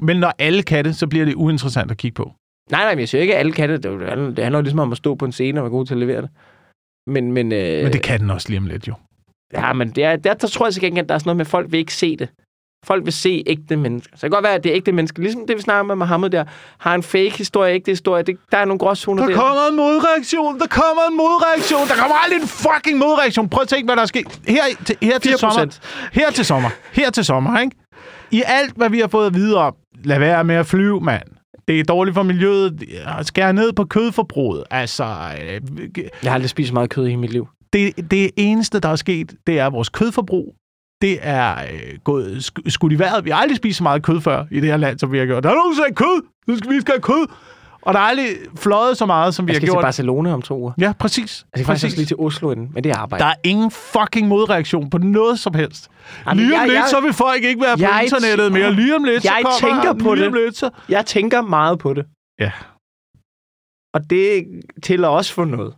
Men 0.00 0.16
når 0.16 0.32
alle 0.38 0.62
kan 0.62 0.84
det, 0.84 0.96
så 0.96 1.06
bliver 1.06 1.24
det 1.24 1.34
uinteressant 1.34 1.90
at 1.90 1.96
kigge 1.96 2.14
på. 2.14 2.32
Nej, 2.70 2.80
nej, 2.84 2.92
men 2.94 3.00
jeg 3.00 3.08
siger 3.08 3.22
ikke, 3.22 3.34
at 3.34 3.38
alle 3.40 3.52
kan 3.52 3.68
det. 3.68 3.82
Det 3.82 4.08
handler- 4.08 4.30
det 4.34 4.44
handler 4.44 4.58
jo 4.58 4.62
ligesom 4.62 4.78
om 4.78 4.92
at 4.92 4.98
stå 4.98 5.14
på 5.14 5.24
en 5.24 5.32
scene 5.32 5.60
og 5.60 5.64
være 5.64 5.70
god 5.70 5.86
til 5.86 5.94
at 5.94 5.98
levere 6.00 6.22
det. 6.22 6.30
Men, 7.06 7.32
men, 7.32 7.52
øh, 7.52 7.82
Men 7.84 7.92
det 7.92 8.02
kan 8.02 8.20
den 8.20 8.30
også 8.30 8.48
lige 8.48 8.58
om 8.58 8.66
lidt, 8.66 8.88
jo. 8.88 8.94
Ja, 9.54 9.72
men 9.72 9.90
det 9.90 10.04
er, 10.04 10.16
der, 10.16 10.34
der 10.34 10.48
tror 10.48 10.66
jeg 10.66 10.72
så 10.74 10.80
gengæld, 10.80 11.04
at 11.04 11.08
der 11.08 11.14
er 11.14 11.18
sådan 11.18 11.28
noget 11.28 11.36
med, 11.36 11.46
at 11.46 11.50
folk 11.50 11.72
vil 11.72 11.78
ikke 11.78 11.94
se 11.94 12.16
det. 12.16 12.28
Folk 12.86 13.04
vil 13.04 13.12
se 13.12 13.42
ægte 13.46 13.76
mennesker. 13.76 14.10
Så 14.16 14.16
det 14.16 14.20
kan 14.20 14.30
godt 14.30 14.42
være, 14.44 14.54
at 14.54 14.64
det 14.64 14.70
er 14.72 14.76
ægte 14.76 14.92
mennesker. 14.92 15.22
Ligesom 15.22 15.46
det, 15.46 15.56
vi 15.56 15.62
snakker 15.62 15.82
med 15.82 15.94
Mohammed 15.94 16.30
der. 16.30 16.44
Har 16.78 16.94
en 16.94 17.02
fake 17.02 17.30
historie, 17.38 17.74
ægte 17.74 17.90
historie. 17.90 18.22
Det, 18.22 18.36
der 18.52 18.58
er 18.58 18.64
nogle 18.64 18.78
gråzoner 18.78 19.22
Der 19.22 19.28
der. 19.30 19.36
kommer 19.40 19.68
en 19.70 19.76
modreaktion, 19.76 20.58
der 20.58 20.66
kommer 20.66 21.02
en 21.10 21.16
modreaktion, 21.16 21.88
der 21.88 21.94
kommer 21.94 22.16
aldrig 22.16 22.40
en 22.42 22.48
fucking 22.48 22.98
modreaktion. 22.98 23.48
Prøv 23.48 23.62
at 23.62 23.68
tænke, 23.68 23.84
hvad 23.86 23.96
der 23.96 24.02
er 24.02 24.06
sket. 24.06 24.40
Her, 24.48 24.62
til, 24.84 24.96
her 25.02 25.18
til 25.18 25.30
4%. 25.30 25.36
sommer. 25.36 25.78
Her 26.12 26.30
til 26.30 26.44
sommer. 26.44 26.70
Her 26.92 27.10
til 27.10 27.24
sommer, 27.24 27.60
ikke? 27.60 27.76
I 28.30 28.42
alt, 28.46 28.72
hvad 28.76 28.90
vi 28.90 29.00
har 29.00 29.08
fået 29.08 29.26
at 29.26 29.34
vide 29.34 29.56
om, 29.56 29.74
lad 30.04 30.18
være 30.18 30.44
med 30.44 30.54
at 30.54 30.66
flyve, 30.66 31.00
mand. 31.00 31.22
Det 31.68 31.80
er 31.80 31.84
dårligt 31.84 32.14
for 32.14 32.22
miljøet. 32.22 32.82
Skær 33.22 33.52
ned 33.52 33.72
på 33.72 33.84
kødforbruget. 33.84 34.64
Altså, 34.70 35.04
øh, 35.04 35.60
Jeg 36.22 36.30
har 36.30 36.34
aldrig 36.34 36.50
spist 36.50 36.72
meget 36.72 36.90
kød 36.90 37.04
i 37.06 37.08
hele 37.08 37.20
mit 37.20 37.32
liv. 37.32 37.48
Det, 37.72 38.10
det 38.10 38.30
eneste, 38.36 38.80
der 38.80 38.88
er 38.88 38.96
sket, 38.96 39.34
det 39.46 39.58
er 39.58 39.70
vores 39.70 39.88
kødforbrug. 39.88 40.54
Det 41.02 41.18
er 41.22 41.54
øh, 41.72 41.98
gået 42.04 42.36
sk- 42.36 42.70
skudt 42.70 42.92
i 42.92 42.98
vejret. 42.98 43.24
Vi 43.24 43.30
har 43.30 43.36
aldrig 43.38 43.56
spist 43.56 43.76
så 43.78 43.82
meget 43.82 44.02
kød 44.02 44.20
før 44.20 44.44
i 44.50 44.60
det 44.60 44.68
her 44.68 44.76
land, 44.76 44.98
som 44.98 45.12
vi 45.12 45.18
har 45.18 45.26
gjort. 45.26 45.42
Der 45.42 45.50
er 45.50 45.54
nogen, 45.54 45.76
der 45.76 45.84
siger 45.84 45.94
kød. 45.94 46.22
Nu 46.46 46.56
skal 46.56 46.70
vi 46.70 46.80
skal 46.80 46.92
have 46.94 47.00
kød. 47.02 47.26
Og 47.82 47.94
der 47.94 48.00
er 48.00 48.04
aldrig 48.04 48.26
fløjet 48.56 48.96
så 48.96 49.06
meget, 49.06 49.34
som 49.34 49.46
vi 49.46 49.50
Jeg 49.52 49.54
har 49.54 49.58
skal 49.58 49.66
til 49.66 49.72
gjort. 49.72 49.82
Barcelona 49.82 50.32
om 50.32 50.42
to 50.42 50.58
uger. 50.58 50.72
Ja, 50.80 50.92
præcis. 50.98 51.46
Jeg 51.54 51.58
skal 51.58 51.66
faktisk 51.66 51.84
præcis. 51.84 51.96
lige 51.96 52.06
til 52.06 52.16
Oslo 52.18 52.50
inden, 52.50 52.70
men 52.74 52.84
det 52.84 52.90
er 52.92 52.96
arbejde. 52.98 53.24
Der 53.24 53.30
er 53.30 53.34
ingen 53.44 53.70
fucking 53.70 54.28
modreaktion 54.28 54.90
på 54.90 54.98
noget 54.98 55.38
som 55.38 55.54
helst. 55.54 55.88
Jamen, 56.26 56.44
Lige 56.44 56.54
om 56.54 56.60
jeg- 56.60 56.68
lidt, 56.68 56.74
jeg- 56.78 56.86
så 56.90 57.00
vil 57.00 57.12
folk 57.12 57.44
ikke 57.44 57.60
være 57.62 57.76
på 57.76 57.80
Jeg- 57.82 58.00
internettet 58.04 58.52
mere. 58.52 58.72
Lige 58.72 58.96
om 58.96 59.04
lidt, 59.04 59.22
så 59.22 59.28
Jeg 59.34 59.42
kommer 59.44 59.74
tænker 59.82 60.04
på 60.04 60.14
lige 60.14 60.24
det. 60.26 60.34
lidt, 60.44 60.56
så... 60.56 60.70
Jeg 60.88 61.06
tænker 61.06 61.42
meget 61.42 61.78
på 61.78 61.94
det. 61.94 62.06
Ja. 62.40 62.52
Og 63.94 64.10
det 64.10 64.44
tæller 64.82 65.08
også 65.08 65.32
for 65.34 65.44
noget. 65.44 65.74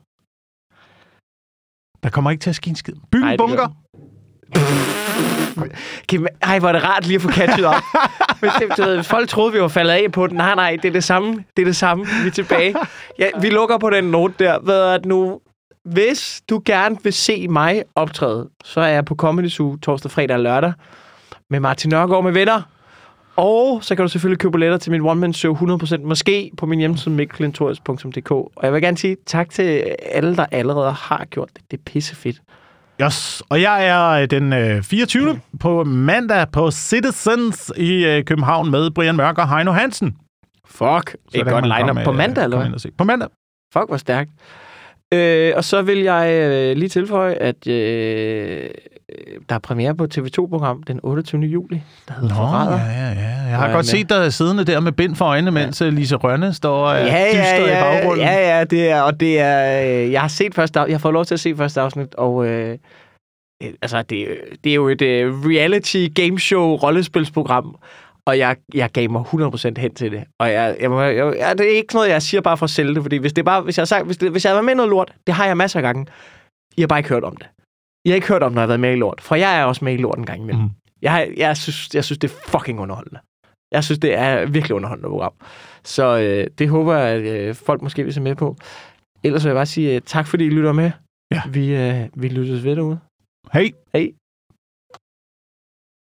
Der 2.03 2.11
kommer 2.11 2.31
ikke 2.31 2.41
til 2.43 2.51
at 2.51 2.57
ske 2.57 2.71
en 2.71 2.77
skid. 2.77 2.95
Byg 3.13 3.23
en 3.23 3.39
bunker. 3.39 3.69
Kan 6.09 6.21
man- 6.21 6.29
Ej, 6.43 6.59
hvor 6.59 6.69
er 6.69 6.73
det 6.73 6.85
rart 6.85 7.07
lige 7.07 7.15
at 7.17 7.23
få 7.23 7.31
catchet 7.33 7.65
op. 7.65 7.75
Hvis, 8.41 8.51
det, 8.61 8.77
du 8.77 8.83
ved, 8.83 9.03
folk 9.03 9.29
troede, 9.29 9.53
vi 9.53 9.61
var 9.61 9.69
faldet 9.69 9.93
af 9.93 10.13
på 10.13 10.27
den. 10.27 10.37
Nej, 10.37 10.55
nej, 10.55 10.77
det 10.83 10.89
er 10.89 10.93
det 10.93 11.05
samme. 11.05 11.45
Det 11.57 11.63
er 11.63 11.67
det 11.67 11.77
samme. 11.77 12.07
Vi 12.23 12.27
er 12.29 12.33
tilbage. 12.33 12.75
Ja, 13.19 13.29
vi 13.41 13.51
lukker 13.51 13.79
på 13.79 13.91
den 13.91 14.05
note 14.05 14.35
der. 14.39 14.59
Hvad 14.59 14.81
er 14.81 14.97
det 14.97 15.07
nu? 15.07 15.41
Hvis 15.85 16.43
du 16.51 16.63
gerne 16.65 16.97
vil 17.03 17.13
se 17.13 17.49
mig 17.49 17.83
optræde, 17.95 18.49
så 18.65 18.81
er 18.81 18.87
jeg 18.89 19.05
på 19.05 19.15
Comedy 19.15 19.49
Zoo 19.49 19.77
torsdag, 19.77 20.11
fredag 20.11 20.37
og 20.37 20.43
lørdag 20.43 20.73
med 21.51 21.61
Martin 21.61 21.91
Nørgaard 21.91 22.25
med 22.25 22.33
venner. 22.33 22.63
Og 23.41 23.85
så 23.85 23.95
kan 23.95 24.03
du 24.03 24.09
selvfølgelig 24.09 24.39
købe 24.39 24.53
billetter 24.53 24.79
til 24.79 24.93
min 24.93 25.01
one-man-show 25.01 25.55
100% 25.55 25.99
måske 26.05 26.51
på 26.57 26.67
min 26.67 26.79
hjemmeside 26.79 27.15
mikkelintorius.dk. 27.15 28.31
Og 28.31 28.61
jeg 28.63 28.73
vil 28.73 28.83
gerne 28.83 28.99
sige 28.99 29.17
tak 29.27 29.51
til 29.51 29.85
alle, 30.13 30.37
der 30.37 30.47
allerede 30.51 30.93
har 30.93 31.25
gjort 31.31 31.49
det. 31.55 31.63
Det 31.71 31.77
er 31.77 31.83
pissefedt. 31.87 32.41
Yes. 33.03 33.43
Og 33.49 33.63
jeg 33.63 33.87
er 33.87 34.09
øh, 34.09 34.31
den 34.31 34.53
øh, 34.53 34.83
24. 34.83 35.41
på 35.61 35.85
mandag 35.85 36.51
på 36.53 36.71
Citizens 36.71 37.73
i 37.77 38.05
øh, 38.05 38.25
København 38.25 38.71
med 38.71 38.91
Brian 38.91 39.17
Mørk 39.17 39.39
og 39.39 39.57
Heino 39.57 39.73
Hansen. 39.73 40.17
Fuck. 40.67 41.11
Så 41.11 41.17
der 41.35 41.45
godt 41.51 41.69
man 41.69 41.79
line 41.79 42.05
På 42.05 42.11
øh, 42.11 42.17
mandag, 42.17 42.45
eller 42.45 42.69
hvad? 42.69 42.91
På 42.99 43.05
mandag. 43.05 43.29
Fuck, 43.73 43.89
hvor 43.89 43.97
stærkt. 43.97 44.31
Øh, 45.15 45.53
og 45.57 45.65
så 45.65 45.83
vil 45.83 45.99
jeg 45.99 46.33
øh, 46.33 46.77
lige 46.77 46.89
tilføje, 46.89 47.35
at 47.35 47.67
øh, 47.67 48.71
der 49.49 49.55
er 49.55 49.59
premiere 49.59 49.95
på 49.95 50.05
et 50.05 50.19
TV2-program 50.19 50.83
den 50.83 51.01
28. 51.03 51.41
juli, 51.43 51.83
der 52.09 52.15
hedder 52.15 52.29
Nå, 52.29 52.35
Forræder. 52.35 52.79
ja, 52.79 52.87
ja, 52.87 53.09
ja. 53.09 53.49
Jeg 53.49 53.59
har 53.59 53.69
Ja, 53.69 53.75
godt 53.75 53.87
set 53.87 54.09
dig 54.09 54.33
siddende 54.33 54.65
der 54.65 54.81
med 54.81 54.93
bind 54.93 55.17
for 55.17 55.25
øjnene, 55.25 55.51
mens 55.51 55.81
ja. 55.81 55.89
Lise 55.89 56.17
Rønne 56.17 56.55
står 56.55 56.87
øh, 56.87 57.07
ja, 57.07 57.27
dyster 57.29 57.67
ja, 57.67 57.79
i 57.79 57.83
baggrunden. 57.83 58.27
ja, 58.27 58.59
ja, 58.59 58.65
det 58.65 58.91
er, 58.91 59.01
og 59.03 59.21
det 59.21 59.41
er, 59.41 59.83
øh, 60.05 60.13
jeg 60.13 60.21
har 60.21 60.29
set 60.29 60.55
første 60.55 60.81
jeg 60.81 60.95
har 60.95 60.99
fået 60.99 61.15
lov 61.15 61.25
til 61.25 61.35
at 61.35 61.41
se 61.41 61.57
første 61.57 61.81
afsnit, 61.81 62.15
og 62.15 62.47
øh, 62.47 62.79
øh, 63.63 63.71
altså, 63.83 64.03
det, 64.03 64.29
det 64.65 64.71
er 64.71 64.75
jo 64.75 64.89
et 64.89 65.03
øh, 65.03 65.35
reality 65.35 66.07
gameshow 66.15 66.77
rollespilsprogram, 66.77 67.77
og 68.27 68.39
jeg, 68.39 68.57
jeg 68.75 68.91
gav 68.91 69.11
mig 69.11 69.23
100% 69.35 69.73
hen 69.79 69.95
til 69.95 70.13
det. 70.13 70.25
Og 70.39 70.53
jeg, 70.53 70.77
jeg, 70.81 70.91
jeg, 70.91 71.35
jeg, 71.39 71.59
det 71.59 71.67
er 71.73 71.77
ikke 71.77 71.95
noget, 71.95 72.09
jeg 72.09 72.23
siger 72.23 72.41
bare 72.41 72.57
for 72.57 72.65
at 72.65 72.71
sælge 72.71 72.95
det, 72.95 73.03
fordi 73.03 73.17
hvis 73.17 73.33
det 73.33 73.45
bare, 73.45 73.61
hvis 73.63 73.79
jeg 73.79 73.89
sagt, 73.89 74.07
hvis, 74.07 74.17
det, 74.17 74.31
hvis 74.31 74.45
jeg 74.45 74.53
været 74.53 74.65
med 74.65 74.75
noget 74.75 74.91
lort, 74.91 75.13
det 75.27 75.35
har 75.35 75.47
jeg 75.47 75.57
masser 75.57 75.79
af 75.79 75.83
gange, 75.83 76.07
I 76.77 76.81
har 76.81 76.89
bare 76.89 76.99
ikke 76.99 77.09
hørt 77.09 77.25
om 77.25 77.37
det. 77.37 77.47
I 78.05 78.09
har 78.09 78.15
ikke 78.15 78.29
hørt 78.29 78.43
om, 78.43 78.53
når 78.53 78.61
jeg 78.61 78.63
har 78.63 78.67
været 78.67 78.81
med 78.81 78.93
i 78.93 78.97
lort, 78.97 79.21
for 79.21 79.35
jeg 79.35 79.61
er 79.61 79.65
også 79.65 79.85
med 79.85 79.93
i 79.93 79.97
lort 79.97 80.19
en 80.19 80.27
gang 80.27 80.41
imellem. 80.43 80.63
Mhm. 80.63 80.71
Jeg, 81.03 81.33
jeg, 81.37 81.57
synes, 81.57 81.95
jeg 81.95 82.05
synes, 82.05 82.19
det 82.19 82.31
er 82.31 82.35
fucking 82.49 82.81
underholdende. 82.81 83.21
Jeg 83.73 83.85
synes, 83.85 83.99
det 83.99 84.15
er 84.15 84.47
virkelig 84.47 84.75
underholdende 84.75 85.09
program. 85.09 85.33
Så 85.85 86.19
øh, 86.19 86.47
det 86.59 86.69
håber 86.69 86.97
jeg, 86.97 87.09
at 87.09 87.49
øh, 87.49 87.55
folk 87.55 87.83
måske 87.83 88.05
vil 88.05 88.15
se 88.15 88.21
med 88.21 88.35
på. 88.35 88.57
Ellers 89.25 89.45
vil 89.45 89.51
jeg 89.51 89.57
bare 89.57 89.67
sige 89.67 89.95
øh, 89.95 90.01
tak, 90.07 90.27
fordi 90.27 90.45
I 90.45 90.49
lytter 90.51 90.73
med. 90.73 90.91
Ja. 91.33 91.43
Vi, 91.51 91.75
øh, 91.77 92.09
vi 92.15 92.29
lyttes 92.29 92.65
ved 92.65 92.77
derude. 92.77 92.99
Hej. 93.53 93.71
Hej. 93.93 94.13